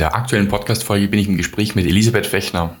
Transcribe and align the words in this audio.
der 0.00 0.14
aktuellen 0.14 0.48
Podcast-Folge 0.48 1.08
bin 1.08 1.20
ich 1.20 1.28
im 1.28 1.36
Gespräch 1.36 1.74
mit 1.74 1.84
Elisabeth 1.84 2.26
Fechner. 2.26 2.74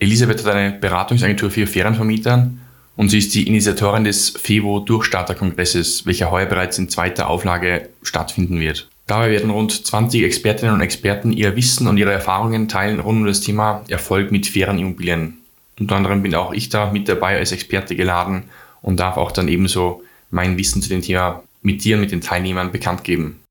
Elisabeth 0.00 0.44
hat 0.44 0.54
eine 0.54 0.72
Beratungsagentur 0.72 1.50
für 1.50 1.68
Ferienvermieter 1.68 2.50
und 2.96 3.08
sie 3.10 3.18
ist 3.18 3.32
die 3.34 3.46
Initiatorin 3.46 4.02
des 4.02 4.30
FEVO 4.30 4.80
Durchstarterkongresses, 4.80 6.04
welcher 6.04 6.32
heuer 6.32 6.46
bereits 6.46 6.76
in 6.78 6.88
zweiter 6.88 7.28
Auflage 7.28 7.90
stattfinden 8.02 8.58
wird. 8.58 8.88
Dabei 9.06 9.30
werden 9.30 9.50
rund 9.50 9.86
20 9.86 10.24
Expertinnen 10.24 10.74
und 10.74 10.80
Experten 10.80 11.32
ihr 11.32 11.54
Wissen 11.54 11.86
und 11.86 11.96
ihre 11.96 12.12
Erfahrungen 12.12 12.66
teilen 12.66 12.98
rund 12.98 13.20
um 13.20 13.26
das 13.26 13.40
Thema 13.40 13.84
Erfolg 13.88 14.32
mit 14.32 14.48
fairen 14.48 14.78
Immobilien. 14.78 15.38
Unter 15.78 15.94
anderem 15.94 16.22
bin 16.22 16.34
auch 16.34 16.52
ich 16.52 16.70
da 16.70 16.90
mit 16.90 17.08
dabei 17.08 17.38
als 17.38 17.52
Experte 17.52 17.94
geladen 17.94 18.44
und 18.82 18.98
darf 18.98 19.16
auch 19.16 19.30
dann 19.30 19.46
ebenso 19.46 20.02
mein 20.30 20.58
Wissen 20.58 20.82
zu 20.82 20.88
dem 20.88 21.02
Thema 21.02 21.44
mit 21.62 21.84
dir 21.84 21.94
und 21.96 22.00
mit 22.00 22.10
den 22.10 22.20
Teilnehmern 22.20 22.72
bekannt 22.72 23.04
geben. 23.04 23.43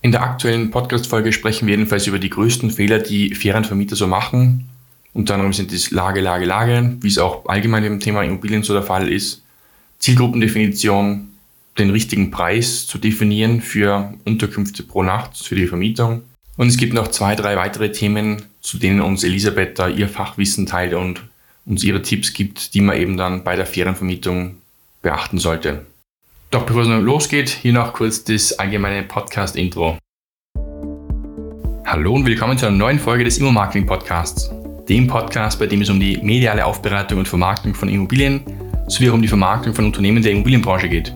In 0.00 0.12
der 0.12 0.22
aktuellen 0.22 0.70
Podcast-Folge 0.70 1.32
sprechen 1.32 1.66
wir 1.66 1.74
jedenfalls 1.74 2.06
über 2.06 2.20
die 2.20 2.30
größten 2.30 2.70
Fehler, 2.70 3.00
die 3.00 3.34
Ferienvermieter 3.34 3.96
so 3.96 4.06
machen. 4.06 4.68
Unter 5.12 5.34
anderem 5.34 5.52
sind 5.52 5.72
es 5.72 5.90
Lage, 5.90 6.20
Lage, 6.20 6.44
Lage, 6.44 6.96
wie 7.00 7.08
es 7.08 7.18
auch 7.18 7.46
allgemein 7.46 7.82
im 7.82 7.98
Thema 7.98 8.22
Immobilien 8.22 8.62
so 8.62 8.74
der 8.74 8.84
Fall 8.84 9.08
ist. 9.08 9.42
Zielgruppendefinition, 9.98 11.30
den 11.78 11.90
richtigen 11.90 12.30
Preis 12.30 12.86
zu 12.86 12.98
definieren 12.98 13.60
für 13.60 14.14
Unterkünfte 14.24 14.84
pro 14.84 15.02
Nacht, 15.02 15.36
für 15.36 15.56
die 15.56 15.66
Vermietung. 15.66 16.22
Und 16.56 16.68
es 16.68 16.76
gibt 16.76 16.94
noch 16.94 17.08
zwei, 17.08 17.34
drei 17.34 17.56
weitere 17.56 17.90
Themen, 17.90 18.42
zu 18.60 18.78
denen 18.78 19.00
uns 19.00 19.24
Elisabeth 19.24 19.80
da 19.80 19.88
ihr 19.88 20.08
Fachwissen 20.08 20.66
teilt 20.66 20.94
und 20.94 21.22
uns 21.66 21.82
ihre 21.82 22.02
Tipps 22.02 22.32
gibt, 22.32 22.74
die 22.74 22.80
man 22.80 22.96
eben 22.96 23.16
dann 23.16 23.42
bei 23.42 23.56
der 23.56 23.66
Ferienvermietung 23.66 24.58
beachten 25.02 25.38
sollte. 25.38 25.86
Doch 26.50 26.64
bevor 26.64 26.80
es 26.80 26.88
losgeht, 26.88 27.50
hier 27.50 27.74
noch 27.74 27.92
kurz 27.92 28.24
das 28.24 28.58
allgemeine 28.58 29.02
Podcast-Intro. 29.02 29.98
Hallo 31.84 32.14
und 32.14 32.24
willkommen 32.24 32.56
zu 32.56 32.66
einer 32.66 32.74
neuen 32.74 32.98
Folge 32.98 33.24
des 33.24 33.36
Immo-Marketing-Podcasts. 33.36 34.50
Dem 34.88 35.06
Podcast, 35.08 35.58
bei 35.58 35.66
dem 35.66 35.82
es 35.82 35.90
um 35.90 36.00
die 36.00 36.16
mediale 36.22 36.64
Aufbereitung 36.64 37.18
und 37.18 37.28
Vermarktung 37.28 37.74
von 37.74 37.90
Immobilien 37.90 38.40
sowie 38.86 39.10
auch 39.10 39.14
um 39.14 39.20
die 39.20 39.28
Vermarktung 39.28 39.74
von 39.74 39.84
Unternehmen 39.84 40.22
der 40.22 40.32
Immobilienbranche 40.32 40.88
geht. 40.88 41.14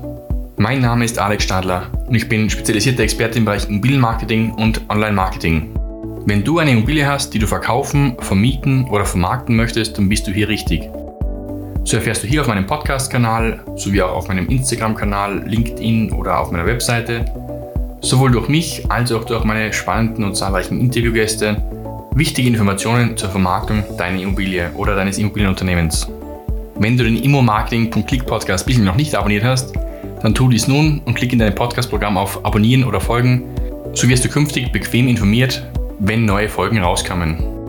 Mein 0.58 0.82
Name 0.82 1.06
ist 1.06 1.18
Alex 1.18 1.44
Stadler 1.44 1.90
und 2.06 2.14
ich 2.14 2.28
bin 2.28 2.50
spezialisierter 2.50 3.02
Experte 3.02 3.38
im 3.38 3.46
Bereich 3.46 3.66
Immobilienmarketing 3.70 4.52
und 4.52 4.82
Online-Marketing. 4.90 5.74
Wenn 6.26 6.44
du 6.44 6.58
eine 6.58 6.72
Immobilie 6.72 7.06
hast, 7.06 7.32
die 7.32 7.38
du 7.38 7.46
verkaufen, 7.46 8.18
vermieten 8.18 8.84
oder 8.90 9.06
vermarkten 9.06 9.56
möchtest, 9.56 9.96
dann 9.96 10.10
bist 10.10 10.26
du 10.26 10.30
hier 10.30 10.48
richtig. 10.48 10.90
So 11.84 11.96
erfährst 11.96 12.22
du 12.22 12.26
hier 12.26 12.40
auf 12.42 12.48
meinem 12.48 12.66
Podcast-Kanal 12.66 13.60
sowie 13.76 14.02
auch 14.02 14.16
auf 14.16 14.28
meinem 14.28 14.48
Instagram-Kanal, 14.48 15.44
LinkedIn 15.46 16.12
oder 16.12 16.38
auf 16.40 16.50
meiner 16.50 16.66
Webseite 16.66 17.24
sowohl 18.02 18.32
durch 18.32 18.48
mich 18.48 18.84
als 18.90 19.12
auch 19.12 19.24
durch 19.24 19.44
meine 19.44 19.72
spannenden 19.72 20.24
und 20.24 20.36
zahlreichen 20.36 20.80
Interviewgäste 20.80 21.62
wichtige 22.14 22.48
Informationen 22.48 23.16
zur 23.16 23.30
Vermarktung 23.30 23.84
deiner 23.96 24.20
Immobilie 24.20 24.70
oder 24.74 24.94
deines 24.96 25.18
Immobilienunternehmens. 25.18 26.08
Wenn 26.74 26.96
du 26.96 27.04
den 27.04 27.16
Immo-Marketing.click 27.16 28.26
Podcast 28.26 28.66
bisher 28.66 28.84
noch 28.84 28.96
nicht 28.96 29.14
abonniert 29.14 29.44
hast, 29.44 29.72
dann 30.22 30.34
tu 30.34 30.48
dies 30.48 30.68
nun 30.68 31.00
und 31.04 31.14
klick 31.14 31.32
in 31.32 31.38
dein 31.38 31.54
Podcast-Programm 31.54 32.16
auf 32.16 32.44
Abonnieren 32.44 32.84
oder 32.84 33.00
Folgen, 33.00 33.44
so 33.94 34.08
wirst 34.08 34.24
du 34.24 34.28
künftig 34.28 34.72
bequem 34.72 35.08
informiert, 35.08 35.66
wenn 36.00 36.24
neue 36.24 36.48
Folgen 36.48 36.78
rauskommen. 36.78 37.61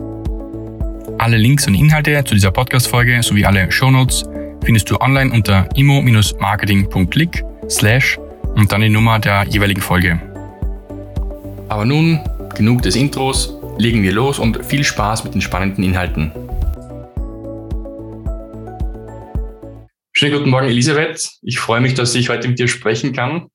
Alle 1.18 1.36
Links 1.36 1.66
und 1.66 1.74
Inhalte 1.74 2.22
zu 2.24 2.34
dieser 2.34 2.50
Podcast-Folge 2.50 3.22
sowie 3.22 3.44
alle 3.46 3.70
Shownotes 3.70 4.24
findest 4.64 4.90
du 4.90 5.00
online 5.00 5.32
unter 5.32 5.68
imo-marketing.click 5.74 7.44
slash 7.68 8.18
und 8.56 8.72
dann 8.72 8.80
die 8.80 8.88
Nummer 8.88 9.18
der 9.18 9.44
jeweiligen 9.48 9.80
Folge. 9.80 10.20
Aber 11.68 11.84
nun, 11.84 12.20
genug 12.54 12.82
des 12.82 12.96
Intros, 12.96 13.56
legen 13.78 14.02
wir 14.02 14.12
los 14.12 14.38
und 14.38 14.64
viel 14.66 14.84
Spaß 14.84 15.24
mit 15.24 15.34
den 15.34 15.40
spannenden 15.40 15.84
Inhalten. 15.84 16.32
Schönen 20.12 20.32
guten 20.32 20.50
Morgen, 20.50 20.66
Elisabeth. 20.66 21.30
Ich 21.42 21.58
freue 21.58 21.80
mich, 21.80 21.94
dass 21.94 22.14
ich 22.14 22.28
heute 22.28 22.48
mit 22.48 22.58
dir 22.58 22.68
sprechen 22.68 23.12
kann. 23.12 23.48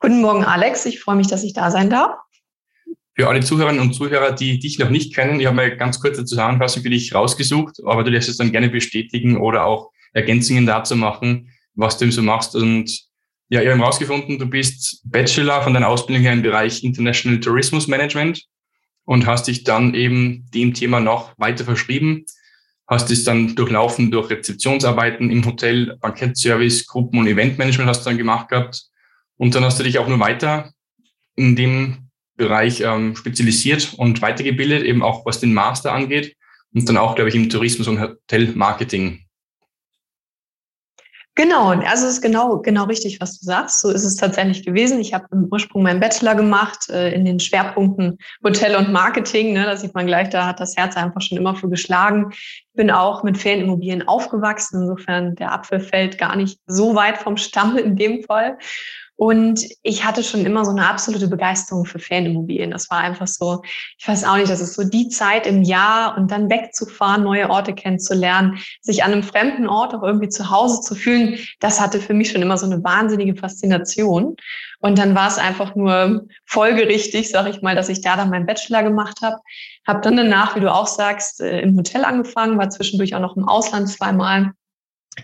Guten 0.00 0.20
Morgen, 0.20 0.44
Alex. 0.44 0.86
Ich 0.86 1.00
freue 1.00 1.16
mich, 1.16 1.28
dass 1.28 1.44
ich 1.44 1.52
da 1.52 1.70
sein 1.70 1.88
darf. 1.88 2.16
Für 3.18 3.28
alle 3.28 3.40
Zuhörerinnen 3.40 3.80
und 3.80 3.94
Zuhörer, 3.94 4.32
die 4.32 4.58
dich 4.58 4.78
noch 4.78 4.90
nicht 4.90 5.14
kennen, 5.14 5.40
ich 5.40 5.46
habe 5.46 5.58
eine 5.58 5.76
ganz 5.78 6.00
kurze 6.00 6.26
Zusammenfassung 6.26 6.82
für 6.82 6.90
dich 6.90 7.14
rausgesucht, 7.14 7.78
aber 7.86 8.04
du 8.04 8.10
lässt 8.10 8.28
es 8.28 8.36
dann 8.36 8.52
gerne 8.52 8.68
bestätigen 8.68 9.38
oder 9.38 9.64
auch 9.64 9.90
Ergänzungen 10.12 10.66
dazu 10.66 10.96
machen, 10.96 11.50
was 11.74 11.96
du 11.96 12.12
so 12.12 12.22
machst. 12.22 12.54
Und 12.54 13.06
ja, 13.48 13.62
wir 13.62 13.72
haben 13.72 13.78
herausgefunden, 13.78 14.38
du 14.38 14.44
bist 14.44 15.00
Bachelor 15.04 15.62
von 15.62 15.72
deiner 15.72 15.88
Ausbildung 15.88 16.24
her 16.24 16.34
im 16.34 16.42
Bereich 16.42 16.84
International 16.84 17.40
Tourismus 17.40 17.86
Management 17.86 18.44
und 19.06 19.24
hast 19.24 19.48
dich 19.48 19.64
dann 19.64 19.94
eben 19.94 20.50
dem 20.52 20.74
Thema 20.74 21.00
noch 21.00 21.32
weiter 21.38 21.64
verschrieben, 21.64 22.26
hast 22.86 23.10
es 23.10 23.24
dann 23.24 23.54
durchlaufen 23.54 24.10
durch 24.10 24.28
Rezeptionsarbeiten 24.28 25.30
im 25.30 25.42
Hotel, 25.46 25.96
Bankettservice, 26.02 26.86
Gruppen- 26.86 27.20
und 27.20 27.28
Eventmanagement 27.28 27.88
hast 27.88 28.04
du 28.04 28.10
dann 28.10 28.18
gemacht 28.18 28.50
gehabt. 28.50 28.90
Und 29.38 29.54
dann 29.54 29.64
hast 29.64 29.78
du 29.78 29.84
dich 29.84 29.98
auch 29.98 30.08
nur 30.08 30.20
weiter 30.20 30.72
in 31.34 31.56
dem 31.56 32.05
Bereich 32.36 32.80
ähm, 32.80 33.16
spezialisiert 33.16 33.94
und 33.96 34.22
weitergebildet, 34.22 34.82
eben 34.84 35.02
auch 35.02 35.24
was 35.26 35.40
den 35.40 35.54
Master 35.54 35.92
angeht 35.92 36.36
und 36.74 36.88
dann 36.88 36.96
auch, 36.96 37.14
glaube 37.14 37.30
ich, 37.30 37.34
im 37.34 37.48
Tourismus- 37.48 37.88
und 37.88 38.00
Hotelmarketing. 38.00 39.26
Genau, 41.38 41.68
also 41.68 42.06
es 42.06 42.14
ist 42.14 42.22
genau, 42.22 42.60
genau 42.60 42.84
richtig, 42.84 43.20
was 43.20 43.38
du 43.38 43.44
sagst. 43.44 43.82
So 43.82 43.90
ist 43.90 44.04
es 44.04 44.16
tatsächlich 44.16 44.64
gewesen. 44.64 45.00
Ich 45.00 45.12
habe 45.12 45.26
im 45.32 45.48
Ursprung 45.50 45.82
meinen 45.82 46.00
Bachelor 46.00 46.34
gemacht 46.34 46.88
äh, 46.88 47.12
in 47.12 47.26
den 47.26 47.38
Schwerpunkten 47.38 48.16
Hotel 48.42 48.74
und 48.74 48.90
Marketing. 48.90 49.52
Ne, 49.52 49.64
da 49.64 49.76
sieht 49.76 49.94
man 49.94 50.06
gleich, 50.06 50.30
da 50.30 50.46
hat 50.46 50.60
das 50.60 50.78
Herz 50.78 50.96
einfach 50.96 51.20
schon 51.20 51.36
immer 51.36 51.54
für 51.54 51.68
geschlagen. 51.68 52.30
Ich 52.32 52.66
bin 52.72 52.90
auch 52.90 53.22
mit 53.22 53.36
Ferienimmobilien 53.36 54.08
aufgewachsen. 54.08 54.80
Insofern 54.80 55.34
der 55.34 55.52
Apfel 55.52 55.78
fällt 55.78 56.16
gar 56.16 56.36
nicht 56.36 56.58
so 56.66 56.94
weit 56.94 57.18
vom 57.18 57.36
Stamm 57.36 57.76
in 57.76 57.96
dem 57.96 58.22
Fall. 58.22 58.56
Und 59.16 59.66
ich 59.82 60.04
hatte 60.04 60.22
schon 60.22 60.44
immer 60.44 60.64
so 60.64 60.70
eine 60.70 60.86
absolute 60.86 61.28
Begeisterung 61.28 61.86
für 61.86 61.98
Ferienimmobilien. 61.98 62.70
Das 62.70 62.90
war 62.90 62.98
einfach 62.98 63.26
so, 63.26 63.62
ich 63.98 64.06
weiß 64.06 64.24
auch 64.24 64.36
nicht, 64.36 64.50
das 64.50 64.60
ist 64.60 64.74
so 64.74 64.84
die 64.84 65.08
Zeit 65.08 65.46
im 65.46 65.62
Jahr 65.62 66.18
und 66.18 66.30
dann 66.30 66.50
wegzufahren, 66.50 67.22
neue 67.22 67.48
Orte 67.48 67.72
kennenzulernen, 67.72 68.58
sich 68.82 69.02
an 69.02 69.12
einem 69.12 69.22
fremden 69.22 69.68
Ort 69.68 69.94
auch 69.94 70.02
irgendwie 70.02 70.28
zu 70.28 70.50
Hause 70.50 70.82
zu 70.82 70.94
fühlen. 70.94 71.38
Das 71.60 71.80
hatte 71.80 71.98
für 71.98 72.12
mich 72.12 72.30
schon 72.30 72.42
immer 72.42 72.58
so 72.58 72.66
eine 72.66 72.84
wahnsinnige 72.84 73.36
Faszination. 73.36 74.36
Und 74.80 74.98
dann 74.98 75.14
war 75.14 75.28
es 75.28 75.38
einfach 75.38 75.74
nur 75.74 76.26
folgerichtig, 76.44 77.30
sag 77.30 77.48
ich 77.48 77.62
mal, 77.62 77.74
dass 77.74 77.88
ich 77.88 78.02
da 78.02 78.16
dann 78.16 78.28
meinen 78.28 78.44
Bachelor 78.44 78.82
gemacht 78.82 79.22
habe. 79.22 79.36
Habe 79.86 80.02
dann 80.02 80.18
danach, 80.18 80.56
wie 80.56 80.60
du 80.60 80.72
auch 80.72 80.86
sagst, 80.86 81.40
äh, 81.40 81.60
im 81.60 81.74
Hotel 81.76 82.04
angefangen, 82.04 82.58
war 82.58 82.68
zwischendurch 82.68 83.14
auch 83.14 83.20
noch 83.20 83.36
im 83.36 83.48
Ausland 83.48 83.88
zweimal 83.88 84.52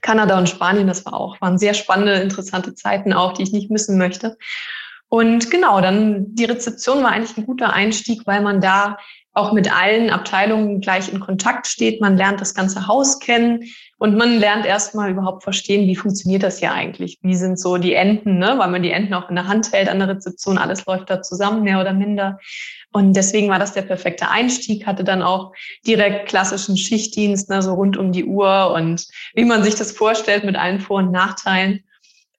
Kanada 0.00 0.38
und 0.38 0.48
Spanien, 0.48 0.86
das 0.86 1.04
war 1.04 1.14
auch, 1.14 1.41
waren 1.41 1.58
sehr 1.58 1.75
spannende, 1.75 2.14
interessante 2.14 2.75
Zeiten 2.75 3.12
auch, 3.12 3.32
die 3.34 3.42
ich 3.42 3.53
nicht 3.53 3.70
missen 3.70 3.98
möchte. 3.98 4.36
Und 5.08 5.50
genau, 5.50 5.80
dann 5.82 6.34
die 6.34 6.47
Rezeption 6.47 7.03
war 7.03 7.12
eigentlich 7.12 7.36
ein 7.36 7.44
guter 7.44 7.75
Einstieg, 7.75 8.22
weil 8.25 8.41
man 8.41 8.62
da 8.62 8.97
auch 9.34 9.53
mit 9.53 9.75
allen 9.75 10.10
Abteilungen 10.10 10.80
gleich 10.80 11.12
in 11.12 11.20
Kontakt 11.20 11.66
steht. 11.66 12.00
Man 12.00 12.16
lernt 12.16 12.41
das 12.41 12.54
ganze 12.54 12.86
Haus 12.86 13.19
kennen 13.19 13.64
und 14.02 14.16
man 14.16 14.40
lernt 14.40 14.66
erstmal 14.66 15.12
überhaupt 15.12 15.44
verstehen, 15.44 15.86
wie 15.86 15.94
funktioniert 15.94 16.42
das 16.42 16.58
hier 16.58 16.72
eigentlich? 16.72 17.20
Wie 17.22 17.36
sind 17.36 17.56
so 17.56 17.76
die 17.76 17.94
Enden, 17.94 18.36
ne? 18.36 18.54
weil 18.58 18.68
man 18.68 18.82
die 18.82 18.90
Enden 18.90 19.14
auch 19.14 19.28
in 19.28 19.36
der 19.36 19.46
Hand 19.46 19.72
hält 19.72 19.88
an 19.88 20.00
der 20.00 20.08
Rezeption. 20.08 20.58
Alles 20.58 20.84
läuft 20.86 21.08
da 21.08 21.22
zusammen, 21.22 21.62
mehr 21.62 21.80
oder 21.80 21.92
minder. 21.92 22.41
Und 22.91 23.14
deswegen 23.14 23.48
war 23.48 23.60
das 23.60 23.74
der 23.74 23.82
perfekte 23.82 24.28
Einstieg, 24.28 24.88
hatte 24.88 25.04
dann 25.04 25.22
auch 25.22 25.52
direkt 25.86 26.28
klassischen 26.28 26.76
Schichtdienst, 26.76 27.48
ne, 27.48 27.62
so 27.62 27.74
rund 27.74 27.96
um 27.96 28.10
die 28.10 28.24
Uhr 28.24 28.72
und 28.74 29.06
wie 29.34 29.44
man 29.44 29.62
sich 29.62 29.76
das 29.76 29.92
vorstellt 29.92 30.42
mit 30.42 30.56
allen 30.56 30.80
Vor- 30.80 30.98
und 30.98 31.12
Nachteilen. 31.12 31.84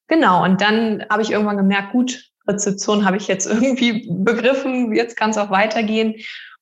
Genau, 0.10 0.44
und 0.44 0.60
dann 0.60 1.06
habe 1.10 1.22
ich 1.22 1.32
irgendwann 1.32 1.56
gemerkt, 1.56 1.94
gut, 1.94 2.30
Rezeption 2.46 3.06
habe 3.06 3.16
ich 3.16 3.30
jetzt 3.30 3.46
irgendwie 3.50 4.06
begriffen, 4.10 4.94
jetzt 4.94 5.16
kann 5.16 5.30
es 5.30 5.38
auch 5.38 5.50
weitergehen 5.50 6.16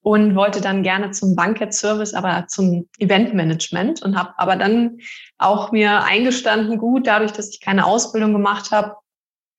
und 0.03 0.35
wollte 0.35 0.62
dann 0.62 0.84
gerne 0.84 1.11
zum 1.11 1.35
Bankett-Service, 1.35 2.14
aber 2.14 2.46
zum 2.47 2.87
Eventmanagement 2.97 4.02
und 4.02 4.17
habe 4.17 4.34
aber 4.37 4.55
dann 4.55 4.97
auch 5.37 5.72
mir 5.72 6.03
eingestanden, 6.03 6.78
gut, 6.78 7.08
dadurch, 7.08 7.31
dass 7.31 7.49
ich 7.49 7.61
keine 7.61 7.85
Ausbildung 7.85 8.34
gemacht 8.34 8.72
habe, 8.72 8.96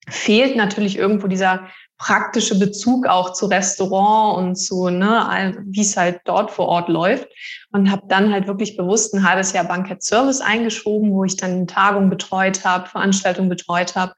fehlt 0.09 0.57
natürlich 0.57 0.97
irgendwo 0.97 1.27
dieser 1.27 1.67
praktische 1.97 2.59
Bezug 2.59 3.07
auch 3.07 3.31
zu 3.31 3.45
Restaurant 3.45 4.37
und 4.37 4.55
zu, 4.55 4.89
ne, 4.89 5.55
wie 5.65 5.81
es 5.81 5.95
halt 5.95 6.19
dort 6.25 6.51
vor 6.51 6.67
Ort 6.67 6.89
läuft. 6.89 7.29
Und 7.71 7.89
habe 7.89 8.03
dann 8.09 8.33
halt 8.33 8.45
wirklich 8.45 8.75
bewusst 8.75 9.13
ein 9.13 9.27
halbes 9.27 9.53
Jahr 9.53 9.63
Bankett 9.63 10.03
Service 10.03 10.41
eingeschoben, 10.41 11.11
wo 11.11 11.23
ich 11.23 11.37
dann 11.37 11.67
Tagungen 11.67 12.09
betreut 12.09 12.65
habe, 12.65 12.89
Veranstaltungen 12.89 13.47
betreut 13.47 13.95
habe 13.95 14.13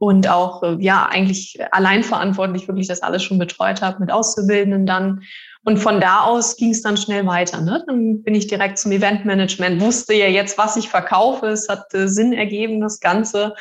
und 0.00 0.28
auch 0.28 0.62
äh, 0.62 0.76
ja 0.80 1.06
eigentlich 1.06 1.58
allein 1.72 2.02
verantwortlich 2.02 2.66
wirklich 2.66 2.88
das 2.88 3.02
alles 3.02 3.22
schon 3.22 3.38
betreut 3.38 3.82
habe 3.82 4.00
mit 4.00 4.10
Auszubildenden 4.10 4.86
dann. 4.86 5.22
Und 5.64 5.78
von 5.78 6.00
da 6.00 6.20
aus 6.20 6.56
ging 6.56 6.70
es 6.70 6.82
dann 6.82 6.96
schnell 6.96 7.26
weiter. 7.26 7.60
Ne? 7.60 7.84
Dann 7.86 8.22
bin 8.22 8.34
ich 8.34 8.46
direkt 8.46 8.78
zum 8.78 8.92
Eventmanagement, 8.92 9.80
wusste 9.80 10.14
ja 10.14 10.26
jetzt, 10.26 10.56
was 10.56 10.76
ich 10.76 10.88
verkaufe. 10.88 11.48
Es 11.48 11.68
hat 11.68 11.92
äh, 11.94 12.08
Sinn 12.08 12.32
ergeben, 12.32 12.80
das 12.80 13.00
Ganze 13.00 13.54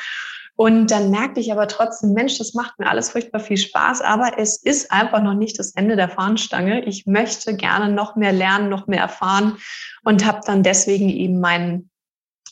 Und 0.59 0.91
dann 0.91 1.09
merkte 1.09 1.39
ich 1.39 1.53
aber 1.53 1.69
trotzdem, 1.69 2.11
Mensch, 2.11 2.37
das 2.37 2.53
macht 2.53 2.79
mir 2.79 2.89
alles 2.89 3.11
furchtbar 3.11 3.39
viel 3.39 3.55
Spaß, 3.55 4.01
aber 4.01 4.37
es 4.39 4.57
ist 4.61 4.91
einfach 4.91 5.23
noch 5.23 5.33
nicht 5.33 5.57
das 5.57 5.73
Ende 5.73 5.95
der 5.95 6.09
Fahnenstange. 6.09 6.83
Ich 6.83 7.05
möchte 7.05 7.55
gerne 7.55 7.89
noch 7.93 8.17
mehr 8.17 8.33
lernen, 8.33 8.67
noch 8.67 8.85
mehr 8.85 8.99
erfahren 8.99 9.57
und 10.03 10.25
habe 10.25 10.41
dann 10.45 10.61
deswegen 10.61 11.07
eben 11.07 11.39
meinen 11.39 11.89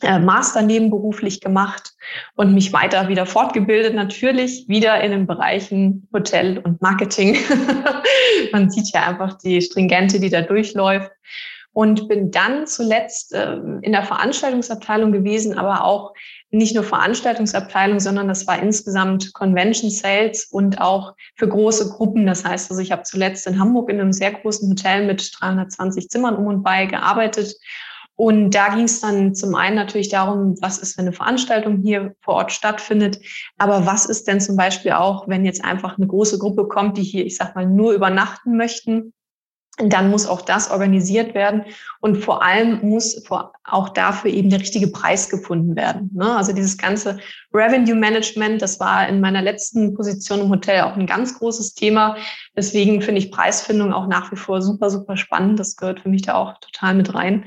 äh, 0.01 0.19
Master 0.19 0.61
nebenberuflich 0.61 1.41
gemacht 1.41 1.93
und 2.35 2.53
mich 2.53 2.73
weiter 2.73 3.07
wieder 3.07 3.25
fortgebildet, 3.25 3.95
natürlich 3.95 4.67
wieder 4.67 5.01
in 5.01 5.11
den 5.11 5.27
Bereichen 5.27 6.07
Hotel 6.13 6.59
und 6.59 6.81
Marketing. 6.81 7.37
Man 8.51 8.69
sieht 8.69 8.93
ja 8.93 9.07
einfach 9.07 9.37
die 9.37 9.61
Stringente, 9.61 10.19
die 10.19 10.29
da 10.29 10.41
durchläuft. 10.41 11.11
Und 11.73 12.07
bin 12.07 12.31
dann 12.31 12.65
zuletzt 12.65 13.33
äh, 13.33 13.53
in 13.81 13.91
der 13.91 14.03
Veranstaltungsabteilung 14.03 15.11
gewesen, 15.11 15.59
aber 15.59 15.83
auch 15.83 16.13
nicht 16.49 16.73
nur 16.73 16.83
Veranstaltungsabteilung, 16.83 17.99
sondern 17.99 18.27
das 18.27 18.47
war 18.47 18.59
insgesamt 18.59 19.33
Convention 19.33 19.91
Sales 19.91 20.45
und 20.45 20.81
auch 20.81 21.13
für 21.35 21.47
große 21.47 21.89
Gruppen. 21.89 22.25
Das 22.25 22.43
heißt, 22.43 22.71
also 22.71 22.81
ich 22.81 22.91
habe 22.91 23.03
zuletzt 23.03 23.45
in 23.45 23.59
Hamburg 23.59 23.91
in 23.91 23.99
einem 23.99 24.13
sehr 24.13 24.31
großen 24.31 24.67
Hotel 24.69 25.05
mit 25.05 25.31
320 25.39 26.09
Zimmern 26.09 26.35
um 26.35 26.47
und 26.47 26.63
bei 26.63 26.87
gearbeitet 26.87 27.55
und 28.17 28.49
da 28.51 28.69
ging 28.69 28.85
es 28.85 28.99
dann 28.99 29.35
zum 29.35 29.53
einen 29.53 29.75
natürlich 29.75 30.09
darum, 30.09 30.55
was 30.59 30.79
ist, 30.79 30.97
wenn 30.97 31.05
eine 31.05 31.13
Veranstaltung 31.13 31.77
hier 31.83 32.15
vor 32.21 32.33
Ort 32.33 32.51
stattfindet, 32.51 33.19
aber 33.59 33.85
was 33.85 34.07
ist 34.07 34.27
denn 34.27 34.41
zum 34.41 34.57
Beispiel 34.57 34.93
auch, 34.93 35.27
wenn 35.27 35.45
jetzt 35.45 35.63
einfach 35.63 35.97
eine 35.97 36.07
große 36.07 36.39
Gruppe 36.39 36.67
kommt, 36.67 36.97
die 36.97 37.03
hier, 37.03 37.25
ich 37.25 37.37
sag 37.37 37.55
mal, 37.55 37.67
nur 37.67 37.93
übernachten 37.93 38.57
möchten 38.57 39.13
dann 39.77 40.09
muss 40.09 40.25
auch 40.25 40.41
das 40.41 40.71
organisiert 40.71 41.35
werden 41.35 41.63
und 41.99 42.17
vor 42.17 42.43
allem 42.43 42.79
muss 42.81 43.23
auch 43.63 43.89
dafür 43.89 44.31
eben 44.31 44.49
der 44.49 44.59
richtige 44.59 44.87
Preis 44.87 45.29
gefunden 45.29 45.75
werden. 45.75 46.09
Ne? 46.15 46.35
Also 46.35 46.51
dieses 46.51 46.77
ganze 46.77 47.19
Revenue 47.53 47.95
Management, 47.95 48.61
das 48.61 48.79
war 48.79 49.07
in 49.07 49.21
meiner 49.21 49.41
letzten 49.41 49.93
Position 49.93 50.41
im 50.41 50.49
Hotel 50.49 50.81
auch 50.81 50.95
ein 50.95 51.05
ganz 51.05 51.37
großes 51.37 51.75
Thema. 51.75 52.17
Deswegen 52.57 53.03
finde 53.03 53.19
ich 53.21 53.31
Preisfindung 53.31 53.93
auch 53.93 54.07
nach 54.07 54.31
wie 54.31 54.35
vor 54.35 54.63
super, 54.63 54.89
super 54.89 55.15
spannend. 55.15 55.59
Das 55.59 55.75
gehört 55.75 55.99
für 55.99 56.09
mich 56.09 56.23
da 56.23 56.33
auch 56.33 56.57
total 56.59 56.95
mit 56.95 57.13
rein. 57.13 57.45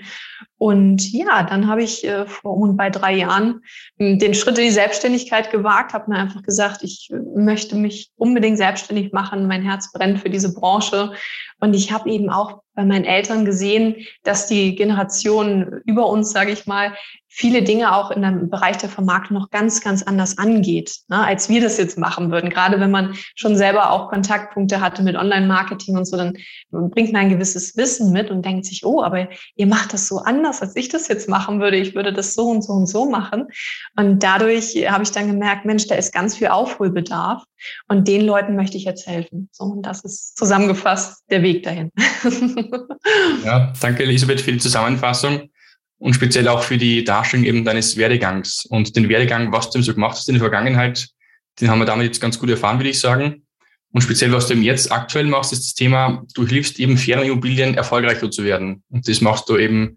Und 0.56 1.10
ja, 1.12 1.42
dann 1.42 1.66
habe 1.66 1.82
ich 1.82 2.06
äh, 2.06 2.26
vor 2.26 2.56
bei 2.76 2.90
drei 2.90 3.14
Jahren 3.14 3.62
hm, 3.98 4.20
den 4.20 4.34
Schritt 4.34 4.56
in 4.58 4.64
die 4.64 4.70
Selbstständigkeit 4.70 5.50
gewagt, 5.50 5.94
habe 5.94 6.10
mir 6.10 6.18
einfach 6.18 6.42
gesagt, 6.42 6.84
ich 6.84 7.08
äh, 7.10 7.16
möchte 7.34 7.74
mich 7.74 8.12
unbedingt 8.16 8.56
selbstständig 8.56 9.12
machen. 9.12 9.48
Mein 9.48 9.62
Herz 9.62 9.90
brennt 9.90 10.20
für 10.20 10.30
diese 10.30 10.54
Branche. 10.54 11.12
Und 11.58 11.74
ich 11.74 11.90
habe 11.90 12.08
eben 12.08 12.30
auch 12.30 12.62
bei 12.74 12.84
meinen 12.84 13.04
Eltern 13.04 13.44
gesehen, 13.44 13.96
dass 14.22 14.46
die 14.46 14.74
Generation 14.74 15.80
über 15.84 16.06
uns, 16.06 16.30
sage 16.30 16.52
ich 16.52 16.66
mal, 16.66 16.94
viele 17.32 17.62
Dinge 17.62 17.94
auch 17.94 18.10
in 18.10 18.22
dem 18.22 18.50
Bereich 18.50 18.76
der 18.78 18.88
Vermarktung 18.88 19.38
noch 19.38 19.50
ganz, 19.50 19.80
ganz 19.80 20.02
anders 20.02 20.36
angeht, 20.36 20.96
ne, 21.08 21.24
als 21.24 21.48
wir 21.48 21.60
das 21.60 21.78
jetzt 21.78 21.96
machen 21.96 22.32
würden. 22.32 22.50
Gerade 22.50 22.80
wenn 22.80 22.90
man 22.90 23.14
schon 23.36 23.56
selber 23.56 23.92
auch 23.92 24.10
Kontaktpunkte 24.10 24.80
hatte 24.80 25.04
mit 25.04 25.14
Online-Marketing 25.14 25.96
und 25.96 26.06
so, 26.06 26.16
dann 26.16 26.36
bringt 26.70 27.12
man 27.12 27.22
ein 27.22 27.30
gewisses 27.30 27.76
Wissen 27.76 28.12
mit 28.12 28.30
und 28.32 28.44
denkt 28.44 28.66
sich, 28.66 28.84
oh, 28.84 29.00
aber 29.02 29.28
ihr 29.54 29.66
macht 29.68 29.92
das 29.92 30.08
so 30.08 30.18
anders, 30.18 30.60
als 30.60 30.74
ich 30.74 30.88
das 30.88 31.06
jetzt 31.06 31.28
machen 31.28 31.60
würde. 31.60 31.76
Ich 31.76 31.94
würde 31.94 32.12
das 32.12 32.34
so 32.34 32.48
und 32.48 32.62
so 32.62 32.72
und 32.72 32.86
so 32.86 33.08
machen. 33.08 33.46
Und 33.96 34.22
dadurch 34.24 34.74
habe 34.90 35.04
ich 35.04 35.12
dann 35.12 35.28
gemerkt, 35.28 35.64
Mensch, 35.64 35.86
da 35.86 35.94
ist 35.94 36.12
ganz 36.12 36.36
viel 36.36 36.48
Aufholbedarf 36.48 37.44
und 37.88 38.08
den 38.08 38.24
Leuten 38.24 38.56
möchte 38.56 38.76
ich 38.76 38.84
jetzt 38.84 39.06
helfen. 39.06 39.48
So, 39.52 39.64
und 39.64 39.82
das 39.82 40.04
ist 40.04 40.36
zusammengefasst 40.36 41.24
der 41.30 41.42
Weg 41.42 41.62
dahin. 41.62 41.90
ja, 43.44 43.72
danke 43.80 44.02
Elisabeth 44.02 44.40
für 44.40 44.52
die 44.52 44.58
Zusammenfassung 44.58 45.50
und 45.98 46.14
speziell 46.14 46.48
auch 46.48 46.62
für 46.62 46.78
die 46.78 47.04
Darstellung 47.04 47.44
eben 47.44 47.64
deines 47.64 47.96
Werdegangs 47.96 48.64
und 48.66 48.96
den 48.96 49.08
Werdegang, 49.08 49.52
was 49.52 49.70
du 49.70 49.82
so 49.82 49.94
gemacht 49.94 50.16
hast 50.16 50.28
in 50.28 50.34
der 50.34 50.42
Vergangenheit, 50.42 51.08
den 51.60 51.70
haben 51.70 51.78
wir 51.78 51.84
damit 51.84 52.06
jetzt 52.06 52.20
ganz 52.20 52.38
gut 52.38 52.50
erfahren, 52.50 52.78
würde 52.78 52.90
ich 52.90 53.00
sagen. 53.00 53.42
Und 53.92 54.02
speziell, 54.02 54.32
was 54.32 54.46
du 54.46 54.54
eben 54.54 54.62
jetzt 54.62 54.92
aktuell 54.92 55.26
machst, 55.26 55.52
ist 55.52 55.64
das 55.64 55.74
Thema, 55.74 56.24
du 56.34 56.46
hilfst 56.46 56.78
eben 56.78 56.96
fairen 56.96 57.24
Immobilien 57.24 57.74
erfolgreicher 57.74 58.30
zu 58.30 58.44
werden. 58.44 58.82
Und 58.88 59.08
das 59.08 59.20
machst 59.20 59.48
du 59.48 59.58
eben 59.58 59.96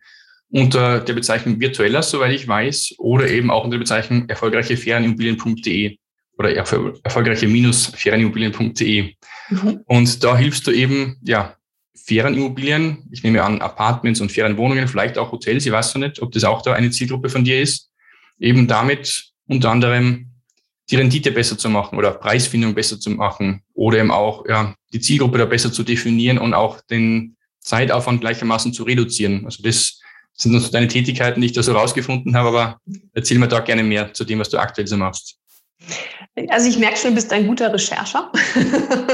unter 0.49 0.99
der 0.99 1.13
Bezeichnung 1.13 1.59
virtueller, 1.59 2.03
soweit 2.03 2.33
ich 2.33 2.47
weiß, 2.47 2.95
oder 2.97 3.29
eben 3.29 3.49
auch 3.49 3.63
unter 3.63 3.77
der 3.77 3.83
Bezeichnung 3.83 4.27
erfolgreiche 4.29 4.77
fairenimmobilien.de 4.77 5.97
oder 6.37 6.55
erfolgreiche-fairenimmobilien.de. 6.55 9.13
Mhm. 9.49 9.81
Und 9.85 10.23
da 10.23 10.37
hilfst 10.37 10.65
du 10.67 10.71
eben, 10.71 11.17
ja, 11.23 11.55
fairen 11.95 12.33
Immobilien, 12.33 13.07
ich 13.11 13.23
nehme 13.23 13.43
an 13.43 13.61
Apartments 13.61 14.19
und 14.19 14.31
fairen 14.31 14.57
Wohnungen, 14.57 14.87
vielleicht 14.87 15.17
auch 15.17 15.31
Hotels, 15.31 15.65
ich 15.65 15.71
weiß 15.71 15.95
noch 15.95 16.01
nicht, 16.01 16.21
ob 16.21 16.31
das 16.31 16.43
auch 16.43 16.61
da 16.61 16.73
eine 16.73 16.91
Zielgruppe 16.91 17.29
von 17.29 17.45
dir 17.45 17.61
ist, 17.61 17.89
eben 18.39 18.67
damit 18.67 19.31
unter 19.47 19.71
anderem 19.71 20.31
die 20.89 20.97
Rendite 20.97 21.31
besser 21.31 21.57
zu 21.57 21.69
machen 21.69 21.97
oder 21.97 22.11
Preisfindung 22.11 22.73
besser 22.73 22.99
zu 22.99 23.11
machen 23.11 23.61
oder 23.73 23.99
eben 23.99 24.11
auch 24.11 24.45
ja, 24.47 24.75
die 24.91 24.99
Zielgruppe 24.99 25.37
da 25.37 25.45
besser 25.45 25.71
zu 25.71 25.83
definieren 25.83 26.37
und 26.37 26.53
auch 26.53 26.81
den 26.81 27.37
Zeitaufwand 27.59 28.19
gleichermaßen 28.19 28.73
zu 28.73 28.83
reduzieren. 28.83 29.45
Also 29.45 29.63
das 29.63 30.01
sind 30.33 30.59
so 30.59 30.71
deine 30.71 30.89
Tätigkeiten, 30.89 31.39
die 31.39 31.47
ich 31.47 31.53
da 31.53 31.63
so 31.63 31.71
rausgefunden 31.73 32.35
habe, 32.35 32.49
aber 32.49 32.81
erzähl 33.13 33.39
mir 33.39 33.47
da 33.47 33.59
gerne 33.59 33.83
mehr 33.83 34.13
zu 34.13 34.25
dem, 34.25 34.39
was 34.39 34.49
du 34.49 34.57
aktuell 34.57 34.87
so 34.87 34.97
machst. 34.97 35.37
Also 36.49 36.67
ich 36.67 36.79
merke 36.79 36.97
schon, 36.97 37.11
du 37.11 37.15
bist 37.15 37.31
ein 37.31 37.45
guter 37.45 37.71
Rechercher. 37.71 38.31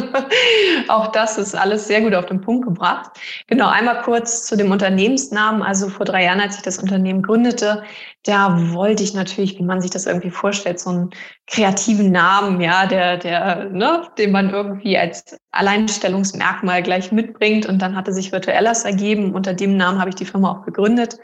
Auch 0.87 1.07
das 1.07 1.37
ist 1.37 1.53
alles 1.53 1.87
sehr 1.87 2.01
gut 2.01 2.13
auf 2.13 2.27
den 2.27 2.39
Punkt 2.39 2.65
gebracht. 2.65 3.11
Genau, 3.47 3.67
einmal 3.67 4.01
kurz 4.03 4.45
zu 4.45 4.55
dem 4.55 4.71
Unternehmensnamen. 4.71 5.61
Also 5.61 5.89
vor 5.89 6.05
drei 6.05 6.23
Jahren, 6.23 6.39
als 6.39 6.55
ich 6.55 6.61
das 6.61 6.79
Unternehmen 6.79 7.21
gründete, 7.21 7.83
da 8.23 8.73
wollte 8.73 9.01
ich 9.01 9.13
natürlich, 9.13 9.57
wie 9.57 9.63
man 9.63 9.81
sich 9.81 9.91
das 9.91 10.05
irgendwie 10.05 10.29
vorstellt, 10.29 10.79
so 10.79 10.89
einen 10.89 11.09
kreativen 11.47 12.11
Namen, 12.11 12.59
ja, 12.59 12.85
der, 12.85 13.17
der, 13.17 13.69
ne, 13.69 14.03
den 14.17 14.31
man 14.31 14.49
irgendwie 14.49 14.97
als 14.97 15.39
Alleinstellungsmerkmal 15.51 16.83
gleich 16.83 17.11
mitbringt. 17.11 17.65
Und 17.65 17.81
dann 17.81 17.95
hatte 17.95 18.13
sich 18.13 18.31
Virtuellas 18.31 18.83
ergeben. 18.83 19.33
Unter 19.33 19.53
dem 19.53 19.77
Namen 19.77 19.99
habe 19.99 20.09
ich 20.09 20.15
die 20.15 20.25
Firma 20.25 20.51
auch 20.51 20.65
gegründet. 20.65 21.17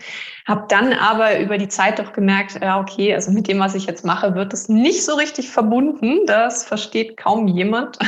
Habe 0.47 0.65
dann 0.69 0.93
aber 0.93 1.39
über 1.39 1.57
die 1.57 1.67
Zeit 1.67 1.99
doch 1.99 2.13
gemerkt, 2.13 2.59
ja, 2.61 2.79
okay, 2.79 3.13
also 3.13 3.31
mit 3.31 3.47
dem, 3.47 3.59
was 3.59 3.75
ich 3.75 3.85
jetzt 3.85 4.05
mache, 4.05 4.33
wird 4.33 4.53
es 4.53 4.69
nicht 4.69 5.03
so 5.03 5.15
richtig 5.15 5.49
verbunden. 5.49 6.21
Das 6.25 6.63
versteht 6.63 7.17
kaum 7.17 7.47
jemand. 7.47 7.99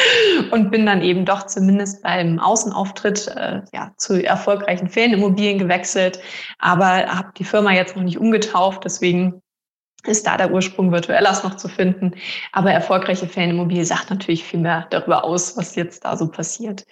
und 0.50 0.70
bin 0.70 0.86
dann 0.86 1.02
eben 1.02 1.24
doch 1.24 1.46
zumindest 1.46 2.02
beim 2.02 2.40
Außenauftritt 2.40 3.28
äh, 3.28 3.60
ja, 3.72 3.92
zu 3.96 4.24
erfolgreichen 4.24 4.88
Ferienimmobilien 4.88 5.58
gewechselt. 5.58 6.20
Aber 6.58 7.06
habe 7.06 7.32
die 7.36 7.44
Firma 7.44 7.72
jetzt 7.72 7.94
noch 7.94 8.02
nicht 8.02 8.18
umgesetzt 8.18 8.29
umgetauft. 8.30 8.84
Deswegen 8.84 9.42
ist 10.06 10.26
da 10.26 10.38
der 10.38 10.50
Ursprung 10.50 10.92
virtuellers 10.92 11.44
noch 11.44 11.56
zu 11.56 11.68
finden. 11.68 12.14
Aber 12.52 12.72
erfolgreiche 12.72 13.26
Ferienimmobilie 13.26 13.84
sagt 13.84 14.08
natürlich 14.08 14.44
viel 14.44 14.60
mehr 14.60 14.86
darüber 14.90 15.24
aus, 15.24 15.58
was 15.58 15.74
jetzt 15.74 16.04
da 16.04 16.16
so 16.16 16.28
passiert. 16.28 16.86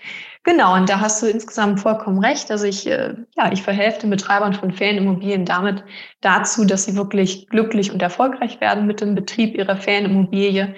Genau, 0.44 0.74
und 0.74 0.90
da 0.90 1.00
hast 1.00 1.22
du 1.22 1.26
insgesamt 1.26 1.80
vollkommen 1.80 2.22
recht. 2.22 2.50
Also 2.50 2.66
ich, 2.66 2.86
äh, 2.86 3.14
ja, 3.36 3.50
ich 3.50 3.62
verhelfe 3.62 4.00
den 4.00 4.10
Betreibern 4.10 4.52
von 4.52 4.72
Ferienimmobilien 4.72 5.46
damit 5.46 5.84
dazu, 6.20 6.66
dass 6.66 6.84
sie 6.84 6.96
wirklich 6.96 7.48
glücklich 7.48 7.92
und 7.92 8.02
erfolgreich 8.02 8.60
werden 8.60 8.86
mit 8.86 9.00
dem 9.00 9.14
Betrieb 9.14 9.56
ihrer 9.56 9.76
Ferienimmobilie 9.76 10.74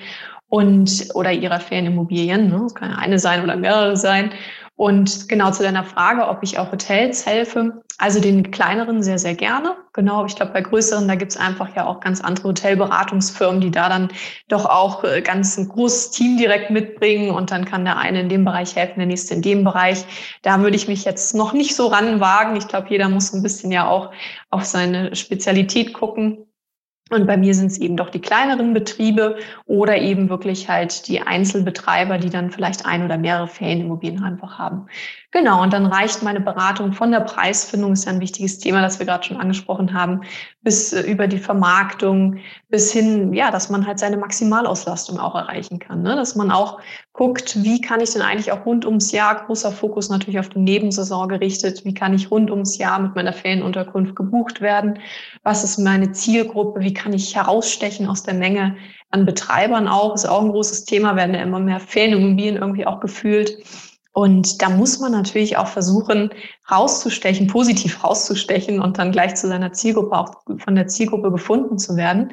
und 0.48 1.08
oder 1.14 1.32
ihrer 1.32 1.60
Ferienimmobilien. 1.60 2.48
Ne? 2.48 2.60
Das 2.62 2.74
kann 2.74 2.92
eine 2.92 3.18
sein 3.18 3.42
oder 3.42 3.56
mehrere 3.56 3.96
sein. 3.96 4.32
Und 4.80 5.28
genau 5.28 5.50
zu 5.50 5.62
deiner 5.62 5.84
Frage, 5.84 6.26
ob 6.26 6.42
ich 6.42 6.58
auch 6.58 6.72
Hotels 6.72 7.26
helfe. 7.26 7.82
Also 7.98 8.18
den 8.18 8.50
kleineren 8.50 9.02
sehr, 9.02 9.18
sehr 9.18 9.34
gerne. 9.34 9.76
Genau, 9.92 10.24
ich 10.24 10.34
glaube, 10.34 10.54
bei 10.54 10.62
größeren, 10.62 11.06
da 11.06 11.16
gibt 11.16 11.32
es 11.32 11.36
einfach 11.36 11.76
ja 11.76 11.84
auch 11.84 12.00
ganz 12.00 12.22
andere 12.22 12.48
Hotelberatungsfirmen, 12.48 13.60
die 13.60 13.70
da 13.70 13.90
dann 13.90 14.08
doch 14.48 14.64
auch 14.64 15.04
äh, 15.04 15.20
ganz 15.20 15.58
ein 15.58 15.68
großes 15.68 16.12
Team 16.12 16.38
direkt 16.38 16.70
mitbringen 16.70 17.28
und 17.28 17.50
dann 17.50 17.66
kann 17.66 17.84
der 17.84 17.98
eine 17.98 18.22
in 18.22 18.30
dem 18.30 18.46
Bereich 18.46 18.74
helfen, 18.74 19.00
der 19.00 19.06
nächste 19.06 19.34
in 19.34 19.42
dem 19.42 19.64
Bereich. 19.64 20.06
Da 20.40 20.62
würde 20.62 20.76
ich 20.76 20.88
mich 20.88 21.04
jetzt 21.04 21.34
noch 21.34 21.52
nicht 21.52 21.76
so 21.76 21.88
ranwagen. 21.88 22.56
Ich 22.56 22.66
glaube, 22.66 22.86
jeder 22.88 23.10
muss 23.10 23.34
ein 23.34 23.42
bisschen 23.42 23.72
ja 23.72 23.86
auch 23.86 24.12
auf 24.48 24.64
seine 24.64 25.14
Spezialität 25.14 25.92
gucken. 25.92 26.46
Und 27.10 27.26
bei 27.26 27.36
mir 27.36 27.54
sind 27.54 27.66
es 27.66 27.78
eben 27.78 27.96
doch 27.96 28.08
die 28.08 28.20
kleineren 28.20 28.72
Betriebe 28.72 29.36
oder 29.66 29.98
eben 29.98 30.28
wirklich 30.28 30.68
halt 30.68 31.08
die 31.08 31.20
Einzelbetreiber, 31.20 32.18
die 32.18 32.30
dann 32.30 32.50
vielleicht 32.50 32.86
ein 32.86 33.04
oder 33.04 33.18
mehrere 33.18 33.48
Ferienimmobilien 33.48 34.22
einfach 34.22 34.58
haben. 34.58 34.86
Genau, 35.32 35.62
und 35.62 35.72
dann 35.72 35.86
reicht 35.86 36.22
meine 36.22 36.40
Beratung 36.40 36.92
von 36.92 37.10
der 37.10 37.20
Preisfindung, 37.20 37.92
ist 37.92 38.04
ja 38.04 38.12
ein 38.12 38.20
wichtiges 38.20 38.58
Thema, 38.58 38.80
das 38.80 38.98
wir 38.98 39.06
gerade 39.06 39.24
schon 39.24 39.36
angesprochen 39.36 39.92
haben, 39.92 40.22
bis 40.62 40.92
äh, 40.92 41.02
über 41.02 41.26
die 41.26 41.38
Vermarktung, 41.38 42.38
bis 42.68 42.92
hin, 42.92 43.32
ja, 43.32 43.50
dass 43.50 43.70
man 43.70 43.86
halt 43.86 43.98
seine 43.98 44.16
Maximalauslastung 44.16 45.18
auch 45.18 45.34
erreichen 45.34 45.78
kann. 45.78 46.02
Ne? 46.02 46.14
Dass 46.16 46.36
man 46.36 46.50
auch 46.50 46.80
guckt, 47.20 47.62
wie 47.62 47.82
kann 47.82 48.00
ich 48.00 48.14
denn 48.14 48.22
eigentlich 48.22 48.50
auch 48.50 48.64
rund 48.64 48.86
ums 48.86 49.12
Jahr, 49.12 49.44
großer 49.44 49.72
Fokus 49.72 50.08
natürlich 50.08 50.40
auf 50.40 50.48
die 50.48 50.58
Nebensaison 50.58 51.28
gerichtet, 51.28 51.84
wie 51.84 51.92
kann 51.92 52.14
ich 52.14 52.30
rund 52.30 52.50
ums 52.50 52.78
Jahr 52.78 52.98
mit 52.98 53.14
meiner 53.14 53.34
Ferienunterkunft 53.34 54.16
gebucht 54.16 54.62
werden, 54.62 54.98
was 55.42 55.62
ist 55.62 55.76
meine 55.76 56.12
Zielgruppe, 56.12 56.80
wie 56.80 56.94
kann 56.94 57.12
ich 57.12 57.36
herausstechen 57.36 58.06
aus 58.06 58.22
der 58.22 58.32
Menge 58.32 58.74
an 59.10 59.26
Betreibern 59.26 59.86
auch, 59.86 60.14
ist 60.14 60.24
auch 60.24 60.40
ein 60.40 60.50
großes 60.50 60.86
Thema, 60.86 61.14
werden 61.14 61.34
ja 61.34 61.42
immer 61.42 61.60
mehr 61.60 61.78
Ferienimmobilien 61.78 62.56
irgendwie 62.56 62.86
auch 62.86 63.00
gefühlt. 63.00 63.54
Und 64.12 64.62
da 64.62 64.70
muss 64.70 64.98
man 64.98 65.12
natürlich 65.12 65.58
auch 65.58 65.68
versuchen, 65.68 66.30
rauszustechen, 66.70 67.48
positiv 67.48 68.02
rauszustechen 68.02 68.80
und 68.80 68.96
dann 68.96 69.12
gleich 69.12 69.34
zu 69.34 69.46
seiner 69.46 69.74
Zielgruppe, 69.74 70.16
auch 70.16 70.30
von 70.56 70.74
der 70.74 70.86
Zielgruppe 70.86 71.30
gefunden 71.30 71.76
zu 71.76 71.96
werden. 71.96 72.32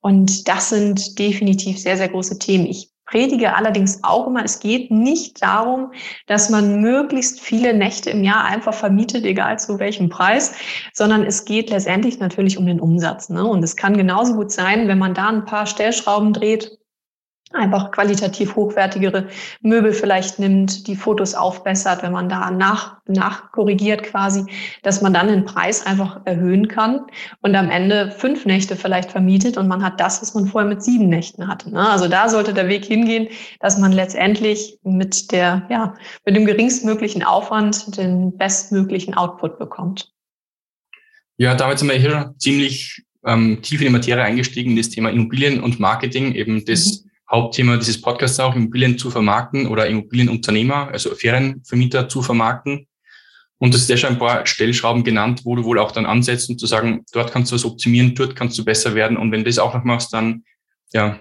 Und 0.00 0.46
das 0.46 0.68
sind 0.68 1.18
definitiv 1.18 1.80
sehr, 1.80 1.96
sehr 1.96 2.08
große 2.08 2.38
Themen. 2.38 2.66
Ich 2.66 2.92
predige 3.08 3.56
allerdings 3.56 4.04
auch 4.04 4.26
immer, 4.26 4.44
es 4.44 4.60
geht 4.60 4.90
nicht 4.90 5.42
darum, 5.42 5.92
dass 6.26 6.50
man 6.50 6.80
möglichst 6.80 7.40
viele 7.40 7.72
Nächte 7.72 8.10
im 8.10 8.22
Jahr 8.22 8.44
einfach 8.44 8.74
vermietet, 8.74 9.24
egal 9.24 9.58
zu 9.58 9.78
welchem 9.78 10.10
Preis, 10.10 10.52
sondern 10.92 11.24
es 11.24 11.44
geht 11.44 11.70
letztendlich 11.70 12.18
natürlich 12.20 12.58
um 12.58 12.66
den 12.66 12.80
Umsatz. 12.80 13.30
Ne? 13.30 13.44
Und 13.44 13.64
es 13.64 13.76
kann 13.76 13.96
genauso 13.96 14.34
gut 14.34 14.52
sein, 14.52 14.88
wenn 14.88 14.98
man 14.98 15.14
da 15.14 15.28
ein 15.28 15.46
paar 15.46 15.66
Stellschrauben 15.66 16.32
dreht, 16.32 16.77
einfach 17.52 17.90
qualitativ 17.92 18.56
hochwertigere 18.56 19.28
Möbel 19.62 19.92
vielleicht 19.92 20.38
nimmt, 20.38 20.86
die 20.86 20.96
Fotos 20.96 21.34
aufbessert, 21.34 22.02
wenn 22.02 22.12
man 22.12 22.28
da 22.28 22.50
nach, 22.50 22.98
nachkorrigiert 23.06 24.02
quasi, 24.02 24.44
dass 24.82 25.00
man 25.00 25.14
dann 25.14 25.28
den 25.28 25.44
Preis 25.44 25.84
einfach 25.86 26.20
erhöhen 26.26 26.68
kann 26.68 27.06
und 27.40 27.54
am 27.54 27.70
Ende 27.70 28.10
fünf 28.10 28.44
Nächte 28.44 28.76
vielleicht 28.76 29.10
vermietet 29.10 29.56
und 29.56 29.66
man 29.66 29.82
hat 29.82 29.98
das, 29.98 30.20
was 30.20 30.34
man 30.34 30.46
vorher 30.46 30.68
mit 30.68 30.82
sieben 30.82 31.08
Nächten 31.08 31.48
hatte. 31.48 31.70
Ne? 31.70 31.88
Also 31.88 32.08
da 32.08 32.28
sollte 32.28 32.52
der 32.52 32.68
Weg 32.68 32.84
hingehen, 32.84 33.28
dass 33.60 33.78
man 33.78 33.92
letztendlich 33.92 34.78
mit 34.82 35.32
der, 35.32 35.66
ja, 35.70 35.94
mit 36.26 36.36
dem 36.36 36.44
geringstmöglichen 36.44 37.22
Aufwand 37.22 37.96
den 37.96 38.36
bestmöglichen 38.36 39.14
Output 39.14 39.58
bekommt. 39.58 40.12
Ja, 41.38 41.54
damit 41.54 41.78
sind 41.78 41.88
wir 41.88 41.96
hier 41.96 42.34
ziemlich 42.36 43.04
ähm, 43.24 43.60
tief 43.62 43.80
in 43.80 43.86
die 43.86 43.92
Materie 43.92 44.24
eingestiegen, 44.24 44.72
in 44.72 44.76
das 44.76 44.90
Thema 44.90 45.10
Immobilien 45.10 45.62
und 45.62 45.80
Marketing, 45.80 46.34
eben 46.34 46.64
das 46.64 47.04
mhm 47.04 47.07
Hauptthema 47.30 47.76
dieses 47.76 48.00
Podcasts 48.00 48.40
auch, 48.40 48.54
Immobilien 48.56 48.98
zu 48.98 49.10
vermarkten 49.10 49.66
oder 49.66 49.86
Immobilienunternehmer, 49.86 50.88
also 50.88 51.14
Ferienvermieter 51.14 52.08
zu 52.08 52.22
vermarkten. 52.22 52.86
Und 53.58 53.74
das 53.74 53.82
ist 53.82 53.90
ja 53.90 53.96
schon 53.96 54.10
ein 54.10 54.18
paar 54.18 54.46
Stellschrauben 54.46 55.04
genannt, 55.04 55.42
wo 55.44 55.56
du 55.56 55.64
wohl 55.64 55.78
auch 55.78 55.90
dann 55.90 56.06
ansetzt 56.06 56.48
und 56.48 56.58
zu 56.58 56.66
sagen, 56.66 57.04
dort 57.12 57.32
kannst 57.32 57.50
du 57.50 57.56
was 57.56 57.64
optimieren, 57.64 58.14
dort 58.14 58.36
kannst 58.36 58.56
du 58.56 58.64
besser 58.64 58.94
werden. 58.94 59.16
Und 59.16 59.32
wenn 59.32 59.40
du 59.40 59.46
das 59.46 59.58
auch 59.58 59.74
noch 59.74 59.84
machst, 59.84 60.12
dann, 60.12 60.44
ja, 60.92 61.18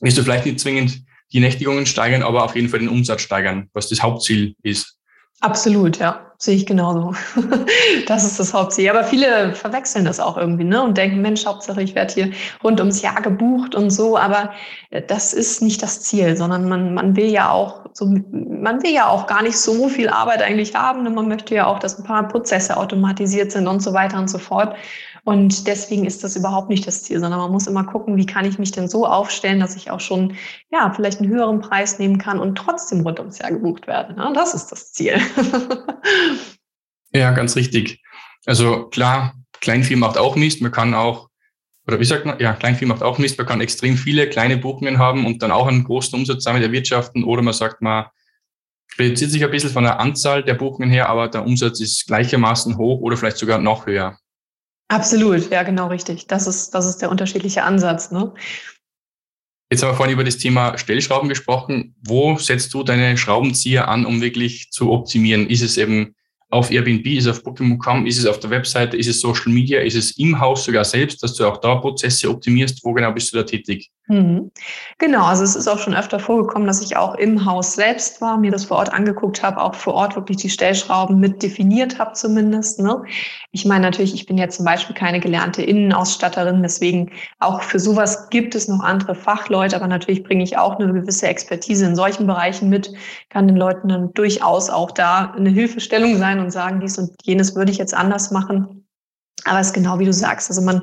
wirst 0.00 0.16
du 0.16 0.22
vielleicht 0.22 0.46
nicht 0.46 0.60
zwingend 0.60 1.02
die 1.32 1.40
Nächtigungen 1.40 1.86
steigern, 1.86 2.22
aber 2.22 2.44
auf 2.44 2.54
jeden 2.54 2.68
Fall 2.68 2.80
den 2.80 2.88
Umsatz 2.88 3.22
steigern, 3.22 3.68
was 3.72 3.88
das 3.88 4.00
Hauptziel 4.00 4.54
ist. 4.62 4.96
Absolut, 5.40 5.98
ja. 5.98 6.22
Sehe 6.38 6.56
ich 6.56 6.66
genauso. 6.66 7.14
Das 8.06 8.24
ist 8.24 8.38
das 8.38 8.52
Hauptziel. 8.54 8.90
Aber 8.90 9.04
viele 9.04 9.54
verwechseln 9.54 10.04
das 10.04 10.20
auch 10.20 10.36
irgendwie, 10.36 10.64
ne? 10.64 10.82
Und 10.82 10.96
denken, 10.96 11.20
Mensch, 11.22 11.44
Hauptsache 11.46 11.82
ich 11.82 11.94
werde 11.94 12.14
hier 12.14 12.30
rund 12.62 12.78
ums 12.80 13.02
Jahr 13.02 13.20
gebucht 13.20 13.74
und 13.74 13.90
so. 13.90 14.16
Aber 14.16 14.52
äh, 14.90 15.02
das 15.02 15.32
ist 15.32 15.62
nicht 15.62 15.82
das 15.82 16.02
Ziel, 16.02 16.36
sondern 16.36 16.68
man, 16.68 16.94
man 16.94 17.16
will 17.16 17.26
ja 17.26 17.50
auch 17.50 17.86
so, 17.92 18.06
man 18.06 18.82
will 18.82 18.92
ja 18.92 19.08
auch 19.08 19.26
gar 19.26 19.42
nicht 19.42 19.58
so 19.58 19.88
viel 19.88 20.08
Arbeit 20.08 20.42
eigentlich 20.42 20.74
haben. 20.74 21.02
Ne? 21.02 21.10
Man 21.10 21.28
möchte 21.28 21.54
ja 21.54 21.66
auch, 21.66 21.78
dass 21.78 21.98
ein 21.98 22.04
paar 22.04 22.28
Prozesse 22.28 22.76
automatisiert 22.76 23.52
sind 23.52 23.66
und 23.66 23.80
so 23.80 23.92
weiter 23.92 24.18
und 24.18 24.28
so 24.28 24.38
fort. 24.38 24.76
Und 25.26 25.66
deswegen 25.66 26.06
ist 26.06 26.22
das 26.22 26.36
überhaupt 26.36 26.68
nicht 26.68 26.86
das 26.86 27.02
Ziel, 27.02 27.18
sondern 27.18 27.40
man 27.40 27.50
muss 27.50 27.66
immer 27.66 27.82
gucken, 27.82 28.16
wie 28.16 28.26
kann 28.26 28.44
ich 28.44 28.60
mich 28.60 28.70
denn 28.70 28.86
so 28.86 29.08
aufstellen, 29.08 29.58
dass 29.58 29.74
ich 29.74 29.90
auch 29.90 29.98
schon, 29.98 30.36
ja, 30.70 30.92
vielleicht 30.94 31.20
einen 31.20 31.28
höheren 31.28 31.58
Preis 31.60 31.98
nehmen 31.98 32.16
kann 32.16 32.38
und 32.38 32.56
trotzdem 32.56 33.00
rund 33.00 33.18
ums 33.18 33.38
Jahr 33.38 33.50
gebucht 33.50 33.88
werde. 33.88 34.14
Ne? 34.14 34.30
Das 34.36 34.54
ist 34.54 34.68
das 34.68 34.92
Ziel. 34.92 35.20
ja, 37.12 37.32
ganz 37.32 37.56
richtig. 37.56 38.00
Also 38.44 38.84
klar, 38.84 39.34
Kleinvieh 39.60 39.96
macht 39.96 40.16
auch 40.16 40.36
Mist. 40.36 40.62
Man 40.62 40.70
kann 40.70 40.94
auch, 40.94 41.28
oder 41.88 41.98
wie 41.98 42.04
sagt 42.04 42.24
man, 42.24 42.38
ja, 42.38 42.52
Kleinvieh 42.52 42.86
macht 42.86 43.02
auch 43.02 43.18
Mist. 43.18 43.36
Man 43.36 43.48
kann 43.48 43.60
extrem 43.60 43.96
viele 43.96 44.30
kleine 44.30 44.58
Buchungen 44.58 44.98
haben 44.98 45.26
und 45.26 45.42
dann 45.42 45.50
auch 45.50 45.66
einen 45.66 45.82
großen 45.82 46.16
Umsatz 46.16 46.44
damit 46.44 46.62
erwirtschaften. 46.62 47.24
Oder 47.24 47.42
man 47.42 47.52
sagt 47.52 47.82
mal, 47.82 48.12
reduziert 48.96 49.32
sich 49.32 49.42
ein 49.42 49.50
bisschen 49.50 49.70
von 49.70 49.82
der 49.82 49.98
Anzahl 49.98 50.44
der 50.44 50.54
Buchungen 50.54 50.88
her, 50.88 51.08
aber 51.08 51.26
der 51.26 51.44
Umsatz 51.44 51.80
ist 51.80 52.06
gleichermaßen 52.06 52.76
hoch 52.76 53.00
oder 53.00 53.16
vielleicht 53.16 53.38
sogar 53.38 53.58
noch 53.58 53.86
höher. 53.86 54.16
Absolut, 54.88 55.50
ja, 55.50 55.62
genau 55.62 55.88
richtig. 55.88 56.26
Das 56.26 56.46
ist, 56.46 56.70
das 56.70 56.86
ist 56.86 56.98
der 56.98 57.10
unterschiedliche 57.10 57.64
Ansatz. 57.64 58.10
Ne? 58.12 58.32
Jetzt 59.70 59.82
haben 59.82 59.90
wir 59.90 59.96
vorhin 59.96 60.14
über 60.14 60.22
das 60.22 60.38
Thema 60.38 60.78
Stellschrauben 60.78 61.28
gesprochen. 61.28 61.96
Wo 62.04 62.38
setzt 62.38 62.72
du 62.72 62.84
deine 62.84 63.16
Schraubenzieher 63.16 63.88
an, 63.88 64.06
um 64.06 64.20
wirklich 64.20 64.70
zu 64.70 64.92
optimieren? 64.92 65.48
Ist 65.48 65.62
es 65.62 65.76
eben 65.76 66.14
auf 66.50 66.70
Airbnb, 66.70 67.04
ist 67.06 67.26
es 67.26 67.36
auf 67.36 67.42
Booking.com, 67.42 68.06
ist 68.06 68.18
es 68.18 68.26
auf 68.26 68.38
der 68.38 68.50
Webseite, 68.50 68.96
ist 68.96 69.08
es 69.08 69.20
Social 69.20 69.52
Media, 69.52 69.80
ist 69.80 69.96
es 69.96 70.16
im 70.18 70.38
Haus 70.38 70.64
sogar 70.64 70.84
selbst, 70.84 71.20
dass 71.22 71.34
du 71.34 71.44
auch 71.44 71.56
da 71.56 71.74
Prozesse 71.74 72.30
optimierst? 72.30 72.84
Wo 72.84 72.92
genau 72.92 73.12
bist 73.12 73.32
du 73.32 73.38
da 73.38 73.42
tätig? 73.42 73.90
Mhm. 74.08 74.52
Genau, 74.98 75.24
also 75.24 75.42
es 75.42 75.56
ist 75.56 75.66
auch 75.66 75.80
schon 75.80 75.94
öfter 75.94 76.20
vorgekommen, 76.20 76.68
dass 76.68 76.80
ich 76.80 76.96
auch 76.96 77.16
im 77.16 77.44
Haus 77.44 77.74
selbst 77.74 78.20
war, 78.20 78.38
mir 78.38 78.52
das 78.52 78.66
vor 78.66 78.76
Ort 78.76 78.92
angeguckt 78.92 79.42
habe, 79.42 79.60
auch 79.60 79.74
vor 79.74 79.94
Ort 79.94 80.14
wirklich 80.14 80.36
die 80.36 80.48
Stellschrauben 80.48 81.18
mit 81.18 81.42
definiert 81.42 81.98
habe 81.98 82.12
zumindest. 82.12 82.78
Ne? 82.78 83.02
Ich 83.50 83.64
meine 83.64 83.82
natürlich, 83.82 84.14
ich 84.14 84.26
bin 84.26 84.38
ja 84.38 84.48
zum 84.48 84.64
Beispiel 84.64 84.94
keine 84.94 85.18
gelernte 85.18 85.62
Innenausstatterin, 85.62 86.62
deswegen 86.62 87.10
auch 87.40 87.62
für 87.62 87.80
sowas 87.80 88.30
gibt 88.30 88.54
es 88.54 88.68
noch 88.68 88.80
andere 88.80 89.16
Fachleute, 89.16 89.74
aber 89.74 89.88
natürlich 89.88 90.22
bringe 90.22 90.44
ich 90.44 90.56
auch 90.56 90.78
eine 90.78 90.92
gewisse 90.92 91.26
Expertise 91.26 91.84
in 91.84 91.96
solchen 91.96 92.28
Bereichen 92.28 92.68
mit, 92.68 92.92
kann 93.28 93.48
den 93.48 93.56
Leuten 93.56 93.88
dann 93.88 94.12
durchaus 94.14 94.70
auch 94.70 94.92
da 94.92 95.32
eine 95.36 95.50
Hilfestellung 95.50 96.16
sein 96.16 96.38
und 96.38 96.52
sagen, 96.52 96.78
dies 96.78 96.96
und 96.96 97.10
jenes 97.24 97.56
würde 97.56 97.72
ich 97.72 97.78
jetzt 97.78 97.94
anders 97.94 98.30
machen. 98.30 98.86
Aber 99.44 99.60
es 99.60 99.68
ist 99.68 99.72
genau 99.74 99.98
wie 99.98 100.04
du 100.04 100.12
sagst. 100.12 100.48
Also 100.48 100.62
man 100.62 100.80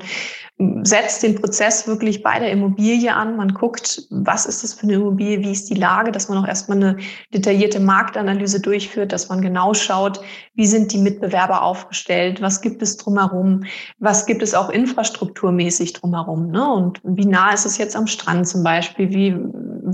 setzt 0.84 1.24
den 1.24 1.34
Prozess 1.34 1.88
wirklich 1.88 2.22
bei 2.22 2.38
der 2.38 2.52
Immobilie 2.52 3.12
an. 3.12 3.36
Man 3.36 3.54
guckt, 3.54 4.02
was 4.10 4.46
ist 4.46 4.62
das 4.62 4.74
für 4.74 4.84
eine 4.84 4.94
Immobilie, 4.94 5.40
wie 5.40 5.50
ist 5.50 5.68
die 5.68 5.74
Lage, 5.74 6.12
dass 6.12 6.28
man 6.28 6.38
auch 6.38 6.46
erstmal 6.46 6.78
eine 6.78 6.96
detaillierte 7.32 7.80
Marktanalyse 7.80 8.60
durchführt, 8.60 9.12
dass 9.12 9.28
man 9.28 9.42
genau 9.42 9.74
schaut, 9.74 10.20
wie 10.54 10.66
sind 10.66 10.92
die 10.92 10.98
Mitbewerber 10.98 11.62
aufgestellt, 11.62 12.40
was 12.40 12.60
gibt 12.60 12.82
es 12.82 12.96
drumherum, 12.96 13.64
was 13.98 14.26
gibt 14.26 14.42
es 14.42 14.54
auch 14.54 14.70
infrastrukturmäßig 14.70 15.94
drumherum. 15.94 16.50
Ne? 16.50 16.64
Und 16.70 17.00
wie 17.02 17.26
nah 17.26 17.52
ist 17.52 17.66
es 17.66 17.76
jetzt 17.76 17.96
am 17.96 18.06
Strand 18.06 18.46
zum 18.46 18.62
Beispiel, 18.62 19.10
wie 19.10 19.36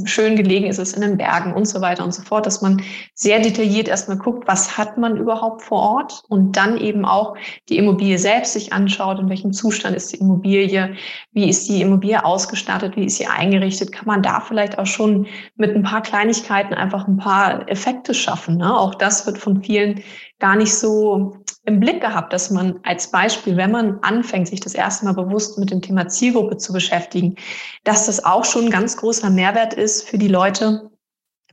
schön 0.04 0.36
gelegen 0.36 0.66
ist 0.66 0.78
es 0.78 0.92
in 0.92 1.00
den 1.00 1.16
Bergen 1.16 1.54
und 1.54 1.66
so 1.66 1.80
weiter 1.80 2.04
und 2.04 2.14
so 2.14 2.22
fort, 2.22 2.46
dass 2.46 2.62
man 2.62 2.82
sehr 3.14 3.40
detailliert 3.40 3.88
erstmal 3.88 4.18
guckt, 4.18 4.46
was 4.46 4.76
hat 4.76 4.98
man 4.98 5.16
überhaupt 5.16 5.62
vor 5.62 5.80
Ort 5.80 6.22
und 6.28 6.56
dann 6.56 6.76
eben 6.76 7.04
auch 7.04 7.34
die 7.68 7.78
Immobilie 7.78 8.18
selbst 8.18 8.52
sich 8.52 8.72
anschaut, 8.72 9.18
in 9.18 9.28
welchem 9.28 9.52
Zustand 9.52 9.96
ist 9.96 10.12
die 10.12 10.18
Immobilie, 10.18 10.49
wie 10.50 11.48
ist 11.48 11.68
die 11.68 11.80
Immobilie 11.80 12.24
ausgestattet, 12.24 12.96
wie 12.96 13.06
ist 13.06 13.16
sie 13.16 13.26
eingerichtet, 13.26 13.92
kann 13.92 14.06
man 14.06 14.22
da 14.22 14.40
vielleicht 14.40 14.78
auch 14.78 14.86
schon 14.86 15.26
mit 15.56 15.74
ein 15.74 15.82
paar 15.82 16.02
Kleinigkeiten 16.02 16.74
einfach 16.74 17.06
ein 17.06 17.16
paar 17.16 17.68
Effekte 17.68 18.14
schaffen. 18.14 18.56
Ne? 18.56 18.78
Auch 18.78 18.94
das 18.94 19.26
wird 19.26 19.38
von 19.38 19.62
vielen 19.62 20.02
gar 20.38 20.56
nicht 20.56 20.74
so 20.74 21.36
im 21.64 21.78
Blick 21.78 22.00
gehabt, 22.00 22.32
dass 22.32 22.50
man 22.50 22.80
als 22.82 23.10
Beispiel, 23.10 23.56
wenn 23.56 23.70
man 23.70 23.98
anfängt, 24.00 24.48
sich 24.48 24.60
das 24.60 24.74
erste 24.74 25.04
Mal 25.04 25.14
bewusst 25.14 25.58
mit 25.58 25.70
dem 25.70 25.82
Thema 25.82 26.08
Zielgruppe 26.08 26.56
zu 26.56 26.72
beschäftigen, 26.72 27.36
dass 27.84 28.06
das 28.06 28.24
auch 28.24 28.44
schon 28.44 28.64
ein 28.64 28.70
ganz 28.70 28.96
großer 28.96 29.30
Mehrwert 29.30 29.74
ist 29.74 30.08
für 30.08 30.18
die 30.18 30.28
Leute, 30.28 30.89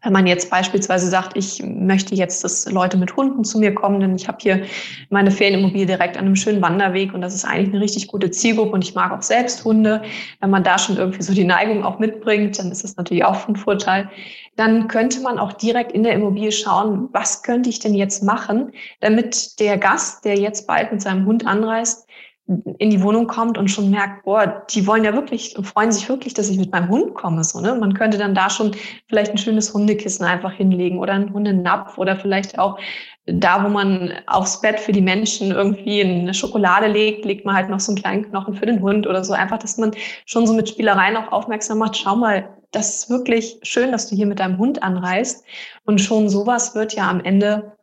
wenn 0.08 0.14
man 0.14 0.26
jetzt 0.26 0.50
beispielsweise 0.50 1.10
sagt, 1.10 1.36
ich 1.36 1.62
möchte 1.62 2.16
jetzt, 2.16 2.42
dass 2.46 2.72
Leute 2.72 2.96
mit 2.96 3.18
Hunden 3.18 3.44
zu 3.44 3.60
mir 3.60 3.76
kommen, 3.76 4.00
denn 4.00 4.16
ich 4.16 4.30
habe 4.30 4.38
hier 4.40 4.62
meine 5.10 5.32
Ferienimmobilie 5.32 5.86
direkt 5.86 6.16
an 6.16 6.24
einem 6.24 6.38
schönen 6.38 6.62
Wanderweg 6.62 7.14
und 7.14 7.20
das 7.20 7.36
ist 7.36 7.44
eigentlich 7.44 7.74
eine 7.74 7.82
richtig 7.84 8.08
gute 8.08 8.32
Zielgruppe 8.32 8.72
und 8.72 8.86
ich 8.86 8.96
mag 8.96 9.12
auch 9.12 9.22
selbst 9.22 9.66
Hunde. 9.66 10.02
Wenn 10.40 10.50
man 10.50 10.64
da 10.64 10.80
schon 10.80 10.96
irgendwie 10.96 11.24
so 11.24 11.34
die 11.34 11.44
Neigung 11.44 11.84
auch 11.84 12.00
mitbringt, 12.00 12.58
dann 12.58 12.72
ist 12.72 12.86
das 12.86 12.96
natürlich 12.96 13.26
auch 13.26 13.36
von 13.36 13.58
Vorteil. 13.58 14.10
Dann 14.56 14.88
könnte 14.88 15.20
man 15.20 15.40
auch 15.40 15.52
direkt 15.52 15.92
in 15.92 16.04
der 16.04 16.14
Immobilie 16.14 16.54
schauen, 16.54 17.10
was 17.12 17.44
könnte 17.44 17.70
ich 17.70 17.80
denn 17.80 17.94
jetzt 17.94 18.24
machen, 18.24 18.72
damit 19.02 19.60
der 19.60 19.78
Gast, 19.78 20.24
der 20.24 20.40
jetzt 20.40 20.68
bald 20.68 20.90
mit 20.94 21.02
seinem 21.02 21.26
Hund 21.26 21.46
anreist, 21.46 22.07
in 22.48 22.90
die 22.90 23.02
Wohnung 23.02 23.28
kommt 23.28 23.58
und 23.58 23.70
schon 23.70 23.92
merkt, 23.92 24.24
boah, 24.24 24.66
die 24.70 24.88
wollen 24.88 25.04
ja 25.04 25.14
wirklich, 25.14 25.58
freuen 25.64 25.92
sich 25.92 26.08
wirklich, 26.08 26.34
dass 26.34 26.50
ich 26.50 26.58
mit 26.58 26.72
meinem 26.72 26.88
Hund 26.88 27.14
komme. 27.14 27.44
So, 27.44 27.60
ne? 27.60 27.76
Man 27.76 27.94
könnte 27.94 28.18
dann 28.18 28.34
da 28.34 28.50
schon 28.50 28.72
vielleicht 29.10 29.32
ein 29.32 29.38
schönes 29.38 29.74
Hundekissen 29.74 30.26
einfach 30.26 30.54
hinlegen 30.54 31.00
oder 31.00 31.14
einen 31.14 31.34
Hundenapf 31.34 31.98
oder 31.98 32.16
vielleicht 32.16 32.58
auch 32.58 32.80
da, 33.26 33.66
wo 33.66 33.68
man 33.68 34.14
aufs 34.28 34.62
Bett 34.62 34.80
für 34.80 34.94
die 34.94 35.02
Menschen 35.02 35.52
irgendwie 35.52 36.02
eine 36.02 36.34
Schokolade 36.34 36.88
legt, 36.88 37.26
legt 37.26 37.46
man 37.46 37.56
halt 37.56 37.70
noch 37.70 37.82
so 37.82 37.92
einen 37.92 38.02
kleinen 38.02 38.24
Knochen 38.30 38.54
für 38.54 38.66
den 38.66 38.82
Hund 38.82 39.06
oder 39.06 39.26
so. 39.26 39.34
Einfach, 39.34 39.60
dass 39.60 39.78
man 39.78 39.92
schon 40.26 40.48
so 40.48 40.54
mit 40.54 40.70
Spielereien 40.70 41.18
auch 41.18 41.34
aufmerksam 41.34 41.80
macht. 41.80 41.98
Schau 41.98 42.16
mal, 42.16 42.48
das 42.72 42.96
ist 42.96 43.10
wirklich 43.10 43.60
schön, 43.64 43.92
dass 43.92 44.08
du 44.08 44.16
hier 44.16 44.26
mit 44.26 44.40
deinem 44.40 44.58
Hund 44.58 44.82
anreist. 44.84 45.44
Und 45.86 46.00
schon 46.00 46.30
sowas 46.30 46.76
wird 46.76 46.94
ja 46.94 47.10
am 47.10 47.20
Ende 47.20 47.77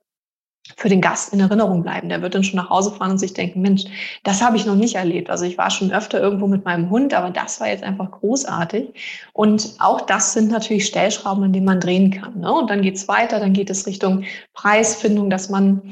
für 0.76 0.88
den 0.88 1.00
Gast 1.00 1.32
in 1.32 1.40
Erinnerung 1.40 1.82
bleiben. 1.82 2.08
Der 2.08 2.22
wird 2.22 2.34
dann 2.34 2.44
schon 2.44 2.56
nach 2.56 2.70
Hause 2.70 2.90
fahren 2.90 3.12
und 3.12 3.18
sich 3.18 3.34
denken, 3.34 3.60
Mensch, 3.60 3.84
das 4.22 4.42
habe 4.42 4.56
ich 4.56 4.64
noch 4.64 4.74
nicht 4.74 4.94
erlebt. 4.94 5.28
Also 5.28 5.44
ich 5.44 5.58
war 5.58 5.70
schon 5.70 5.92
öfter 5.92 6.20
irgendwo 6.20 6.46
mit 6.46 6.64
meinem 6.64 6.88
Hund, 6.88 7.12
aber 7.12 7.30
das 7.30 7.60
war 7.60 7.68
jetzt 7.68 7.84
einfach 7.84 8.10
großartig. 8.10 8.94
Und 9.34 9.74
auch 9.78 10.00
das 10.00 10.32
sind 10.32 10.50
natürlich 10.50 10.86
Stellschrauben, 10.86 11.44
an 11.44 11.52
denen 11.52 11.66
man 11.66 11.80
drehen 11.80 12.10
kann. 12.10 12.40
Ne? 12.40 12.52
Und 12.52 12.70
dann 12.70 12.82
geht's 12.82 13.08
weiter, 13.08 13.40
dann 13.40 13.52
geht 13.52 13.68
es 13.68 13.86
Richtung 13.86 14.24
Preisfindung, 14.54 15.28
dass 15.28 15.50
man 15.50 15.82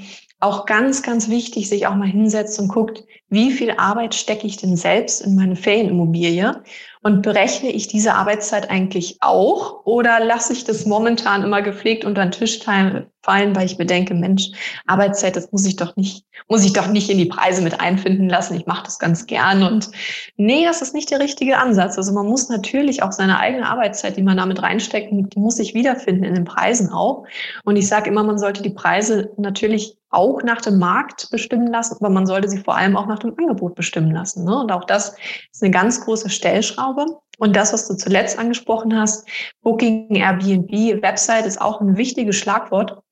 auch 0.40 0.66
ganz, 0.66 1.02
ganz 1.02 1.28
wichtig 1.28 1.68
sich 1.68 1.86
auch 1.86 1.94
mal 1.94 2.08
hinsetzt 2.08 2.58
und 2.58 2.68
guckt, 2.68 3.04
wie 3.28 3.52
viel 3.52 3.70
Arbeit 3.78 4.14
stecke 4.14 4.46
ich 4.46 4.56
denn 4.56 4.76
selbst 4.76 5.20
in 5.20 5.36
meine 5.36 5.54
Ferienimmobilie 5.54 6.62
und 7.02 7.22
berechne 7.22 7.70
ich 7.70 7.86
diese 7.86 8.14
Arbeitszeit 8.14 8.68
eigentlich 8.68 9.18
auch 9.20 9.86
oder 9.86 10.18
lasse 10.18 10.52
ich 10.52 10.64
das 10.64 10.84
momentan 10.84 11.44
immer 11.44 11.62
gepflegt 11.62 12.04
unter 12.04 12.22
den 12.22 12.32
Tisch 12.32 12.58
fallen, 12.62 13.06
weil 13.24 13.66
ich 13.66 13.78
mir 13.78 13.86
denke, 13.86 14.14
Mensch, 14.14 14.50
Arbeitszeit, 14.86 15.36
das 15.36 15.50
muss 15.52 15.66
ich 15.66 15.76
doch 15.76 15.96
nicht, 15.96 16.24
muss 16.48 16.64
ich 16.64 16.72
doch 16.72 16.88
nicht 16.88 17.08
in 17.10 17.18
die 17.18 17.26
Preise 17.26 17.62
mit 17.62 17.80
einfinden 17.80 18.28
lassen. 18.28 18.54
Ich 18.54 18.66
mache 18.66 18.84
das 18.84 18.98
ganz 18.98 19.26
gern. 19.26 19.62
Und 19.62 19.90
nee, 20.36 20.64
das 20.64 20.82
ist 20.82 20.94
nicht 20.94 21.10
der 21.10 21.20
richtige 21.20 21.58
Ansatz. 21.58 21.96
Also 21.96 22.12
man 22.12 22.26
muss 22.26 22.48
natürlich 22.48 23.02
auch 23.02 23.12
seine 23.12 23.38
eigene 23.38 23.68
Arbeitszeit, 23.68 24.16
die 24.16 24.22
man 24.22 24.36
damit 24.36 24.62
reinsteckt, 24.62 25.12
die 25.12 25.38
muss 25.38 25.56
sich 25.56 25.74
wiederfinden 25.74 26.24
in 26.24 26.34
den 26.34 26.44
Preisen 26.44 26.90
auch. 26.90 27.24
Und 27.64 27.76
ich 27.76 27.88
sage 27.88 28.10
immer, 28.10 28.24
man 28.24 28.38
sollte 28.38 28.62
die 28.62 28.70
Preise 28.70 29.30
natürlich 29.36 29.96
auch 30.12 30.42
nach 30.42 30.60
dem 30.60 30.78
Markt 30.78 31.30
bestimmen 31.30 31.66
lassen, 31.68 31.96
aber 31.98 32.10
man 32.10 32.26
sollte 32.26 32.48
sie 32.48 32.58
vor 32.58 32.76
allem 32.76 32.96
auch 32.96 33.06
nach 33.06 33.18
dem 33.18 33.34
Angebot 33.38 33.74
bestimmen 33.74 34.10
lassen. 34.10 34.44
Ne? 34.44 34.60
Und 34.60 34.70
auch 34.70 34.84
das 34.84 35.16
ist 35.50 35.62
eine 35.62 35.70
ganz 35.70 36.04
große 36.04 36.28
Stellschraube. 36.28 37.06
Und 37.38 37.56
das, 37.56 37.72
was 37.72 37.88
du 37.88 37.94
zuletzt 37.94 38.38
angesprochen 38.38 38.96
hast, 38.96 39.26
Booking, 39.62 40.14
Airbnb, 40.14 41.02
Website 41.02 41.46
ist 41.46 41.60
auch 41.60 41.80
ein 41.80 41.96
wichtiges 41.96 42.36
Schlagwort. 42.36 43.02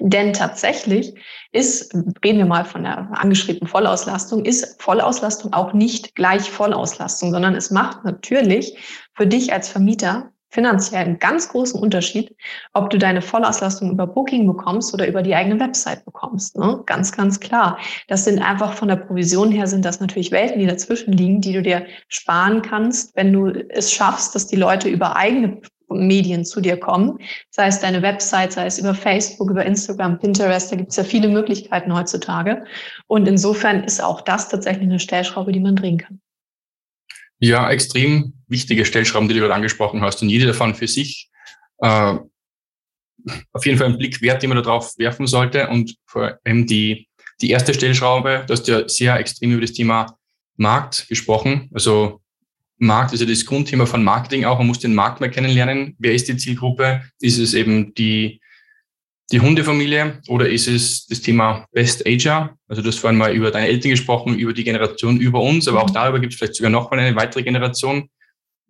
Denn 0.00 0.32
tatsächlich 0.32 1.14
ist, 1.52 1.94
reden 2.24 2.38
wir 2.38 2.46
mal 2.46 2.64
von 2.64 2.82
der 2.82 3.10
angeschriebenen 3.12 3.68
Vollauslastung, 3.68 4.44
ist 4.44 4.82
Vollauslastung 4.82 5.52
auch 5.52 5.72
nicht 5.72 6.16
gleich 6.16 6.50
Vollauslastung, 6.50 7.30
sondern 7.30 7.54
es 7.54 7.70
macht 7.70 8.04
natürlich 8.04 8.76
für 9.14 9.26
dich 9.26 9.52
als 9.52 9.68
Vermieter 9.68 10.32
finanziell 10.54 11.04
einen 11.04 11.18
ganz 11.18 11.48
großen 11.48 11.80
Unterschied, 11.80 12.34
ob 12.72 12.88
du 12.90 12.96
deine 12.96 13.22
Vollauslastung 13.22 13.90
über 13.90 14.06
Booking 14.06 14.46
bekommst 14.46 14.94
oder 14.94 15.06
über 15.06 15.20
die 15.20 15.34
eigene 15.34 15.58
Website 15.58 16.04
bekommst. 16.04 16.56
Ne? 16.56 16.80
Ganz, 16.86 17.10
ganz 17.12 17.40
klar. 17.40 17.78
Das 18.06 18.24
sind 18.24 18.40
einfach 18.40 18.72
von 18.72 18.88
der 18.88 18.96
Provision 18.96 19.50
her 19.50 19.66
sind 19.66 19.84
das 19.84 19.98
natürlich 19.98 20.30
Welten, 20.30 20.60
die 20.60 20.66
dazwischen 20.66 21.12
liegen, 21.12 21.40
die 21.40 21.52
du 21.52 21.62
dir 21.62 21.86
sparen 22.08 22.62
kannst, 22.62 23.16
wenn 23.16 23.32
du 23.32 23.48
es 23.68 23.92
schaffst, 23.92 24.34
dass 24.34 24.46
die 24.46 24.56
Leute 24.56 24.88
über 24.88 25.16
eigene 25.16 25.60
Medien 25.94 26.44
zu 26.44 26.60
dir 26.60 26.76
kommen, 26.76 27.18
sei 27.50 27.68
es 27.68 27.80
deine 27.80 28.02
Website, 28.02 28.52
sei 28.52 28.66
es 28.66 28.78
über 28.78 28.94
Facebook, 28.94 29.50
über 29.50 29.64
Instagram, 29.64 30.18
Pinterest, 30.18 30.70
da 30.70 30.76
gibt 30.76 30.90
es 30.90 30.96
ja 30.96 31.04
viele 31.04 31.28
Möglichkeiten 31.28 31.94
heutzutage. 31.94 32.64
Und 33.06 33.26
insofern 33.26 33.84
ist 33.84 34.02
auch 34.02 34.20
das 34.20 34.48
tatsächlich 34.48 34.84
eine 34.84 35.00
Stellschraube, 35.00 35.52
die 35.52 35.60
man 35.60 35.76
drehen 35.76 35.98
kann. 35.98 36.20
Ja, 37.38 37.70
extrem 37.70 38.34
wichtige 38.48 38.84
Stellschrauben, 38.84 39.28
die 39.28 39.34
du 39.34 39.40
gerade 39.40 39.54
angesprochen 39.54 40.00
hast. 40.02 40.22
Und 40.22 40.28
jede 40.28 40.46
davon 40.46 40.74
für 40.74 40.88
sich 40.88 41.30
äh, 41.78 42.16
auf 43.52 43.66
jeden 43.66 43.78
Fall 43.78 43.88
einen 43.88 43.98
Blick 43.98 44.20
wert, 44.22 44.42
den 44.42 44.50
man 44.50 44.62
darauf 44.62 44.96
werfen 44.98 45.26
sollte. 45.26 45.68
Und 45.68 45.96
vor 46.06 46.38
allem 46.44 46.66
die, 46.66 47.08
die 47.40 47.50
erste 47.50 47.74
Stellschraube, 47.74 48.44
du 48.46 48.52
hast 48.52 48.68
ja 48.68 48.88
sehr 48.88 49.16
extrem 49.18 49.52
über 49.52 49.60
das 49.60 49.72
Thema 49.72 50.16
Markt 50.56 51.08
gesprochen. 51.08 51.70
Also 51.74 52.20
Markt 52.78 53.12
ist 53.12 53.20
ja 53.20 53.26
das 53.26 53.46
Grundthema 53.46 53.86
von 53.86 54.02
Marketing 54.02 54.44
auch. 54.44 54.58
Man 54.58 54.66
muss 54.66 54.80
den 54.80 54.94
Markt 54.94 55.20
mal 55.20 55.30
kennenlernen. 55.30 55.94
Wer 55.98 56.14
ist 56.14 56.28
die 56.28 56.36
Zielgruppe? 56.36 57.02
Ist 57.20 57.38
es 57.38 57.54
eben 57.54 57.94
die, 57.94 58.40
die 59.30 59.40
Hundefamilie 59.40 60.20
oder 60.28 60.48
ist 60.48 60.66
es 60.66 61.06
das 61.06 61.20
Thema 61.20 61.66
Best 61.72 62.06
Ager? 62.06 62.56
Also 62.68 62.82
du 62.82 62.88
hast 62.88 62.98
vorhin 62.98 63.18
mal 63.18 63.32
über 63.32 63.50
deine 63.50 63.68
Eltern 63.68 63.90
gesprochen, 63.90 64.38
über 64.38 64.52
die 64.52 64.64
Generation 64.64 65.20
über 65.20 65.40
uns, 65.40 65.68
aber 65.68 65.82
auch 65.82 65.88
mhm. 65.88 65.94
darüber 65.94 66.20
gibt 66.20 66.32
es 66.32 66.38
vielleicht 66.38 66.56
sogar 66.56 66.70
noch 66.70 66.90
mal 66.90 66.98
eine 66.98 67.16
weitere 67.16 67.42
Generation. 67.42 68.08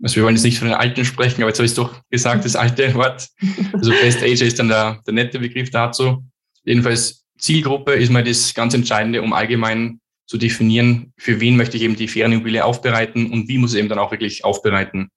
Also 0.03 0.17
wir 0.17 0.25
wollen 0.25 0.35
jetzt 0.35 0.45
nicht 0.45 0.59
von 0.59 0.69
den 0.69 0.77
Alten 0.77 1.05
sprechen, 1.05 1.43
aber 1.43 1.51
jetzt 1.51 1.59
habe 1.59 1.67
ich 1.67 1.73
es 1.73 1.77
doch 1.77 2.03
gesagt, 2.11 2.45
das 2.45 2.57
alte 2.57 2.95
Wort. 2.95 3.29
Also 3.73 3.91
Best 3.91 4.23
Ager 4.23 4.45
ist 4.45 4.59
dann 4.59 4.69
der, 4.69 5.01
der 5.07 5.15
nette 5.15 5.39
Begriff 5.39 5.71
dazu. 5.71 6.25
Jedenfalls 6.65 7.25
Zielgruppe 7.39 7.93
ist 7.93 8.11
mal 8.11 8.25
das 8.25 8.55
ganz 8.55 8.75
Entscheidende, 8.75 9.23
um 9.23 9.33
allgemein 9.33 10.01
zu 10.27 10.39
definieren, 10.39 11.13
für 11.17 11.41
wen 11.41 11.57
möchte 11.57 11.77
ich 11.77 11.83
eben 11.83 11.97
die 11.97 12.09
Ferienimmobilie 12.09 12.65
aufbereiten 12.65 13.31
und 13.31 13.49
wie 13.49 13.59
muss 13.59 13.73
es 13.73 13.77
eben 13.77 13.89
dann 13.89 13.99
auch 13.99 14.11
wirklich 14.11 14.45
aufbereiten. 14.45 15.11